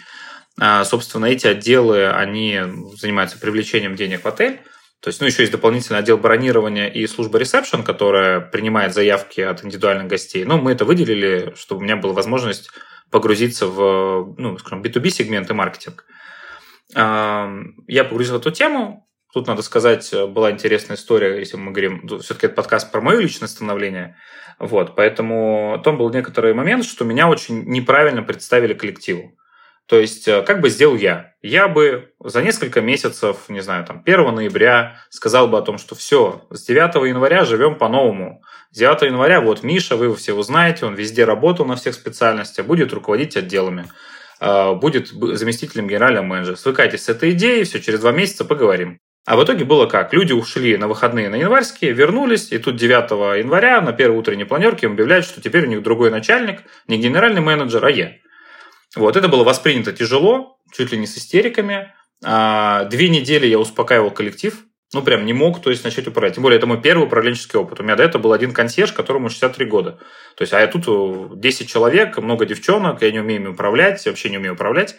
А, 0.59 0.83
собственно, 0.83 1.25
эти 1.25 1.47
отделы, 1.47 2.09
они 2.09 2.59
занимаются 2.97 3.39
привлечением 3.39 3.95
денег 3.95 4.23
в 4.23 4.27
отель. 4.27 4.59
То 5.01 5.07
есть, 5.07 5.21
ну, 5.21 5.27
еще 5.27 5.43
есть 5.43 5.51
дополнительный 5.53 5.99
отдел 5.99 6.17
бронирования 6.17 6.87
и 6.87 7.07
служба 7.07 7.39
ресепшн, 7.39 7.83
которая 7.83 8.41
принимает 8.41 8.93
заявки 8.93 9.39
от 9.39 9.63
индивидуальных 9.63 10.07
гостей. 10.07 10.43
Но 10.43 10.57
мы 10.57 10.73
это 10.73 10.83
выделили, 10.83 11.53
чтобы 11.55 11.79
у 11.79 11.83
меня 11.83 11.95
была 11.95 12.13
возможность 12.13 12.69
погрузиться 13.09 13.67
в, 13.67 14.35
ну, 14.37 14.57
скажем, 14.57 14.81
B2B 14.81 15.09
сегмент 15.09 15.49
и 15.49 15.53
маркетинг. 15.53 16.05
Я 16.93 18.03
погрузил 18.09 18.37
эту 18.37 18.51
тему. 18.51 19.08
Тут, 19.33 19.47
надо 19.47 19.61
сказать, 19.61 20.11
была 20.29 20.51
интересная 20.51 20.97
история, 20.97 21.37
если 21.37 21.57
мы 21.57 21.71
говорим, 21.71 22.01
ну, 22.03 22.19
все-таки 22.19 22.47
это 22.47 22.55
подкаст 22.55 22.91
про 22.91 22.99
мое 23.01 23.19
личное 23.19 23.47
становление. 23.47 24.15
Вот, 24.57 24.95
поэтому 24.95 25.79
там 25.83 25.97
был 25.97 26.09
некоторый 26.11 26.53
момент, 26.53 26.83
что 26.83 27.05
меня 27.05 27.29
очень 27.29 27.63
неправильно 27.65 28.23
представили 28.23 28.73
коллективу. 28.73 29.35
То 29.89 29.99
есть, 29.99 30.27
э, 30.27 30.43
как 30.43 30.61
бы 30.61 30.69
сделал 30.69 30.95
я? 30.95 31.33
Я 31.41 31.67
бы 31.67 32.11
за 32.23 32.43
несколько 32.43 32.79
месяцев, 32.79 33.49
не 33.49 33.61
знаю, 33.61 33.85
там, 33.85 34.03
1 34.05 34.31
ноября 34.35 34.99
сказал 35.09 35.47
бы 35.47 35.57
о 35.57 35.61
том, 35.61 35.79
что 35.79 35.95
все, 35.95 36.45
с 36.51 36.63
9 36.65 37.07
января 37.07 37.43
живем 37.43 37.75
по-новому. 37.75 38.43
С 38.71 38.77
9 38.77 39.01
января 39.03 39.41
вот 39.41 39.63
Миша, 39.63 39.95
вы 39.95 40.05
его 40.05 40.15
все 40.15 40.33
узнаете, 40.33 40.85
он 40.85 40.93
везде 40.93 41.23
работал 41.25 41.65
на 41.65 41.75
всех 41.75 41.95
специальностях, 41.95 42.67
будет 42.67 42.93
руководить 42.93 43.35
отделами. 43.37 43.85
э, 44.41 44.73
будет 44.75 45.09
заместителем 45.09 45.87
генерального 45.87 46.23
менеджера. 46.23 46.55
Свыкайтесь 46.55 47.03
с 47.05 47.09
этой 47.09 47.31
идеей, 47.31 47.63
все, 47.65 47.81
через 47.81 47.99
два 47.99 48.11
месяца 48.11 48.45
поговорим. 48.45 48.99
А 49.29 49.35
в 49.35 49.43
итоге 49.43 49.63
было 49.63 49.85
как? 49.85 50.11
Люди 50.11 50.33
ушли 50.33 50.75
на 50.75 50.87
выходные 50.87 51.29
на 51.29 51.35
январские, 51.35 51.91
вернулись, 51.91 52.51
и 52.51 52.57
тут 52.57 52.77
9 52.77 53.37
января 53.37 53.79
на 53.79 53.93
первой 53.93 54.17
утренней 54.17 54.43
планерке 54.43 54.87
им 54.87 54.93
объявляют, 54.93 55.23
что 55.23 55.39
теперь 55.39 55.67
у 55.67 55.69
них 55.69 55.83
другой 55.83 56.09
начальник, 56.09 56.63
не 56.87 56.97
генеральный 56.97 57.39
менеджер, 57.39 57.85
а 57.85 57.91
я. 57.91 58.13
Вот, 58.95 59.15
это 59.15 59.27
было 59.27 59.43
воспринято 59.43 59.93
тяжело, 59.93 60.57
чуть 60.73 60.91
ли 60.91 60.97
не 60.97 61.05
с 61.05 61.15
истериками. 61.15 61.93
А, 62.25 62.85
две 62.85 63.07
недели 63.07 63.45
я 63.45 63.59
успокаивал 63.59 64.09
коллектив, 64.09 64.63
ну, 64.95 65.03
прям 65.03 65.27
не 65.27 65.33
мог, 65.33 65.61
то 65.61 65.69
есть, 65.69 65.83
начать 65.83 66.07
управлять. 66.07 66.33
Тем 66.33 66.41
более, 66.41 66.57
это 66.57 66.65
мой 66.65 66.81
первый 66.81 67.03
управленческий 67.03 67.59
опыт. 67.59 67.79
У 67.81 67.83
меня 67.83 67.95
до 67.95 68.01
этого 68.01 68.23
был 68.23 68.33
один 68.33 68.51
консьерж, 68.51 68.93
которому 68.93 69.29
63 69.29 69.63
года. 69.67 69.99
То 70.37 70.41
есть, 70.41 70.53
а 70.53 70.59
я 70.59 70.65
тут 70.65 71.39
10 71.39 71.69
человек, 71.69 72.17
много 72.17 72.47
девчонок, 72.47 73.03
я 73.03 73.11
не 73.11 73.19
умею 73.19 73.41
ими 73.41 73.49
управлять, 73.49 74.03
вообще 74.07 74.31
не 74.31 74.37
умею 74.37 74.55
управлять. 74.55 74.95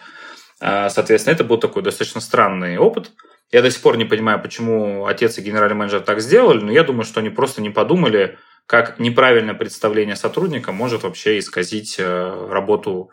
А, 0.61 0.89
соответственно, 0.89 1.35
это 1.35 1.43
был 1.43 1.59
такой 1.59 1.83
достаточно 1.83 2.21
странный 2.21 2.79
опыт. 2.79 3.11
Я 3.53 3.63
до 3.63 3.71
сих 3.71 3.83
пор 3.83 3.97
не 3.97 4.05
понимаю, 4.05 4.41
почему 4.41 5.07
отец 5.07 5.39
и 5.39 5.43
генеральный 5.43 5.77
менеджер 5.77 6.01
так 6.01 6.21
сделали, 6.21 6.61
но 6.61 6.71
я 6.71 6.85
думаю, 6.85 7.05
что 7.05 7.21
они 7.21 7.31
просто 7.31 7.61
не 7.61 7.71
подумали, 7.71 8.39
как 8.67 9.01
неправильное 9.01 9.55
представление 9.55 10.15
сотрудника 10.15 10.71
может 10.71 11.03
вообще 11.03 11.39
исказить 11.41 11.97
э, 11.99 12.49
работу 12.49 13.11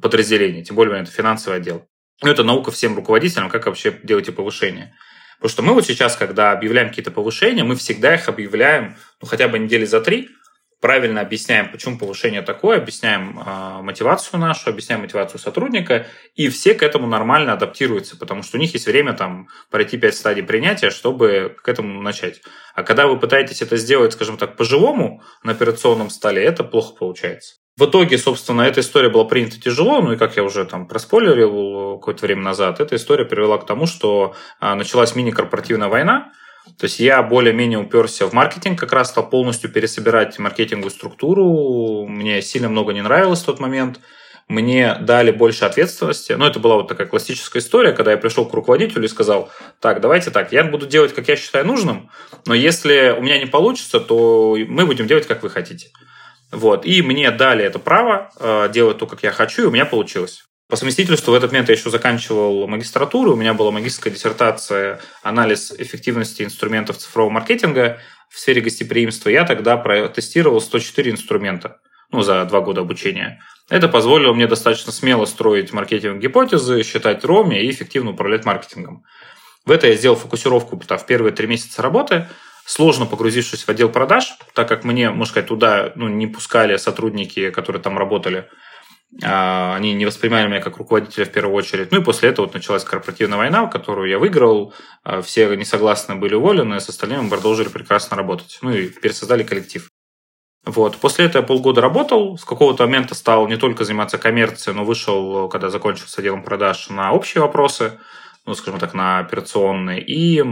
подразделения, 0.00 0.64
тем 0.64 0.76
более 0.76 1.02
это 1.02 1.10
финансовый 1.10 1.58
отдел. 1.58 1.86
Ну, 2.22 2.30
это 2.30 2.42
наука 2.44 2.70
всем 2.70 2.96
руководителям, 2.96 3.50
как 3.50 3.66
вообще 3.66 3.94
делать 4.02 4.34
повышение. 4.34 4.94
Потому 5.36 5.50
что 5.50 5.62
мы 5.62 5.74
вот 5.74 5.84
сейчас, 5.84 6.16
когда 6.16 6.52
объявляем 6.52 6.88
какие-то 6.88 7.10
повышения, 7.10 7.62
мы 7.62 7.76
всегда 7.76 8.14
их 8.14 8.26
объявляем, 8.28 8.96
ну, 9.20 9.28
хотя 9.28 9.48
бы 9.48 9.58
недели 9.58 9.84
за 9.84 10.00
три, 10.00 10.30
правильно 10.80 11.20
объясняем, 11.20 11.70
почему 11.70 11.98
повышение 11.98 12.42
такое, 12.42 12.78
объясняем 12.78 13.38
э, 13.38 13.82
мотивацию 13.82 14.38
нашу, 14.38 14.70
объясняем 14.70 15.02
мотивацию 15.02 15.40
сотрудника, 15.40 16.06
и 16.34 16.48
все 16.48 16.74
к 16.74 16.82
этому 16.82 17.06
нормально 17.06 17.52
адаптируются, 17.52 18.16
потому 18.16 18.42
что 18.42 18.56
у 18.56 18.60
них 18.60 18.74
есть 18.74 18.86
время 18.86 19.12
там 19.14 19.48
пройти 19.70 19.96
пять 19.96 20.14
стадий 20.14 20.42
принятия, 20.42 20.90
чтобы 20.90 21.56
к 21.62 21.68
этому 21.68 22.02
начать. 22.02 22.42
А 22.74 22.82
когда 22.82 23.06
вы 23.06 23.18
пытаетесь 23.18 23.62
это 23.62 23.76
сделать, 23.76 24.12
скажем 24.12 24.36
так, 24.36 24.56
по-живому 24.56 25.22
на 25.42 25.52
операционном 25.52 26.10
столе, 26.10 26.44
это 26.44 26.62
плохо 26.64 26.94
получается. 26.94 27.56
В 27.78 27.84
итоге, 27.84 28.16
собственно, 28.16 28.62
эта 28.62 28.80
история 28.80 29.10
была 29.10 29.24
принята 29.24 29.60
тяжело, 29.60 30.00
ну 30.00 30.12
и 30.12 30.16
как 30.16 30.36
я 30.36 30.44
уже 30.44 30.64
там 30.64 30.88
проспойлерил 30.88 31.98
какое-то 31.98 32.24
время 32.24 32.42
назад, 32.42 32.80
эта 32.80 32.96
история 32.96 33.26
привела 33.26 33.58
к 33.58 33.66
тому, 33.66 33.86
что 33.86 34.34
а, 34.60 34.74
началась 34.74 35.14
мини-корпоративная 35.14 35.88
война, 35.88 36.32
то 36.78 36.84
есть 36.84 37.00
я 37.00 37.22
более-менее 37.22 37.78
уперся 37.78 38.26
в 38.26 38.32
маркетинг, 38.32 38.78
как 38.78 38.92
раз 38.92 39.10
стал 39.10 39.30
полностью 39.30 39.70
пересобирать 39.70 40.38
маркетинговую 40.38 40.90
структуру. 40.90 42.06
Мне 42.06 42.42
сильно 42.42 42.68
много 42.68 42.92
не 42.92 43.02
нравилось 43.02 43.40
в 43.40 43.46
тот 43.46 43.60
момент. 43.60 44.00
Мне 44.48 44.96
дали 45.00 45.32
больше 45.32 45.64
ответственности. 45.64 46.32
Ну, 46.32 46.44
это 46.44 46.60
была 46.60 46.76
вот 46.76 46.86
такая 46.86 47.06
классическая 47.06 47.58
история, 47.58 47.92
когда 47.92 48.12
я 48.12 48.16
пришел 48.16 48.46
к 48.46 48.52
руководителю 48.52 49.04
и 49.04 49.08
сказал, 49.08 49.50
так, 49.80 50.00
давайте 50.00 50.30
так, 50.30 50.52
я 50.52 50.64
буду 50.64 50.86
делать, 50.86 51.14
как 51.14 51.26
я 51.28 51.36
считаю 51.36 51.66
нужным, 51.66 52.10
но 52.46 52.54
если 52.54 53.14
у 53.18 53.22
меня 53.22 53.40
не 53.40 53.46
получится, 53.46 53.98
то 53.98 54.56
мы 54.68 54.86
будем 54.86 55.06
делать, 55.06 55.26
как 55.26 55.42
вы 55.42 55.50
хотите. 55.50 55.88
Вот. 56.52 56.86
И 56.86 57.02
мне 57.02 57.30
дали 57.32 57.64
это 57.64 57.78
право 57.80 58.30
э, 58.38 58.68
делать 58.72 58.98
то, 58.98 59.06
как 59.06 59.22
я 59.24 59.32
хочу, 59.32 59.62
и 59.62 59.66
у 59.66 59.70
меня 59.70 59.84
получилось. 59.84 60.44
По 60.68 60.74
совместительству 60.74 61.30
в 61.30 61.34
этот 61.34 61.52
момент 61.52 61.68
я 61.68 61.76
еще 61.76 61.90
заканчивал 61.90 62.66
магистратуру, 62.66 63.34
у 63.34 63.36
меня 63.36 63.54
была 63.54 63.70
магистрская 63.70 64.12
диссертация 64.12 65.00
«Анализ 65.22 65.70
эффективности 65.70 66.42
инструментов 66.42 66.98
цифрового 66.98 67.32
маркетинга 67.32 68.00
в 68.28 68.38
сфере 68.40 68.60
гостеприимства». 68.60 69.28
Я 69.28 69.44
тогда 69.44 69.76
протестировал 69.76 70.60
104 70.60 71.12
инструмента 71.12 71.78
ну, 72.10 72.22
за 72.22 72.44
два 72.46 72.60
года 72.62 72.80
обучения. 72.80 73.40
Это 73.70 73.86
позволило 73.86 74.32
мне 74.32 74.48
достаточно 74.48 74.90
смело 74.90 75.24
строить 75.24 75.72
маркетинг 75.72 76.20
гипотезы, 76.20 76.82
считать 76.82 77.24
роми 77.24 77.60
и 77.60 77.70
эффективно 77.70 78.10
управлять 78.10 78.44
маркетингом. 78.44 79.04
В 79.64 79.70
это 79.70 79.86
я 79.86 79.94
сделал 79.94 80.16
фокусировку 80.16 80.76
в 80.76 81.06
первые 81.06 81.32
три 81.32 81.46
месяца 81.46 81.80
работы– 81.80 82.26
сложно 82.66 83.06
погрузившись 83.06 83.62
в 83.62 83.68
отдел 83.68 83.88
продаж, 83.88 84.36
так 84.52 84.68
как 84.68 84.84
мне, 84.84 85.10
можно 85.10 85.30
сказать, 85.30 85.48
туда 85.48 85.92
ну, 85.94 86.08
не 86.08 86.26
пускали 86.26 86.76
сотрудники, 86.76 87.50
которые 87.50 87.80
там 87.80 87.96
работали. 87.96 88.50
А, 89.22 89.74
они 89.76 89.94
не 89.94 90.04
воспринимали 90.04 90.48
меня 90.48 90.60
как 90.60 90.76
руководителя 90.76 91.24
в 91.24 91.32
первую 91.32 91.56
очередь. 91.56 91.90
Ну 91.92 92.00
и 92.00 92.04
после 92.04 92.28
этого 92.28 92.46
вот 92.46 92.54
началась 92.54 92.84
корпоративная 92.84 93.38
война, 93.38 93.66
которую 93.66 94.10
я 94.10 94.18
выиграл. 94.18 94.74
А, 95.04 95.22
все 95.22 95.54
несогласны 95.54 96.16
были 96.16 96.34
уволены, 96.34 96.80
с 96.80 96.88
остальными 96.88 97.22
мы 97.22 97.30
продолжили 97.30 97.68
прекрасно 97.68 98.16
работать. 98.16 98.58
Ну 98.62 98.72
и 98.72 98.88
пересоздали 98.88 99.42
коллектив. 99.42 99.88
Вот. 100.64 100.96
После 100.96 101.26
этого 101.26 101.42
я 101.42 101.46
полгода 101.46 101.80
работал, 101.80 102.36
с 102.36 102.44
какого-то 102.44 102.84
момента 102.84 103.14
стал 103.14 103.46
не 103.46 103.56
только 103.56 103.84
заниматься 103.84 104.18
коммерцией, 104.18 104.76
но 104.76 104.84
вышел, 104.84 105.48
когда 105.48 105.70
закончился 105.70 106.20
отделом 106.20 106.42
продаж, 106.42 106.90
на 106.90 107.12
общие 107.12 107.40
вопросы, 107.40 108.00
ну, 108.44 108.54
скажем 108.54 108.80
так, 108.80 108.92
на 108.92 109.20
операционные. 109.20 110.02
И 110.02 110.42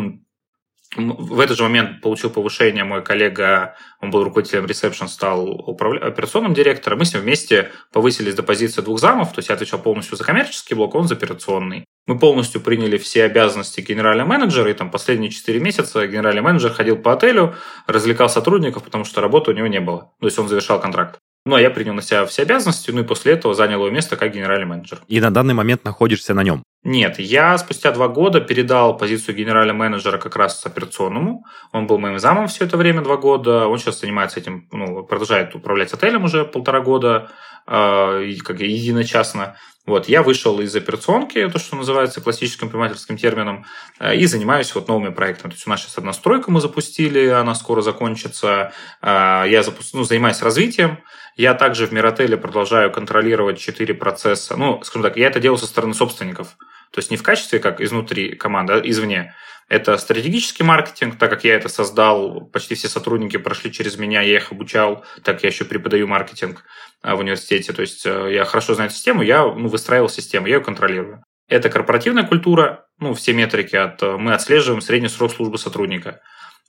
в 0.97 1.41
этот 1.41 1.57
же 1.57 1.63
момент 1.63 2.01
получил 2.01 2.31
повышение 2.31 2.85
мой 2.85 3.03
коллега, 3.03 3.77
он 4.01 4.11
был 4.11 4.25
руководителем 4.25 4.67
ресепшн, 4.67 5.09
стал 5.09 5.49
управля... 5.49 6.07
операционным 6.07 6.55
директором. 6.55 6.99
Мы 6.99 7.05
с 7.05 7.15
ним 7.15 7.23
вместе 7.23 7.71
повысились 7.93 8.35
до 8.35 8.43
позиции 8.43 8.81
двух 8.81 9.01
замов, 9.01 9.33
то 9.33 9.39
есть 9.39 9.49
я 9.49 9.55
отвечал 9.55 9.81
полностью 9.81 10.17
за 10.17 10.25
коммерческий 10.25 10.75
блок, 10.75 10.95
он 10.95 11.09
за 11.09 11.15
операционный. 11.15 11.85
Мы 12.07 12.19
полностью 12.19 12.61
приняли 12.61 12.99
все 12.99 13.25
обязанности 13.25 13.81
генерального 13.81 14.29
менеджера, 14.29 14.71
и 14.71 14.75
там 14.75 14.91
последние 14.91 15.31
4 15.31 15.59
месяца 15.61 16.07
генеральный 16.07 16.43
менеджер 16.43 16.73
ходил 16.73 16.97
по 16.97 17.13
отелю, 17.13 17.55
развлекал 17.87 18.29
сотрудников, 18.29 18.85
потому 18.85 19.05
что 19.05 19.21
работы 19.21 19.51
у 19.51 19.55
него 19.55 19.67
не 19.67 19.81
было. 19.81 20.13
То 20.21 20.27
есть 20.27 20.39
он 20.39 20.49
завершал 20.49 20.81
контракт. 20.81 21.19
Ну, 21.47 21.57
а 21.57 21.61
я 21.61 21.71
принял 21.71 21.93
на 21.93 22.01
себя 22.01 22.25
все 22.25 22.43
обязанности, 22.43 22.91
ну 22.91 23.03
и 23.03 23.05
после 23.05 23.35
этого 23.35 23.55
занял 23.55 23.81
его 23.85 23.91
место 23.91 24.17
как 24.17 24.33
генеральный 24.33 24.67
менеджер. 24.67 25.03
И 25.09 25.21
на 25.21 25.31
данный 25.31 25.53
момент 25.53 25.85
находишься 25.85 26.33
на 26.33 26.43
нем? 26.43 26.63
Нет, 26.85 27.19
я 27.19 27.57
спустя 27.59 27.93
два 27.93 28.09
года 28.09 28.41
передал 28.41 28.97
позицию 28.97 29.37
генерального 29.37 29.77
менеджера 29.77 30.17
как 30.17 30.37
раз 30.37 30.65
операционному. 30.65 31.45
Он 31.73 31.87
был 31.87 31.99
моим 31.99 32.19
замом 32.19 32.47
все 32.47 32.65
это 32.65 32.79
время, 32.79 33.03
два 33.03 33.19
года. 33.19 33.67
Он 33.67 33.79
сейчас 33.79 34.01
занимается 34.01 34.41
этим, 34.41 34.69
ну, 34.73 35.03
продолжает 35.05 35.55
управлять 35.55 35.93
отелем 35.93 36.25
уже 36.25 36.47
полтора 36.47 36.81
года, 36.81 37.31
э, 37.67 38.35
как 38.43 38.61
единочасно. 38.61 39.57
Вот, 39.87 40.09
я 40.09 40.23
вышел 40.23 40.61
из 40.61 40.75
операционки, 40.75 41.47
то, 41.51 41.59
что 41.59 41.77
называется 41.77 42.23
классическим 42.23 42.69
предпринимательским 42.69 43.19
термином, 43.19 43.67
э, 44.01 44.17
и 44.17 44.25
занимаюсь 44.25 44.75
вот 44.75 44.89
новыми 44.89 45.13
проектами. 45.13 45.51
То 45.51 45.57
есть 45.57 45.67
у 45.67 45.71
нас 45.71 45.83
сейчас 45.83 45.99
одна 45.99 46.15
стройка 46.15 46.51
мы 46.51 46.63
запустили, 46.63 47.29
она 47.29 47.55
скоро 47.55 47.83
закончится. 47.83 48.73
Э, 49.03 49.45
я 49.47 49.63
запу... 49.63 49.83
ну, 49.93 50.05
занимаюсь 50.05 50.41
развитием. 50.41 50.99
Я 51.37 51.55
также 51.55 51.87
в 51.87 51.93
Миротеле 51.93 52.37
продолжаю 52.37 52.93
контролировать 52.93 53.59
четыре 53.59 53.95
процесса. 53.95 54.57
Ну, 54.57 54.83
скажем 54.85 55.03
так, 55.03 55.17
я 55.17 55.27
это 55.27 55.41
делаю 55.41 55.59
со 55.59 55.67
стороны 55.67 55.95
собственников. 55.95 56.57
То 56.93 57.01
есть 57.01 57.11
не 57.11 57.17
в 57.17 57.23
качестве 57.23 57.59
как 57.59 57.81
изнутри 57.81 58.37
команды, 58.37 58.75
а 58.75 58.79
извне. 58.79 59.35
Это 59.69 59.97
стратегический 59.97 60.63
маркетинг, 60.63 61.19
так 61.19 61.31
как 61.31 61.43
я 61.45 61.55
это 61.55 61.69
создал, 61.69 62.43
почти 62.53 62.75
все 62.75 62.89
сотрудники 62.89 63.39
прошли 63.39 63.73
через 63.73 63.97
меня, 63.97 64.21
я 64.21 64.37
их 64.37 64.53
обучал, 64.53 65.05
так 65.23 65.43
я 65.43 65.49
еще 65.49 65.65
преподаю 65.65 66.07
маркетинг 66.07 66.65
а, 67.03 67.17
в 67.17 67.21
университете. 67.21 67.73
То 67.73 67.81
есть 67.81 68.05
э, 68.05 68.33
я 68.33 68.45
хорошо 68.45 68.75
знаю 68.75 68.91
систему, 68.91 69.23
я 69.23 69.43
ну, 69.43 69.69
выстраивал 69.69 70.11
систему, 70.11 70.47
я 70.47 70.57
ее 70.57 70.61
контролирую. 70.61 71.25
Это 71.49 71.71
корпоративная 71.71 72.25
культура, 72.25 72.87
ну, 72.99 73.15
все 73.15 73.33
метрики 73.33 73.75
от... 73.75 74.03
Э, 74.03 74.17
мы 74.19 74.35
отслеживаем 74.35 74.83
средний 74.83 75.09
срок 75.09 75.33
службы 75.33 75.57
сотрудника. 75.59 76.21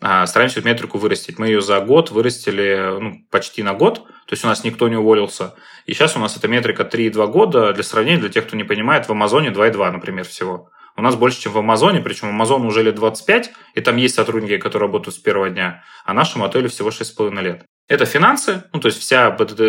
А, 0.01 0.27
стараемся 0.27 0.59
эту 0.59 0.67
метрику 0.67 0.97
вырастить. 0.97 1.39
Мы 1.39 1.47
ее 1.47 1.61
за 1.61 1.79
год 1.79 2.11
вырастили 2.11 2.99
ну, 2.99 3.13
почти 3.31 3.63
на 3.63 3.73
год, 3.73 4.05
то 4.05 4.33
есть 4.33 4.43
у 4.43 4.47
нас 4.47 4.63
никто 4.63 4.89
не 4.89 4.97
уволился. 4.97 5.55
И 5.85 5.93
сейчас 5.93 6.15
у 6.15 6.19
нас 6.19 6.35
эта 6.35 6.47
метрика 6.47 6.83
3,2 6.83 7.27
года. 7.27 7.73
Для 7.73 7.83
сравнения, 7.83 8.19
для 8.19 8.29
тех, 8.29 8.45
кто 8.45 8.57
не 8.57 8.63
понимает, 8.63 9.07
в 9.07 9.11
Амазоне 9.11 9.49
2,2, 9.49 9.91
например, 9.91 10.25
всего. 10.25 10.69
У 10.97 11.01
нас 11.01 11.15
больше, 11.15 11.41
чем 11.41 11.51
в 11.51 11.57
Амазоне, 11.57 11.99
причем 11.99 12.29
Амазон 12.29 12.65
уже 12.65 12.81
лет 12.81 12.95
25, 12.95 13.51
и 13.73 13.81
там 13.81 13.97
есть 13.97 14.15
сотрудники, 14.15 14.57
которые 14.57 14.87
работают 14.87 15.15
с 15.15 15.19
первого 15.19 15.49
дня, 15.49 15.83
а 16.05 16.13
нашему 16.13 16.45
отелю 16.45 16.69
всего 16.69 16.89
6,5 16.89 17.41
лет. 17.41 17.65
Это 17.87 18.05
финансы, 18.05 18.63
ну, 18.73 18.79
то 18.79 18.87
есть 18.87 18.99
вся 18.99 19.29
БДД, 19.29 19.59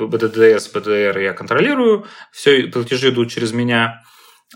БДДС, 0.00 0.68
БДР 0.72 1.18
я 1.18 1.32
контролирую, 1.32 2.06
все 2.32 2.68
платежи 2.68 3.10
идут 3.10 3.30
через 3.30 3.52
меня. 3.52 4.02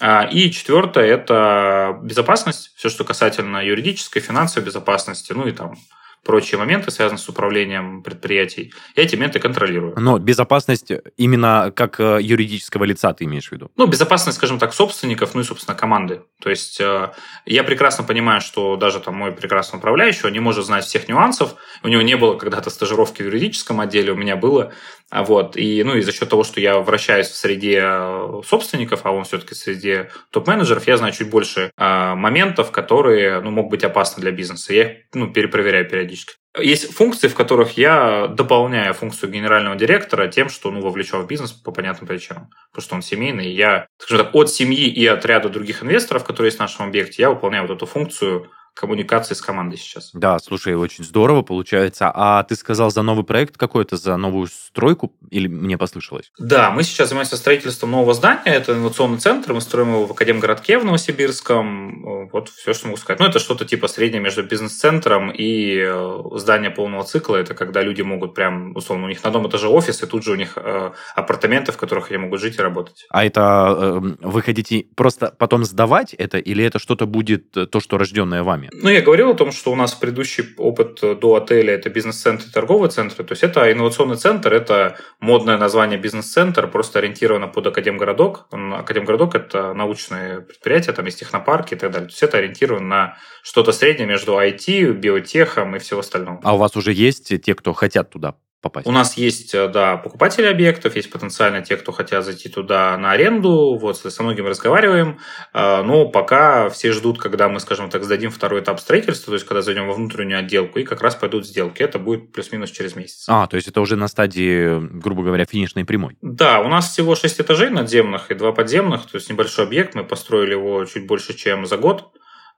А, 0.01 0.25
и 0.25 0.51
четвертое– 0.51 1.05
это 1.07 1.99
безопасность, 2.03 2.73
все, 2.75 2.89
что 2.89 3.05
касательно 3.05 3.65
юридической, 3.65 4.21
финансовой 4.21 4.67
безопасности, 4.67 5.33
ну 5.33 5.47
и 5.47 5.53
там 5.53 5.77
прочие 6.25 6.59
моменты, 6.59 6.91
связанные 6.91 7.19
с 7.19 7.29
управлением 7.29 8.03
предприятий, 8.03 8.73
я 8.97 9.05
эти 9.05 9.15
моменты 9.15 9.39
контролирую. 9.39 9.95
Но 9.99 10.19
безопасность 10.19 10.91
именно 11.17 11.73
как 11.75 12.01
э, 12.01 12.19
юридического 12.21 12.85
лица 12.85 13.13
ты 13.13 13.25
имеешь 13.25 13.49
в 13.49 13.53
виду? 13.53 13.71
Ну, 13.77 13.87
безопасность, 13.87 14.39
скажем 14.39 14.59
так, 14.59 14.75
собственников, 14.75 15.35
ну 15.35 15.43
и, 15.43 15.45
собственно, 15.45 15.77
команды. 15.77 16.23
То 16.41 16.51
есть 16.51 16.81
э, 16.81 17.13
я 17.47 17.63
прекрасно 17.63 18.05
понимаю, 18.05 18.41
что 18.41 18.77
даже 18.77 19.01
там 19.01 19.15
мой 19.15 19.33
прекрасный 19.33 19.77
управляющий, 19.77 20.27
он 20.27 20.33
не 20.33 20.41
может 20.41 20.65
знать 20.65 20.85
всех 20.85 21.09
нюансов. 21.09 21.55
У 21.83 21.89
него 21.89 22.03
не 22.03 22.17
было 22.17 22.37
когда-то 22.37 22.71
стажировки 22.71 23.23
в 23.23 23.27
юридическом 23.27 23.81
отделе, 23.81 24.13
у 24.13 24.17
меня 24.17 24.37
было. 24.37 24.73
А 25.11 25.23
вот. 25.23 25.57
И, 25.57 25.83
ну, 25.85 25.97
и 25.97 26.01
за 26.01 26.13
счет 26.13 26.29
того, 26.29 26.45
что 26.45 26.61
я 26.61 26.79
вращаюсь 26.79 27.29
в 27.29 27.37
среде 27.37 27.81
э, 27.83 28.41
собственников, 28.45 29.01
а 29.05 29.13
он 29.13 29.25
все-таки 29.25 29.55
среди 29.55 30.07
топ-менеджеров, 30.31 30.87
я 30.87 30.97
знаю 30.97 31.13
чуть 31.13 31.31
больше 31.31 31.71
моментов, 31.77 32.71
которые 32.71 33.41
ну, 33.41 33.51
могут 33.51 33.71
быть 33.71 33.85
опасны 33.85 34.21
для 34.21 34.33
бизнеса. 34.33 34.75
Я 34.75 34.91
их 34.91 34.99
ну, 35.15 35.33
перепроверяю 35.33 35.89
периодически. 35.89 36.35
Есть 36.61 36.95
функции, 36.95 37.27
в 37.27 37.35
которых 37.35 37.77
я 37.77 38.29
дополняю 38.29 38.95
функцию 38.95 39.31
генерального 39.31 39.75
директора 39.75 40.29
тем, 40.29 40.49
что 40.49 40.71
ну, 40.71 40.81
вовлечен 40.81 41.21
в 41.21 41.27
бизнес 41.27 41.53
по 41.53 41.73
понятным 41.73 42.07
причинам. 42.07 42.49
Потому 42.71 42.85
что 42.85 42.95
он 42.95 43.03
семейный. 43.03 43.47
И 43.47 43.55
я, 43.57 43.87
скажем 43.99 44.27
так, 44.27 44.35
от 44.35 44.51
семьи 44.51 44.89
и 44.89 45.05
от 45.07 45.27
ряда 45.27 45.49
других 45.49 45.83
инвесторов, 45.83 46.25
которые 46.25 46.49
есть 46.49 46.59
в 46.59 46.61
нашем 46.61 46.87
объекте, 46.87 47.23
я 47.23 47.31
выполняю 47.31 47.67
вот 47.67 47.77
эту 47.77 47.87
функцию 47.87 48.51
коммуникации 48.75 49.35
с 49.35 49.41
командой 49.41 49.77
сейчас. 49.77 50.11
Да, 50.13 50.39
слушай, 50.39 50.75
очень 50.75 51.05
здорово 51.05 51.43
получается. 51.43 52.11
А 52.13 52.43
ты 52.43 52.57
сказал 52.57 52.91
за 52.91 53.03
новый 53.03 53.25
проект 53.25 53.57
какой-то, 53.57 53.97
за 53.97 54.17
новую 54.17 54.49
стройку, 54.49 55.13
или 55.31 55.47
мне 55.47 55.79
послышалось? 55.79 56.33
Да, 56.39 56.71
мы 56.71 56.83
сейчас 56.83 57.09
занимаемся 57.09 57.37
строительством 57.37 57.93
нового 57.93 58.15
здания. 58.15 58.43
Это 58.47 58.73
инновационный 58.73 59.19
центр. 59.19 59.53
Мы 59.53 59.61
строим 59.61 59.91
его 59.91 60.07
в 60.07 60.11
Академгородке 60.11 60.79
в 60.79 60.85
Новосибирском. 60.85 62.29
Вот 62.33 62.49
все, 62.49 62.75
что 62.75 62.89
могу 62.89 62.97
сказать. 62.99 63.21
Ну, 63.21 63.27
это 63.27 63.39
что-то 63.39 63.65
типа 63.65 63.89
среднее 63.89 64.21
между 64.21 64.43
бизнес-центром 64.43 65.31
и 65.31 65.79
э, 65.79 66.23
здание 66.35 66.71
полного 66.71 67.05
цикла. 67.05 67.37
Это 67.37 67.55
когда 67.55 67.83
люди 67.83 68.03
могут 68.03 68.35
прям, 68.35 68.75
условно, 68.77 69.07
у 69.07 69.09
них 69.09 69.23
на 69.23 69.29
одном 69.29 69.49
этаже 69.49 69.69
офис, 69.69 70.03
и 70.03 70.07
тут 70.07 70.25
же 70.25 70.33
у 70.33 70.35
них 70.35 70.55
э, 70.57 70.93
апартаменты, 71.15 71.73
в 71.73 71.77
которых 71.77 72.11
они 72.11 72.19
могут 72.19 72.41
жить 72.41 72.59
и 72.59 72.63
работать. 72.63 73.07
А 73.11 73.25
это 73.25 73.77
э, 73.79 74.01
вы 74.21 74.43
хотите 74.43 74.87
просто 74.97 75.35
потом 75.39 75.65
сдавать 75.65 76.15
это, 76.15 76.39
или 76.39 76.65
это 76.65 76.79
что-то 76.79 77.07
будет 77.07 77.51
то, 77.51 77.81
что 77.81 77.99
рожденное 77.99 78.43
вами? 78.43 78.64
Программе. 78.69 78.83
Ну, 78.83 78.91
я 78.91 79.03
говорил 79.03 79.31
о 79.31 79.35
том, 79.35 79.53
что 79.53 79.73
у 79.73 79.77
нас 79.77 79.95
предыдущий 79.95 80.45
опыт 80.57 81.01
до 81.01 81.35
отеля– 81.37 81.75
это 81.75 81.91
бизнес-центр 81.91 82.47
и 82.49 82.51
торговые 82.51 82.91
центры. 82.91 83.25
То 83.25 83.33
есть 83.33 83.43
это 83.43 83.71
инновационный 83.73 84.17
центр, 84.17 84.53
это 84.53 84.97
модное 85.21 85.59
название 85.59 85.99
бизнес-центр, 85.99 86.69
просто 86.69 86.99
ориентировано 86.99 87.49
под 87.49 87.67
Академгородок. 87.67 88.47
Академгородок– 88.51 89.35
это 89.37 89.75
научные 89.75 90.41
предприятия, 90.41 90.93
там 90.93 91.05
есть 91.07 91.21
технопарки 91.21 91.75
и 91.75 91.77
так 91.77 91.91
далее. 91.91 92.09
То 92.09 92.13
есть 92.13 92.23
это 92.23 92.39
ориентировано 92.39 92.87
на 92.87 93.17
что-то 93.43 93.73
среднее 93.73 94.07
между 94.07 94.33
IT, 94.33 94.93
биотехом 94.93 95.77
и 95.77 95.79
всего 95.79 96.01
остального. 96.01 96.41
А 96.43 96.55
у 96.55 96.59
вас 96.59 96.77
уже 96.77 96.93
есть 96.93 97.41
те, 97.43 97.55
кто 97.55 97.73
хотят 97.73 98.11
туда 98.11 98.35
попасть? 98.65 98.87
У 98.87 98.91
нас 98.91 99.17
есть, 99.17 99.55
э, 99.55 99.69
да, 99.69 99.97
покупатели 99.97 100.47
объектов, 100.47 100.97
есть 100.97 101.11
потенциально 101.11 101.63
те, 101.63 101.77
кто 101.77 101.93
хотят 101.93 102.25
зайти 102.25 102.49
туда 102.49 102.97
на 102.97 103.13
аренду, 103.13 103.79
вот, 103.81 103.97
со 103.99 104.23
многими 104.23 104.49
разговариваем, 104.49 105.19
э, 105.53 105.83
но 105.83 106.09
пока 106.09 106.69
все 106.71 106.93
ждут, 106.93 107.19
когда 107.19 107.49
мы, 107.49 107.61
скажем 107.61 107.91
так, 107.91 108.03
сдадим 108.03 108.31
второй 108.31 108.61
этап 108.61 108.81
строительства, 108.81 109.31
то 109.31 109.35
есть 109.35 109.47
когда 109.47 109.63
зайдем 109.63 109.87
во 109.87 109.95
внутреннюю 109.95 110.41
отделку, 110.41 110.79
и 110.81 110.85
как 110.85 111.03
раз 111.03 111.15
пойдут 111.15 111.47
сделки. 111.47 111.83
Это 111.83 111.99
будет 111.99 112.33
плюс-минус 112.33 112.71
через 112.71 112.97
месяц. 112.97 113.27
А, 113.29 113.47
то 113.47 113.57
есть 113.57 113.69
это 113.69 113.81
уже 113.81 113.97
на 113.97 114.09
стадии, 114.09 114.81
грубо 114.99 115.23
говоря, 115.23 115.45
финишной 115.45 115.85
прямой? 115.85 116.17
Да, 116.23 116.61
у 116.61 116.69
нас 116.69 116.91
всего 116.91 117.15
6 117.15 117.41
этажей 117.41 117.71
надземных 117.71 118.31
и 118.31 118.35
2 118.35 118.53
подземных, 118.53 119.07
то 119.07 119.17
есть 119.17 119.31
небольшой 119.31 119.67
объект, 119.67 119.95
мы 119.95 120.05
построили 120.05 120.53
его 120.53 120.85
чуть 120.87 121.07
больше, 121.07 121.35
чем 121.35 121.67
за 121.67 121.77
год 121.77 122.11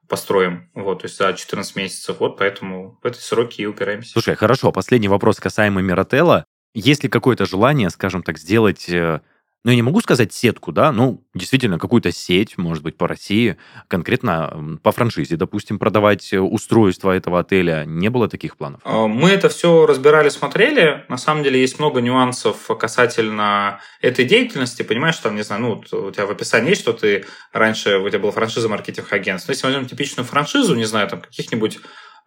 построим, 0.08 0.70
вот, 0.74 1.00
то 1.00 1.06
есть 1.06 1.18
за 1.18 1.32
14 1.32 1.76
месяцев, 1.76 2.16
вот, 2.20 2.36
поэтому 2.38 2.98
в 3.02 3.06
эти 3.06 3.18
сроки 3.18 3.62
и 3.62 3.66
упираемся. 3.66 4.12
Слушай, 4.12 4.34
хорошо, 4.36 4.72
последний 4.72 5.08
вопрос 5.08 5.40
касаемо 5.40 5.80
Миротела. 5.80 6.44
Есть 6.74 7.04
ли 7.04 7.08
какое-то 7.08 7.46
желание, 7.46 7.90
скажем 7.90 8.22
так, 8.22 8.38
сделать 8.38 8.88
э, 8.88 9.20
ну, 9.66 9.72
я 9.72 9.76
не 9.76 9.82
могу 9.82 10.00
сказать 10.00 10.32
сетку, 10.32 10.70
да, 10.70 10.92
ну, 10.92 11.24
действительно, 11.34 11.78
какую-то 11.78 12.12
сеть, 12.12 12.56
может 12.56 12.84
быть, 12.84 12.96
по 12.96 13.08
России, 13.08 13.56
конкретно 13.88 14.78
по 14.82 14.92
франшизе, 14.92 15.36
допустим, 15.36 15.80
продавать 15.80 16.32
э, 16.32 16.38
устройство 16.38 17.10
этого 17.10 17.40
отеля. 17.40 17.84
Не 17.84 18.08
было 18.08 18.28
таких 18.28 18.56
планов? 18.56 18.80
А, 18.84 19.08
мы 19.08 19.30
это 19.30 19.48
все 19.48 19.84
разбирали, 19.84 20.28
смотрели. 20.28 21.04
На 21.08 21.16
самом 21.16 21.42
деле 21.42 21.60
есть 21.60 21.80
много 21.80 22.00
нюансов 22.00 22.68
касательно 22.78 23.80
этой 24.00 24.24
деятельности. 24.24 24.82
Понимаешь, 24.82 25.16
там, 25.16 25.34
не 25.34 25.42
знаю, 25.42 25.62
ну, 25.62 25.82
у 25.98 26.10
тебя 26.12 26.26
в 26.26 26.30
описании 26.30 26.70
есть, 26.70 26.82
что 26.82 26.92
ты 26.92 27.24
раньше, 27.52 27.98
у 27.98 28.08
тебя 28.08 28.20
была 28.20 28.30
франшиза 28.30 28.68
маркетинг 28.68 29.12
агентств. 29.12 29.48
Но 29.48 29.52
если 29.52 29.66
возьмем 29.66 29.86
типичную 29.86 30.26
франшизу, 30.26 30.76
не 30.76 30.84
знаю, 30.84 31.08
там, 31.08 31.20
каких-нибудь, 31.20 31.78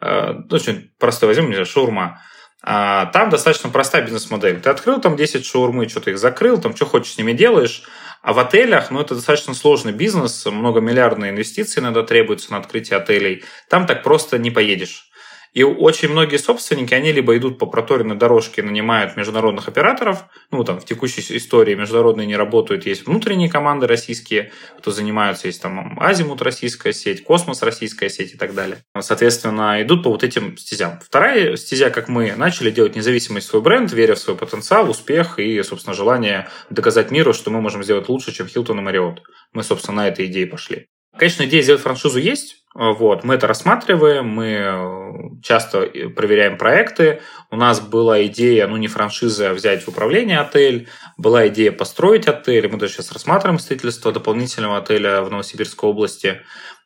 э, 0.02 0.34
ну, 0.34 0.56
очень 0.56 0.92
простой 1.00 1.28
возьмем, 1.28 1.48
не 1.48 1.54
знаю, 1.54 1.66
шаурма, 1.68 2.22
а, 2.62 3.06
там 3.08 3.30
достаточно 3.30 3.70
простая 3.70 4.02
бизнес-модель. 4.02 4.60
Ты 4.60 4.70
открыл 4.70 5.00
там 5.00 5.16
10 5.16 5.46
шаурмы, 5.46 5.88
что-то 5.88 6.12
их 6.12 6.20
закрыл, 6.20 6.60
там 6.60 6.76
что 6.76 6.86
хочешь 6.86 7.14
с 7.14 7.18
ними 7.18 7.34
делаешь. 7.34 7.84
А 8.22 8.34
в 8.34 8.40
отелях, 8.40 8.92
ну, 8.92 9.00
это 9.00 9.16
достаточно 9.16 9.54
сложный 9.54 9.94
бизнес, 9.94 10.46
многомиллиардные 10.46 11.32
инвестиции 11.32 11.80
иногда 11.80 12.04
требуются 12.04 12.52
на 12.52 12.58
открытие 12.58 12.98
отелей. 12.98 13.44
Там 13.70 13.88
так 13.88 14.04
просто 14.04 14.38
не 14.38 14.52
поедешь. 14.52 15.09
И 15.54 15.64
очень 15.64 16.10
многие 16.10 16.38
собственники, 16.38 16.94
они 16.94 17.12
либо 17.12 17.36
идут 17.38 17.58
по 17.58 17.66
проторенной 17.66 18.16
дорожке, 18.16 18.62
нанимают 18.62 19.18
международных 19.18 19.68
операторов, 19.68 20.26
ну, 20.52 20.64
там, 20.64 20.80
в 20.80 20.86
текущей 20.86 21.22
истории 21.36 21.76
международные 21.76 22.28
не 22.28 22.36
работают, 22.36 22.86
есть 22.86 23.06
внутренние 23.06 23.50
команды 23.50 23.88
российские, 23.88 24.52
кто 24.78 24.92
занимаются, 24.92 25.48
есть 25.48 25.62
там 25.62 26.00
Азимут 26.00 26.42
российская 26.42 26.94
сеть, 26.94 27.24
Космос 27.24 27.62
российская 27.64 28.10
сеть 28.10 28.34
и 28.34 28.38
так 28.38 28.54
далее. 28.54 28.84
Соответственно, 29.00 29.82
идут 29.82 30.04
по 30.04 30.10
вот 30.10 30.24
этим 30.24 30.58
стезям. 30.58 31.00
Вторая 31.04 31.56
стезя, 31.56 31.90
как 31.90 32.08
мы 32.08 32.36
начали 32.36 32.72
делать 32.72 32.96
независимый 32.96 33.42
свой 33.42 33.62
бренд, 33.62 33.92
веря 33.92 34.16
в 34.16 34.20
свой 34.20 34.38
потенциал, 34.38 34.90
успех 34.90 35.40
и, 35.40 35.62
собственно, 35.64 35.96
желание 35.96 36.48
доказать 36.70 37.12
миру, 37.12 37.34
что 37.34 37.52
мы 37.52 37.62
можем 37.62 37.84
сделать 37.84 38.10
лучше, 38.10 38.32
чем 38.32 38.48
Хилтон 38.48 38.80
и 38.80 38.82
Мариот. 38.82 39.22
Мы, 39.54 39.64
собственно, 39.64 40.04
на 40.04 40.08
этой 40.08 40.28
идее 40.28 40.48
пошли. 40.48 40.88
Конечно, 41.20 41.44
идея 41.44 41.62
сделать 41.62 41.82
франшизу 41.82 42.18
есть, 42.18 42.64
вот, 42.74 43.24
мы 43.24 43.34
это 43.34 43.46
рассматриваем, 43.46 44.28
мы 44.28 44.46
э, 44.46 45.42
часто 45.44 45.82
проверяем 46.16 46.58
проекты. 46.58 47.22
У 47.50 47.58
нас 47.58 47.82
была 47.82 48.24
идея, 48.28 48.68
ну 48.68 48.78
не 48.78 48.88
франшиза, 48.88 49.50
а 49.50 49.54
взять 49.54 49.84
в 49.84 49.90
управление 49.90 50.40
отель. 50.40 50.88
Была 51.18 51.48
идея 51.48 51.72
построить 51.72 52.28
отель. 52.28 52.70
Мы 52.70 52.78
даже 52.78 52.94
сейчас 52.94 53.12
рассматриваем 53.12 53.60
строительство 53.60 54.12
дополнительного 54.12 54.78
отеля 54.78 55.24
в 55.24 55.32
Новосибирской 55.32 55.90
области. 55.90 56.42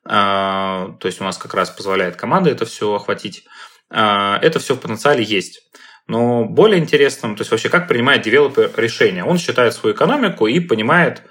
А, 0.06 0.96
то 1.00 1.08
есть 1.08 1.22
у 1.22 1.26
нас 1.26 1.38
как 1.38 1.54
раз 1.54 1.70
позволяет 1.70 2.16
команда 2.16 2.50
это 2.50 2.66
все 2.66 2.94
охватить. 2.94 3.44
А, 3.90 4.40
это 4.42 4.60
все 4.60 4.76
в 4.76 4.80
потенциале 4.80 5.24
есть. 5.24 5.70
Но 6.08 6.46
более 6.46 6.80
интересным, 6.80 7.36
то 7.36 7.42
есть 7.42 7.52
вообще 7.52 7.70
как 7.70 7.88
принимает 7.88 8.24
девелопер 8.24 8.72
решение. 8.78 9.26
Он 9.26 9.38
считает 9.38 9.74
свою 9.74 9.96
экономику 9.96 10.48
и 10.48 10.60
понимает, 10.60 11.24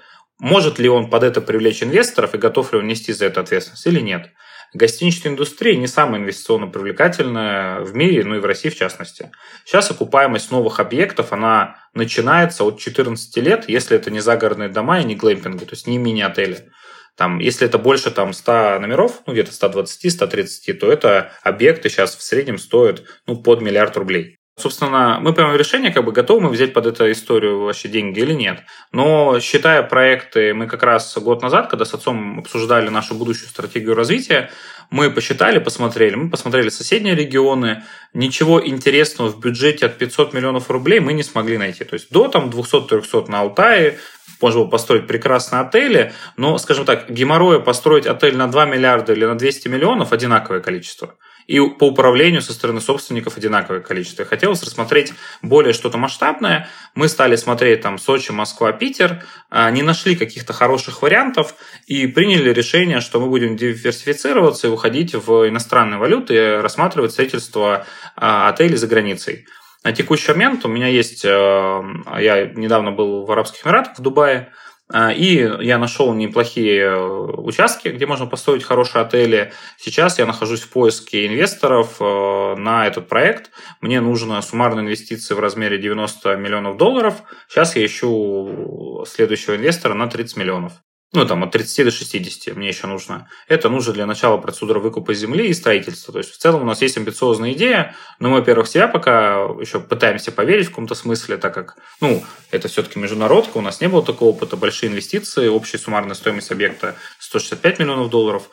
может 0.43 0.77
ли 0.77 0.89
он 0.89 1.09
под 1.09 1.23
это 1.23 1.39
привлечь 1.39 1.81
инвесторов 1.81 2.35
и 2.35 2.37
готов 2.37 2.73
ли 2.73 2.79
он 2.79 2.85
нести 2.85 3.13
за 3.13 3.27
это 3.27 3.39
ответственность 3.39 3.87
или 3.87 4.01
нет. 4.01 4.29
Гостиничная 4.73 5.31
индустрия 5.31 5.77
не 5.77 5.87
самая 5.87 6.19
инвестиционно 6.19 6.67
привлекательная 6.67 7.79
в 7.79 7.95
мире, 7.95 8.25
ну 8.25 8.35
и 8.35 8.39
в 8.39 8.45
России 8.45 8.67
в 8.67 8.75
частности. 8.75 9.31
Сейчас 9.63 9.89
окупаемость 9.89 10.51
новых 10.51 10.81
объектов, 10.81 11.31
она 11.31 11.77
начинается 11.93 12.65
от 12.65 12.77
14 12.77 13.37
лет, 13.37 13.69
если 13.69 13.95
это 13.95 14.11
не 14.11 14.19
загородные 14.19 14.67
дома 14.67 14.99
и 14.99 15.05
не 15.05 15.15
глэмпинги, 15.15 15.63
то 15.63 15.75
есть 15.75 15.87
не 15.87 15.97
мини-отели. 15.97 16.69
Там, 17.15 17.39
если 17.39 17.65
это 17.65 17.77
больше 17.77 18.11
там, 18.11 18.33
100 18.33 18.79
номеров, 18.81 19.21
ну 19.25 19.31
где-то 19.31 19.51
120-130, 19.51 20.73
то 20.73 20.91
это 20.91 21.31
объекты 21.43 21.87
сейчас 21.87 22.17
в 22.17 22.21
среднем 22.21 22.57
стоят 22.57 23.03
ну, 23.27 23.41
под 23.41 23.61
миллиард 23.61 23.95
рублей. 23.95 24.39
Собственно, 24.55 25.17
мы 25.19 25.33
принимаем 25.33 25.57
решение, 25.57 25.91
как 25.91 26.05
бы 26.05 26.11
готовы 26.11 26.41
мы 26.41 26.49
взять 26.49 26.73
под 26.73 26.85
эту 26.85 27.11
историю 27.11 27.61
вообще 27.61 27.89
деньги 27.89 28.19
или 28.19 28.33
нет. 28.33 28.59
Но 28.91 29.39
считая 29.39 29.81
проекты, 29.81 30.53
мы 30.53 30.67
как 30.67 30.83
раз 30.83 31.17
год 31.17 31.41
назад, 31.41 31.71
когда 31.71 31.85
с 31.85 31.93
отцом 31.95 32.39
обсуждали 32.39 32.89
нашу 32.89 33.15
будущую 33.15 33.49
стратегию 33.49 33.95
развития, 33.95 34.51
мы 34.91 35.09
посчитали, 35.09 35.57
посмотрели, 35.57 36.13
мы 36.13 36.29
посмотрели 36.29 36.69
соседние 36.69 37.15
регионы, 37.15 37.83
ничего 38.13 38.63
интересного 38.63 39.29
в 39.29 39.39
бюджете 39.39 39.87
от 39.87 39.97
500 39.97 40.33
миллионов 40.33 40.69
рублей 40.69 40.99
мы 40.99 41.13
не 41.13 41.23
смогли 41.23 41.57
найти. 41.57 41.83
То 41.83 41.95
есть 41.95 42.11
до 42.11 42.27
там 42.27 42.51
200-300 42.51 43.31
на 43.31 43.39
Алтае, 43.39 43.97
можно 44.39 44.61
было 44.61 44.69
построить 44.69 45.07
прекрасные 45.07 45.61
отели, 45.61 46.13
но, 46.37 46.59
скажем 46.59 46.85
так, 46.85 47.09
геморроя 47.09 47.57
построить 47.57 48.05
отель 48.05 48.37
на 48.37 48.47
2 48.47 48.65
миллиарда 48.65 49.13
или 49.13 49.25
на 49.25 49.35
200 49.35 49.67
миллионов 49.67 50.13
одинаковое 50.13 50.59
количество 50.59 51.15
и 51.47 51.59
по 51.59 51.87
управлению 51.87 52.41
со 52.41 52.53
стороны 52.53 52.81
собственников 52.81 53.37
одинаковое 53.37 53.81
количество. 53.81 54.25
Хотелось 54.25 54.63
рассмотреть 54.63 55.13
более 55.41 55.73
что-то 55.73 55.97
масштабное. 55.97 56.69
Мы 56.95 57.07
стали 57.07 57.35
смотреть 57.35 57.81
там 57.81 57.97
Сочи, 57.97 58.31
Москва, 58.31 58.71
Питер, 58.71 59.23
а, 59.49 59.69
не 59.71 59.81
нашли 59.81 60.15
каких-то 60.15 60.53
хороших 60.53 61.01
вариантов 61.01 61.55
и 61.87 62.07
приняли 62.07 62.51
решение, 62.51 63.01
что 63.01 63.19
мы 63.19 63.27
будем 63.27 63.55
диверсифицироваться 63.55 64.67
и 64.67 64.69
уходить 64.69 65.13
в 65.13 65.47
иностранные 65.49 65.99
валюты 65.99 66.61
рассматривать 66.61 67.11
строительство 67.11 67.85
а, 68.15 68.49
отелей 68.49 68.77
за 68.77 68.87
границей. 68.87 69.45
На 69.83 69.91
текущий 69.91 70.31
момент 70.31 70.63
у 70.65 70.69
меня 70.69 70.87
есть, 70.87 71.25
а, 71.25 71.83
я 72.19 72.45
недавно 72.45 72.91
был 72.91 73.25
в 73.25 73.31
Арабских 73.31 73.65
Эмиратах, 73.65 73.97
в 73.97 74.01
Дубае, 74.01 74.51
и 74.91 75.49
я 75.61 75.77
нашел 75.77 76.13
неплохие 76.13 76.83
э, 76.83 77.05
участки, 77.37 77.87
где 77.87 78.05
можно 78.05 78.25
построить 78.25 78.63
хорошие 78.63 79.01
отели. 79.01 79.53
Сейчас 79.77 80.19
я 80.19 80.25
нахожусь 80.25 80.61
в 80.61 80.69
поиске 80.69 81.25
инвесторов 81.25 81.97
э, 81.99 82.55
на 82.57 82.85
этот 82.85 83.07
проект. 83.07 83.51
Мне 83.81 84.01
нужно 84.01 84.41
суммарные 84.41 84.83
инвестиции 84.83 85.33
в 85.33 85.39
размере 85.39 85.77
90 85.77 86.35
миллионов 86.35 86.77
долларов. 86.77 87.23
Сейчас 87.47 87.75
я 87.75 87.85
ищу 87.85 89.05
следующего 89.07 89.55
инвестора 89.55 89.93
на 89.93 90.07
30 90.07 90.37
миллионов 90.37 90.73
ну, 91.13 91.25
там, 91.27 91.43
от 91.43 91.51
30 91.51 91.85
до 91.85 91.91
60 91.91 92.55
мне 92.55 92.67
еще 92.67 92.87
нужно. 92.87 93.29
Это 93.47 93.69
нужно 93.69 93.93
для 93.93 94.07
начала 94.07 94.37
процедуры 94.37 94.79
выкупа 94.79 95.13
земли 95.13 95.47
и 95.47 95.53
строительства. 95.53 96.11
То 96.11 96.17
есть, 96.17 96.31
в 96.31 96.37
целом 96.37 96.63
у 96.63 96.65
нас 96.65 96.81
есть 96.81 96.97
амбициозная 96.97 97.53
идея, 97.53 97.95
но 98.17 98.29
мы, 98.29 98.39
во-первых, 98.39 98.67
себя 98.67 98.87
пока 98.87 99.35
еще 99.59 99.79
пытаемся 99.79 100.31
поверить 100.31 100.65
в 100.65 100.69
каком-то 100.69 100.95
смысле, 100.95 101.37
так 101.37 101.53
как, 101.53 101.77
ну, 102.01 102.23
это 102.49 102.67
все-таки 102.67 102.97
международка, 102.97 103.57
у 103.57 103.61
нас 103.61 103.79
не 103.79 103.87
было 103.87 104.03
такого 104.03 104.29
опыта, 104.29 104.57
большие 104.57 104.91
инвестиции, 104.91 105.47
общая 105.47 105.77
суммарная 105.77 106.15
стоимость 106.15 106.51
объекта 106.51 106.95
165 107.19 107.79
миллионов 107.79 108.09
долларов. 108.09 108.49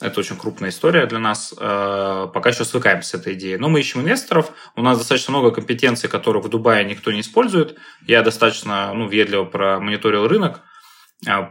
Это 0.00 0.20
очень 0.20 0.36
крупная 0.36 0.70
история 0.70 1.06
для 1.06 1.18
нас. 1.18 1.54
Э, 1.58 2.28
пока 2.32 2.50
еще 2.50 2.66
свыкаемся 2.66 3.08
с 3.08 3.14
этой 3.14 3.32
идеей. 3.32 3.56
Но 3.56 3.70
мы 3.70 3.80
ищем 3.80 4.02
инвесторов. 4.02 4.52
У 4.76 4.82
нас 4.82 4.98
достаточно 4.98 5.32
много 5.32 5.50
компетенций, 5.50 6.10
которых 6.10 6.44
в 6.44 6.48
Дубае 6.50 6.84
никто 6.84 7.10
не 7.10 7.20
использует. 7.20 7.78
Я 8.06 8.22
достаточно 8.22 8.92
ну, 8.92 9.08
ведливо 9.08 9.44
промониторил 9.44 10.28
рынок 10.28 10.60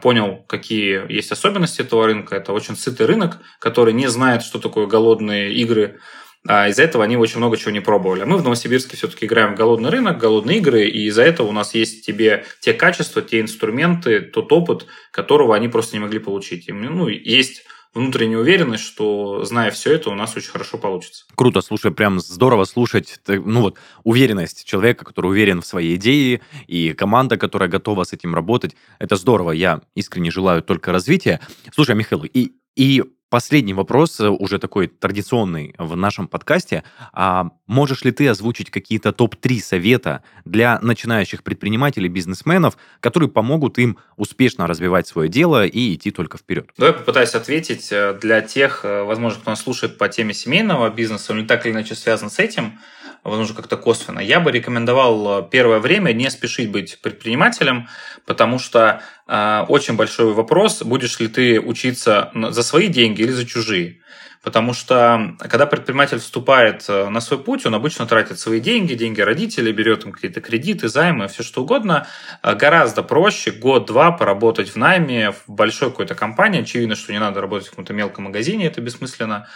понял, 0.01 0.45
какие 0.47 1.11
есть 1.11 1.31
особенности 1.31 1.81
этого 1.81 2.05
рынка. 2.05 2.35
Это 2.35 2.53
очень 2.53 2.75
сытый 2.75 3.07
рынок, 3.07 3.39
который 3.59 3.93
не 3.93 4.07
знает, 4.07 4.43
что 4.43 4.59
такое 4.59 4.87
голодные 4.87 5.53
игры. 5.53 5.99
А 6.47 6.69
из-за 6.69 6.83
этого 6.83 7.03
они 7.03 7.17
очень 7.17 7.37
много 7.39 7.57
чего 7.57 7.71
не 7.71 7.79
пробовали. 7.79 8.23
Мы 8.23 8.37
в 8.37 8.43
Новосибирске 8.43 8.95
все-таки 8.95 9.25
играем 9.25 9.53
в 9.53 9.57
голодный 9.57 9.89
рынок, 9.89 10.19
голодные 10.19 10.59
игры, 10.59 10.87
и 10.87 11.07
из-за 11.07 11.23
этого 11.23 11.47
у 11.47 11.51
нас 11.51 11.73
есть 11.73 12.05
тебе 12.05 12.45
те 12.59 12.73
качества, 12.73 13.23
те 13.23 13.41
инструменты, 13.41 14.21
тот 14.21 14.51
опыт, 14.51 14.85
которого 15.09 15.55
они 15.55 15.69
просто 15.69 15.95
не 15.95 16.01
могли 16.01 16.19
получить. 16.19 16.69
И, 16.69 16.71
ну, 16.71 17.07
есть 17.07 17.64
внутренняя 17.95 18.37
уверенность, 18.37 18.83
что, 18.83 19.43
зная 19.45 19.71
все 19.71 19.93
это, 19.93 20.09
у 20.09 20.15
нас 20.15 20.35
очень 20.35 20.51
хорошо 20.51 20.77
получится. 20.77 21.25
Круто, 21.35 21.61
слушай, 21.61 21.91
прям 21.91 22.19
здорово 22.19 22.65
слушать, 22.65 23.19
ну 23.27 23.61
вот, 23.61 23.77
уверенность 24.03 24.65
человека, 24.65 25.05
который 25.05 25.27
уверен 25.27 25.61
в 25.61 25.65
своей 25.65 25.95
идее, 25.95 26.41
и 26.67 26.93
команда, 26.93 27.37
которая 27.37 27.69
готова 27.69 28.03
с 28.03 28.13
этим 28.13 28.35
работать. 28.35 28.75
Это 28.99 29.15
здорово, 29.15 29.51
я 29.51 29.81
искренне 29.95 30.29
желаю 30.29 30.61
только 30.61 30.91
развития. 30.91 31.39
Слушай, 31.73 31.95
Михаил, 31.95 32.25
и, 32.25 32.51
и 32.75 33.03
Последний 33.35 33.73
вопрос, 33.73 34.21
э, 34.21 34.29
уже 34.29 34.59
такой 34.59 34.87
традиционный 34.87 35.75
в 35.77 35.97
нашем 35.97 36.29
подкасте. 36.29 36.85
А 37.11 37.49
можешь 37.67 38.05
ли 38.05 38.13
ты 38.13 38.29
озвучить 38.29 38.69
какие-то 38.69 39.11
топ-3 39.11 39.59
совета 39.59 40.23
для 40.45 40.79
начинающих 40.81 41.43
предпринимателей, 41.43 42.07
бизнесменов, 42.07 42.77
которые 43.01 43.29
помогут 43.29 43.77
им 43.77 43.97
успешно 44.15 44.67
развивать 44.67 45.07
свое 45.07 45.27
дело 45.27 45.65
и 45.65 45.95
идти 45.95 46.11
только 46.11 46.37
вперед? 46.37 46.69
Давай 46.77 46.93
попытаюсь 46.93 47.35
ответить 47.35 47.89
э, 47.91 48.17
для 48.21 48.39
тех, 48.39 48.85
э, 48.85 49.03
возможно, 49.03 49.41
кто 49.41 49.49
нас 49.49 49.61
слушает 49.61 49.97
по 49.97 50.07
теме 50.07 50.33
семейного 50.33 50.89
бизнеса, 50.89 51.33
он 51.33 51.45
так 51.45 51.65
или 51.65 51.73
иначе 51.73 51.93
связан 51.95 52.29
с 52.29 52.39
этим 52.39 52.79
возможно, 53.25 53.55
как-то 53.55 53.75
косвенно. 53.75 54.19
Я 54.19 54.39
бы 54.39 54.51
рекомендовал 54.51 55.39
э, 55.39 55.49
первое 55.49 55.79
время 55.79 56.13
не 56.13 56.29
спешить 56.29 56.71
быть 56.71 56.99
предпринимателем, 57.01 57.87
потому 58.25 58.59
что 58.59 59.01
э, 59.27 59.65
очень 59.67 59.95
большой 59.95 60.33
вопрос, 60.33 60.83
будешь 60.83 61.19
ли 61.19 61.27
ты 61.27 61.59
учиться 61.59 62.31
за 62.33 62.63
свои 62.63 62.87
деньги 62.87 63.23
или 63.23 63.31
за 63.31 63.45
чужие. 63.45 63.99
Потому 64.45 64.73
что, 64.73 65.35
когда 65.39 65.65
предприниматель 65.65 66.19
вступает 66.19 66.85
э, 66.87 67.09
на 67.09 67.19
свой 67.19 67.39
путь, 67.39 67.65
он 67.65 67.73
обычно 67.73 68.05
тратит 68.05 68.39
свои 68.39 68.59
деньги, 68.59 68.93
деньги 68.93 69.19
родителей, 69.19 69.71
берет 69.71 70.05
им 70.05 70.11
какие-то 70.11 70.39
кредиты, 70.39 70.87
займы, 70.87 71.27
все 71.27 71.41
что 71.41 71.63
угодно. 71.63 72.05
Э, 72.43 72.53
гораздо 72.53 73.01
проще 73.01 73.49
год-два 73.49 74.11
поработать 74.11 74.69
в 74.69 74.75
найме 74.75 75.31
в 75.31 75.45
большой 75.47 75.89
какой-то 75.89 76.13
компании. 76.13 76.61
Очевидно, 76.61 76.95
что 76.95 77.11
не 77.11 77.17
надо 77.17 77.41
работать 77.41 77.67
в 77.67 77.69
каком-то 77.71 77.93
мелком 77.93 78.25
магазине, 78.25 78.67
это 78.67 78.81
бессмысленно. 78.81 79.47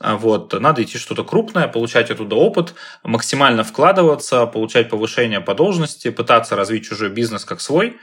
А 0.00 0.16
вот, 0.16 0.52
надо 0.60 0.82
идти 0.82 0.98
что-то 0.98 1.24
крупное, 1.24 1.68
получать 1.68 2.10
оттуда 2.10 2.34
опыт, 2.34 2.74
максимально 3.04 3.62
вкладываться, 3.62 4.44
получать 4.46 4.90
повышение 4.90 5.40
по 5.40 5.54
должности, 5.54 6.10
пытаться 6.10 6.56
развить 6.56 6.84
чужой 6.84 7.10
бизнес 7.10 7.44
как 7.44 7.60
свой. 7.60 7.96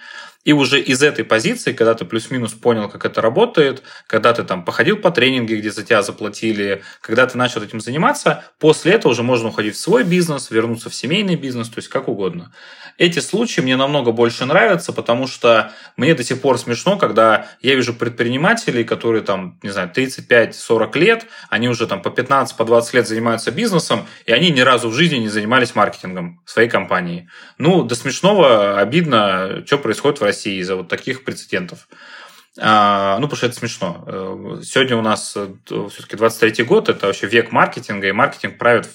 И 0.43 0.53
уже 0.53 0.81
из 0.81 1.03
этой 1.03 1.23
позиции, 1.23 1.71
когда 1.73 1.93
ты 1.93 2.03
плюс-минус 2.03 2.53
понял, 2.53 2.89
как 2.89 3.05
это 3.05 3.21
работает, 3.21 3.83
когда 4.07 4.33
ты 4.33 4.43
там 4.43 4.65
походил 4.65 4.97
по 4.97 5.11
тренинге, 5.11 5.57
где 5.57 5.69
за 5.69 5.83
тебя 5.83 6.01
заплатили, 6.01 6.81
когда 7.01 7.27
ты 7.27 7.37
начал 7.37 7.61
этим 7.61 7.79
заниматься, 7.79 8.43
после 8.57 8.93
этого 8.93 9.11
уже 9.11 9.21
можно 9.21 9.49
уходить 9.49 9.75
в 9.75 9.79
свой 9.79 10.03
бизнес, 10.03 10.49
вернуться 10.49 10.89
в 10.89 10.95
семейный 10.95 11.35
бизнес, 11.35 11.69
то 11.69 11.77
есть 11.77 11.89
как 11.89 12.07
угодно. 12.07 12.51
Эти 12.97 13.19
случаи 13.19 13.61
мне 13.61 13.75
намного 13.75 14.11
больше 14.11 14.45
нравятся, 14.45 14.93
потому 14.93 15.27
что 15.27 15.71
мне 15.97 16.13
до 16.13 16.23
сих 16.23 16.41
пор 16.41 16.57
смешно, 16.57 16.97
когда 16.97 17.47
я 17.61 17.75
вижу 17.75 17.93
предпринимателей, 17.93 18.83
которые 18.83 19.23
там, 19.23 19.59
не 19.63 19.69
знаю, 19.69 19.91
35-40 19.93 20.97
лет, 20.97 21.25
они 21.49 21.69
уже 21.69 21.87
там 21.87 22.01
по 22.01 22.09
15, 22.09 22.55
по 22.55 22.65
20 22.65 22.93
лет 22.93 23.07
занимаются 23.07 23.51
бизнесом, 23.51 24.05
и 24.25 24.31
они 24.31 24.51
ни 24.51 24.61
разу 24.61 24.89
в 24.89 24.93
жизни 24.93 25.17
не 25.17 25.29
занимались 25.29 25.75
маркетингом 25.75 26.41
своей 26.45 26.69
компании. 26.69 27.29
Ну, 27.57 27.83
до 27.83 27.95
смешного 27.95 28.79
обидно, 28.79 29.63
что 29.65 29.77
происходит 29.77 30.19
в 30.19 30.23
России 30.23 30.59
из-за 30.59 30.75
вот 30.75 30.87
таких 30.87 31.23
прецедентов. 31.23 31.87
А, 32.59 33.17
ну, 33.19 33.27
потому 33.27 33.37
что 33.37 33.47
это 33.47 33.55
смешно. 33.55 34.03
Э, 34.05 34.61
сегодня 34.63 34.97
у 34.97 35.01
нас 35.01 35.33
э, 35.37 35.47
все-таки 35.89 36.17
23 36.17 36.65
год, 36.65 36.89
это 36.89 37.07
вообще 37.07 37.27
век 37.27 37.51
маркетинга, 37.53 38.07
и 38.07 38.11
маркетинг 38.11 38.57
правит 38.57 38.89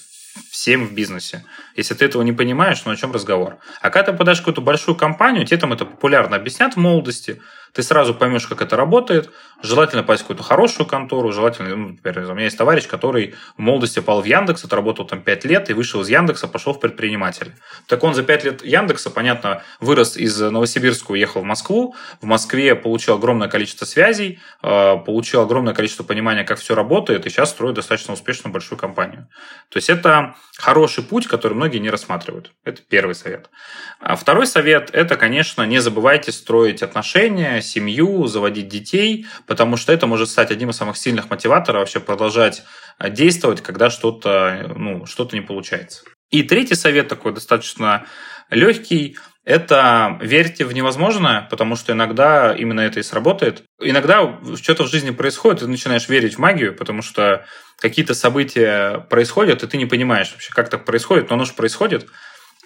всем 0.51 0.85
в 0.85 0.93
бизнесе. 0.93 1.43
Если 1.75 1.93
ты 1.93 2.05
этого 2.05 2.23
не 2.23 2.33
понимаешь, 2.33 2.83
ну 2.85 2.91
о 2.91 2.95
чем 2.95 3.11
разговор? 3.11 3.57
А 3.81 3.89
когда 3.89 4.11
ты 4.11 4.17
подаешь 4.17 4.39
какую-то 4.39 4.61
большую 4.61 4.95
компанию, 4.95 5.45
тебе 5.45 5.57
там 5.57 5.73
это 5.73 5.85
популярно 5.85 6.35
объяснят 6.35 6.75
в 6.75 6.77
молодости, 6.77 7.41
ты 7.77 7.83
сразу 7.83 8.15
поймешь, 8.15 8.47
как 8.47 8.63
это 8.63 8.75
работает. 8.75 9.29
Желательно 9.61 10.01
попасть 10.01 10.21
в 10.21 10.23
какую-то 10.23 10.41
хорошую 10.41 10.87
контору, 10.87 11.31
желательно, 11.31 11.75
ну, 11.75 11.89
например, 11.89 12.31
у 12.31 12.33
меня 12.33 12.45
есть 12.45 12.57
товарищ, 12.57 12.87
который 12.87 13.35
в 13.55 13.61
молодости 13.61 13.99
попал 13.99 14.23
в 14.23 14.25
Яндекс, 14.25 14.63
отработал 14.65 15.05
там 15.05 15.21
5 15.21 15.45
лет 15.45 15.69
и 15.69 15.73
вышел 15.73 16.01
из 16.01 16.09
Яндекса, 16.09 16.47
пошел 16.47 16.73
в 16.73 16.79
предприниматель. 16.79 17.53
Так 17.87 18.03
он 18.03 18.15
за 18.15 18.23
5 18.23 18.43
лет 18.45 18.65
Яндекса, 18.65 19.11
понятно, 19.11 19.61
вырос 19.79 20.17
из 20.17 20.39
Новосибирска, 20.39 21.11
уехал 21.11 21.41
в 21.41 21.43
Москву, 21.43 21.95
в 22.19 22.25
Москве 22.25 22.73
получил 22.73 23.13
огромное 23.13 23.47
количество 23.47 23.85
связей, 23.85 24.39
э, 24.63 24.97
получил 25.05 25.41
огромное 25.41 25.75
количество 25.75 26.03
понимания, 26.03 26.45
как 26.45 26.57
все 26.57 26.73
работает, 26.73 27.27
и 27.27 27.29
сейчас 27.29 27.51
строит 27.51 27.75
достаточно 27.75 28.15
успешную 28.15 28.51
большую 28.51 28.79
компанию. 28.79 29.27
То 29.69 29.77
есть 29.77 29.91
это 29.91 30.33
хороший 30.57 31.03
путь, 31.03 31.27
который 31.27 31.53
многие 31.53 31.77
не 31.77 31.91
рассматривают. 31.91 32.53
Это 32.63 32.81
первый 32.81 33.13
совет. 33.13 33.51
А 33.99 34.15
второй 34.15 34.47
совет– 34.47 34.89
это, 34.93 35.15
конечно, 35.15 35.61
не 35.61 35.79
забывайте 35.79 36.31
строить 36.31 36.81
отношения, 36.81 37.61
семью, 37.67 38.27
заводить 38.27 38.67
детей, 38.67 39.25
потому 39.45 39.77
что 39.77 39.93
это 39.93 40.07
может 40.07 40.29
стать 40.29 40.51
одним 40.51 40.69
из 40.69 40.77
самых 40.77 40.97
сильных 40.97 41.29
мотиваторов 41.29 41.81
вообще 41.81 41.99
продолжать 41.99 42.63
а, 42.97 43.09
действовать, 43.09 43.61
когда 43.61 43.89
что-то 43.89 44.73
ну, 44.75 45.05
что 45.05 45.27
не 45.31 45.41
получается. 45.41 46.03
И 46.29 46.43
третий 46.43 46.75
совет 46.75 47.07
такой 47.07 47.33
достаточно 47.33 48.05
легкий– 48.49 49.17
это 49.47 50.19
верьте 50.21 50.65
в 50.65 50.73
невозможное, 50.73 51.47
потому 51.49 51.77
что 51.77 51.93
иногда 51.93 52.53
именно 52.53 52.81
это 52.81 52.99
и 52.99 53.03
сработает. 53.03 53.63
Иногда 53.79 54.37
что-то 54.61 54.83
в 54.83 54.91
жизни 54.91 55.11
происходит, 55.11 55.61
и 55.61 55.65
ты 55.65 55.71
начинаешь 55.71 56.09
верить 56.09 56.35
в 56.35 56.39
магию, 56.39 56.75
потому 56.75 57.01
что 57.01 57.45
какие-то 57.79 58.13
события 58.13 59.07
происходят, 59.09 59.63
и 59.63 59.67
ты 59.67 59.77
не 59.77 59.85
понимаешь 59.85 60.33
вообще, 60.33 60.51
как 60.51 60.69
так 60.69 60.83
происходит, 60.83 61.29
но 61.29 61.35
оно 61.35 61.45
же 61.45 61.53
происходит. 61.53 62.07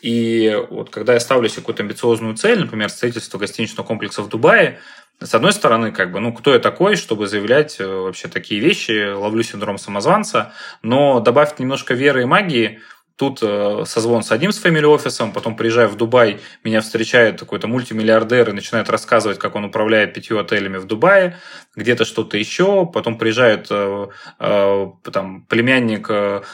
И 0.02 0.60
вот 0.70 0.90
когда 0.90 1.14
я 1.14 1.20
ставлю 1.20 1.48
себе 1.48 1.62
какую-то 1.62 1.84
амбициозную 1.84 2.36
цель, 2.36 2.60
например, 2.60 2.90
строительство 2.90 3.38
гостиничного 3.38 3.86
комплекса 3.86 4.22
в 4.22 4.30
Дубае, 4.30 4.80
с 5.20 5.36
одной 5.36 5.54
стороны, 5.54 5.92
как 5.92 6.12
бы, 6.12 6.20
ну, 6.20 6.34
кто 6.34 6.54
я 6.54 6.60
такой, 6.60 6.96
чтобы 6.96 7.28
заявлять 7.28 7.80
э, 7.80 7.86
вообще 7.86 8.28
такие 8.28 8.60
вещи, 8.60 9.14
ловлю 9.14 9.44
синдром 9.44 9.78
самозванца, 9.78 10.54
но 10.82 11.20
добавить 11.20 11.60
немножко 11.60 11.94
веры 11.94 12.24
и 12.24 12.26
магии– 12.26 12.80
Тут 13.22 13.38
э, 13.44 13.84
созвон 13.86 14.24
с 14.24 14.32
одним 14.32 14.52
с 14.52 14.60
family 14.66 14.88
офисом, 14.88 15.32
потом 15.32 15.56
приезжаю 15.56 15.90
в 15.90 15.96
Дубай, 15.96 16.40
меня 16.64 16.82
встречает 16.82 17.40
какой-то 17.40 17.68
мультимиллиардер 17.68 18.50
и 18.50 18.52
начинает 18.52 18.90
рассказывать, 18.90 19.38
как 19.38 19.54
он 19.54 19.64
управляет 19.64 20.16
пятью 20.16 20.40
отелями 20.40 20.78
в 20.78 20.88
Дубае, 20.88 21.38
где-то 21.76 22.04
что-то 22.04 22.40
еще, 22.40 22.88
потом 22.88 23.20
приезжает 23.20 23.68
э, 23.70 24.08
э, 24.40 24.88
там, 25.14 25.46
племянник 25.46 26.10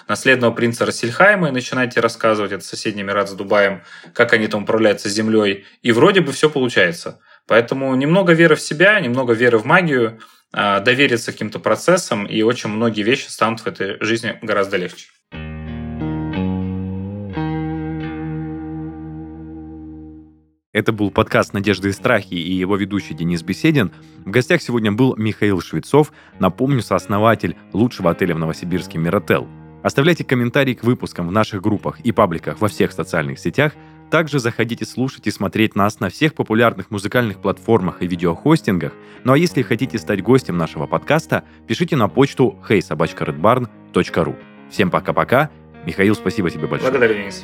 наследного 0.09 0.51
принца 0.51 0.86
Рассельхайма 0.86 1.47
и 1.47 1.51
начинает 1.51 1.97
рассказывать, 1.97 2.51
это 2.51 2.65
соседний 2.65 3.03
Эмират 3.03 3.30
с 3.30 3.32
Дубаем, 3.32 3.84
как 4.13 4.34
они 4.34 4.47
там 4.49 4.63
управляются 4.63 5.07
землей, 5.07 5.63
и 5.84 5.93
вроде 5.93 6.20
бы 6.20 6.34
все 6.34 6.49
получается. 6.49 7.22
Поэтому 7.47 7.95
немного 7.95 8.34
веры 8.34 8.57
в 8.57 8.61
себя, 8.61 8.99
немного 8.99 9.32
веры 9.32 9.57
в 9.57 9.63
магию, 9.63 10.20
довериться 10.51 11.32
каким-то 11.32 11.59
процессам, 11.59 12.26
и 12.26 12.41
очень 12.41 12.70
многие 12.70 13.03
вещи 13.03 13.30
станут 13.30 13.61
в 13.61 13.68
этой 13.68 13.95
жизни 14.01 14.38
гораздо 14.41 14.76
легче. 14.76 15.07
Это 20.78 20.92
был 20.92 21.10
подкаст 21.10 21.54
«Надежды 21.54 21.90
и 21.90 21.92
страхи» 21.92 22.36
и 22.36 22.54
его 22.54 22.76
ведущий 22.76 23.16
Денис 23.16 23.42
Беседин. 23.42 23.92
В 24.24 24.30
гостях 24.30 24.62
сегодня 24.62 24.92
был 24.92 25.16
Михаил 25.18 25.60
Швецов, 25.60 26.12
напомню, 26.38 26.84
сооснователь 26.84 27.58
лучшего 27.74 28.12
отеля 28.12 28.36
в 28.36 28.38
Новосибирске 28.38 29.00
«Миротел». 29.00 29.48
Оставляйте 29.82 30.24
комментарии 30.24 30.76
к 30.76 30.84
выпускам 30.84 31.28
в 31.28 31.32
наших 31.32 31.64
группах 31.64 32.00
и 32.02 32.12
пабликах 32.12 32.62
во 32.62 32.68
всех 32.68 32.92
социальных 32.92 33.40
сетях. 33.40 33.74
Также 34.12 34.38
заходите 34.38 34.86
слушать 34.86 35.26
и 35.26 35.32
смотреть 35.32 35.76
нас 35.76 36.00
на 36.00 36.10
всех 36.10 36.36
популярных 36.36 36.92
музыкальных 36.92 37.42
платформах 37.42 38.04
и 38.04 38.08
видеохостингах. 38.08 38.94
Ну 39.24 39.34
а 39.34 39.38
если 39.40 39.64
хотите 39.64 39.98
стать 39.98 40.22
гостем 40.22 40.58
нашего 40.60 40.86
подкаста, 40.86 41.44
пишите 41.66 41.96
на 41.96 42.08
почту 42.08 42.56
heysobachkaredbarn.ru. 42.70 44.36
Всем 44.70 44.92
пока-пока. 44.92 45.50
Михаил, 45.88 46.14
спасибо 46.14 46.52
тебе 46.52 46.68
большое. 46.68 46.92
Благодарю, 46.92 47.16
Денис. 47.16 47.44